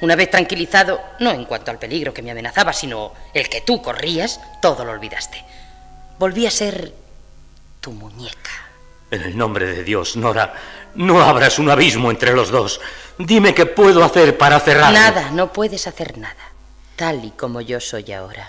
Una 0.00 0.16
vez 0.16 0.30
tranquilizado, 0.30 1.00
no 1.20 1.30
en 1.30 1.44
cuanto 1.44 1.70
al 1.70 1.78
peligro 1.78 2.14
que 2.14 2.22
me 2.22 2.30
amenazaba, 2.30 2.72
sino 2.72 3.12
el 3.34 3.48
que 3.48 3.60
tú 3.60 3.82
corrías, 3.82 4.40
todo 4.62 4.84
lo 4.84 4.92
olvidaste. 4.92 5.44
Volví 6.18 6.46
a 6.46 6.50
ser 6.50 6.92
tu 7.80 7.92
muñeca. 7.92 8.50
En 9.10 9.22
el 9.22 9.36
nombre 9.36 9.66
de 9.66 9.84
Dios, 9.84 10.16
Nora, 10.16 10.54
no 10.94 11.20
abras 11.20 11.58
un 11.58 11.68
abismo 11.68 12.10
entre 12.10 12.32
los 12.32 12.50
dos. 12.50 12.80
Dime 13.18 13.54
qué 13.54 13.66
puedo 13.66 14.02
hacer 14.02 14.38
para 14.38 14.58
cerrarlo. 14.60 14.98
Nada, 14.98 15.30
no 15.32 15.52
puedes 15.52 15.86
hacer 15.86 16.16
nada. 16.16 16.49
Tal 17.00 17.24
y 17.24 17.30
como 17.30 17.62
yo 17.62 17.80
soy 17.80 18.12
ahora, 18.12 18.46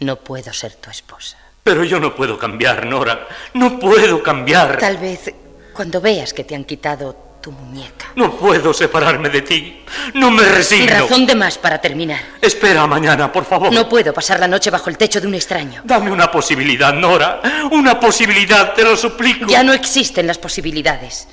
no 0.00 0.16
puedo 0.16 0.52
ser 0.52 0.74
tu 0.74 0.90
esposa. 0.90 1.38
Pero 1.62 1.82
yo 1.82 1.98
no 1.98 2.14
puedo 2.14 2.38
cambiar, 2.38 2.84
Nora. 2.84 3.26
No 3.54 3.78
puedo 3.78 4.22
cambiar. 4.22 4.76
Tal 4.76 4.98
vez 4.98 5.32
cuando 5.72 5.98
veas 5.98 6.34
que 6.34 6.44
te 6.44 6.54
han 6.54 6.64
quitado 6.64 7.38
tu 7.40 7.52
muñeca. 7.52 8.08
No 8.16 8.36
puedo 8.36 8.74
separarme 8.74 9.30
de 9.30 9.40
ti. 9.40 9.82
No 10.12 10.30
me 10.30 10.42
resigno. 10.42 10.92
Razón 10.92 11.24
de 11.24 11.34
más 11.36 11.56
para 11.56 11.80
terminar. 11.80 12.20
Espera 12.42 12.86
mañana, 12.86 13.32
por 13.32 13.46
favor. 13.46 13.72
No 13.72 13.88
puedo 13.88 14.12
pasar 14.12 14.40
la 14.40 14.46
noche 14.46 14.68
bajo 14.68 14.90
el 14.90 14.98
techo 14.98 15.18
de 15.18 15.26
un 15.26 15.34
extraño. 15.34 15.80
Dame 15.86 16.10
una 16.10 16.30
posibilidad, 16.30 16.92
Nora. 16.92 17.40
Una 17.72 17.98
posibilidad, 17.98 18.74
te 18.74 18.82
lo 18.82 18.94
suplico. 18.94 19.46
Ya 19.46 19.62
no 19.62 19.72
existen 19.72 20.26
las 20.26 20.36
posibilidades. 20.36 21.28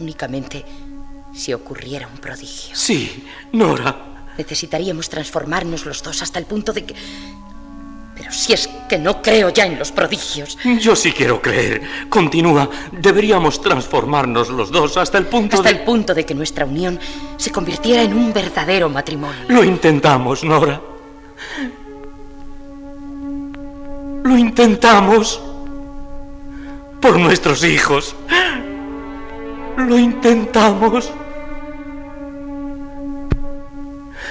Únicamente 0.00 0.62
si 1.34 1.54
ocurriera 1.54 2.06
un 2.06 2.18
prodigio. 2.18 2.76
Sí, 2.76 3.26
Nora. 3.52 4.12
Necesitaríamos 4.36 5.08
transformarnos 5.08 5.86
los 5.86 6.02
dos 6.02 6.22
hasta 6.22 6.38
el 6.38 6.46
punto 6.46 6.72
de 6.72 6.84
que... 6.84 6.94
Pero 8.16 8.30
si 8.32 8.52
es 8.52 8.68
que 8.88 8.96
no 8.96 9.20
creo 9.20 9.48
ya 9.50 9.66
en 9.66 9.78
los 9.78 9.90
prodigios. 9.90 10.56
Yo 10.80 10.94
sí 10.94 11.12
quiero 11.12 11.42
creer. 11.42 11.82
Continúa. 12.08 12.70
Deberíamos 12.92 13.60
transformarnos 13.60 14.50
los 14.50 14.70
dos 14.70 14.96
hasta 14.96 15.18
el 15.18 15.26
punto 15.26 15.56
hasta 15.56 15.68
de... 15.68 15.76
el 15.76 15.84
punto 15.84 16.14
de 16.14 16.24
que 16.24 16.34
nuestra 16.34 16.64
unión 16.64 16.98
se 17.36 17.50
convirtiera 17.50 18.02
en 18.02 18.14
un 18.14 18.32
verdadero 18.32 18.88
matrimonio. 18.88 19.44
Lo 19.48 19.64
intentamos, 19.64 20.44
Nora. 20.44 20.80
Lo 24.22 24.38
intentamos. 24.38 25.40
Por 27.00 27.18
nuestros 27.18 27.64
hijos. 27.64 28.14
Lo 29.76 29.98
intentamos. 29.98 31.10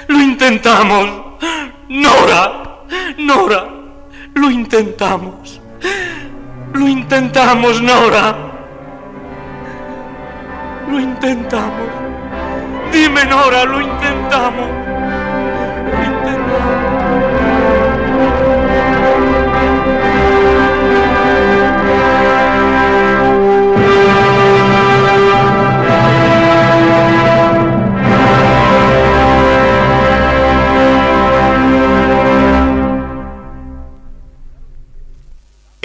Lo 0.07 0.19
intentamos. 0.19 1.09
Nora. 1.89 2.83
Nora. 3.17 3.67
Lo 4.35 4.49
intentamos. 4.49 5.61
Lo 6.73 6.87
intentamos, 6.87 7.81
Nora. 7.81 8.35
Lo 10.89 10.99
intentamos. 10.99 11.89
Dime, 12.91 13.25
Nora, 13.25 13.63
lo 13.65 13.81
intentamos. 13.81 14.82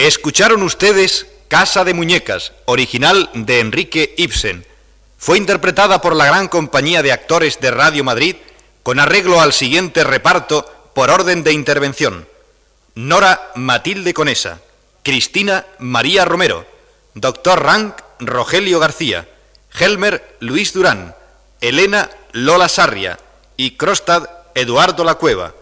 Escucharon 0.08 0.62
ustedes 0.62 1.26
Casa 1.48 1.84
de 1.84 1.92
Muñecas, 1.92 2.54
original 2.64 3.28
de 3.34 3.60
Enrique 3.60 4.14
Ibsen. 4.16 4.64
Fue 5.18 5.36
interpretada 5.36 6.00
por 6.00 6.16
la 6.16 6.24
gran 6.24 6.48
compañía 6.48 7.02
de 7.02 7.12
actores 7.12 7.60
de 7.60 7.70
Radio 7.70 8.04
Madrid 8.04 8.36
con 8.82 9.00
arreglo 9.00 9.38
al 9.38 9.52
siguiente 9.52 10.04
reparto 10.04 10.64
por 10.94 11.10
orden 11.10 11.44
de 11.44 11.52
intervención. 11.52 12.26
Nora 12.94 13.52
Matilde 13.54 14.14
Conesa, 14.14 14.62
Cristina 15.02 15.66
María 15.78 16.24
Romero, 16.24 16.64
Doctor 17.12 17.62
Rank 17.62 18.00
Rogelio 18.18 18.80
García, 18.80 19.28
Helmer 19.78 20.38
Luis 20.40 20.72
Durán, 20.72 21.16
Elena 21.60 22.08
Lola 22.32 22.70
Sarria 22.70 23.18
y 23.58 23.72
Crostad 23.72 24.26
Eduardo 24.54 25.04
La 25.04 25.16
Cueva. 25.16 25.52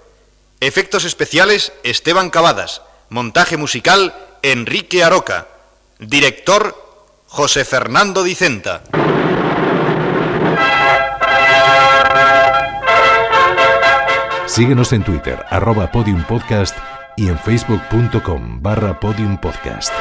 Efectos 0.61 1.03
especiales 1.03 1.72
Esteban 1.82 2.30
Cavadas. 2.30 2.82
Montaje 3.09 3.57
musical 3.57 4.26
Enrique 4.53 5.03
Aroca. 5.03 5.49
Director 5.99 6.72
José 7.26 7.64
Fernando 7.64 8.22
Dicenta. 8.22 8.82
Síguenos 14.47 14.92
en 14.92 15.03
Twitter, 15.03 15.44
arroba 15.51 15.90
podiumpodcast 15.90 16.78
y 17.16 17.26
en 17.26 17.36
facebook.com 17.40 18.62
barra 18.62 19.01
podiumpodcast. 19.01 19.92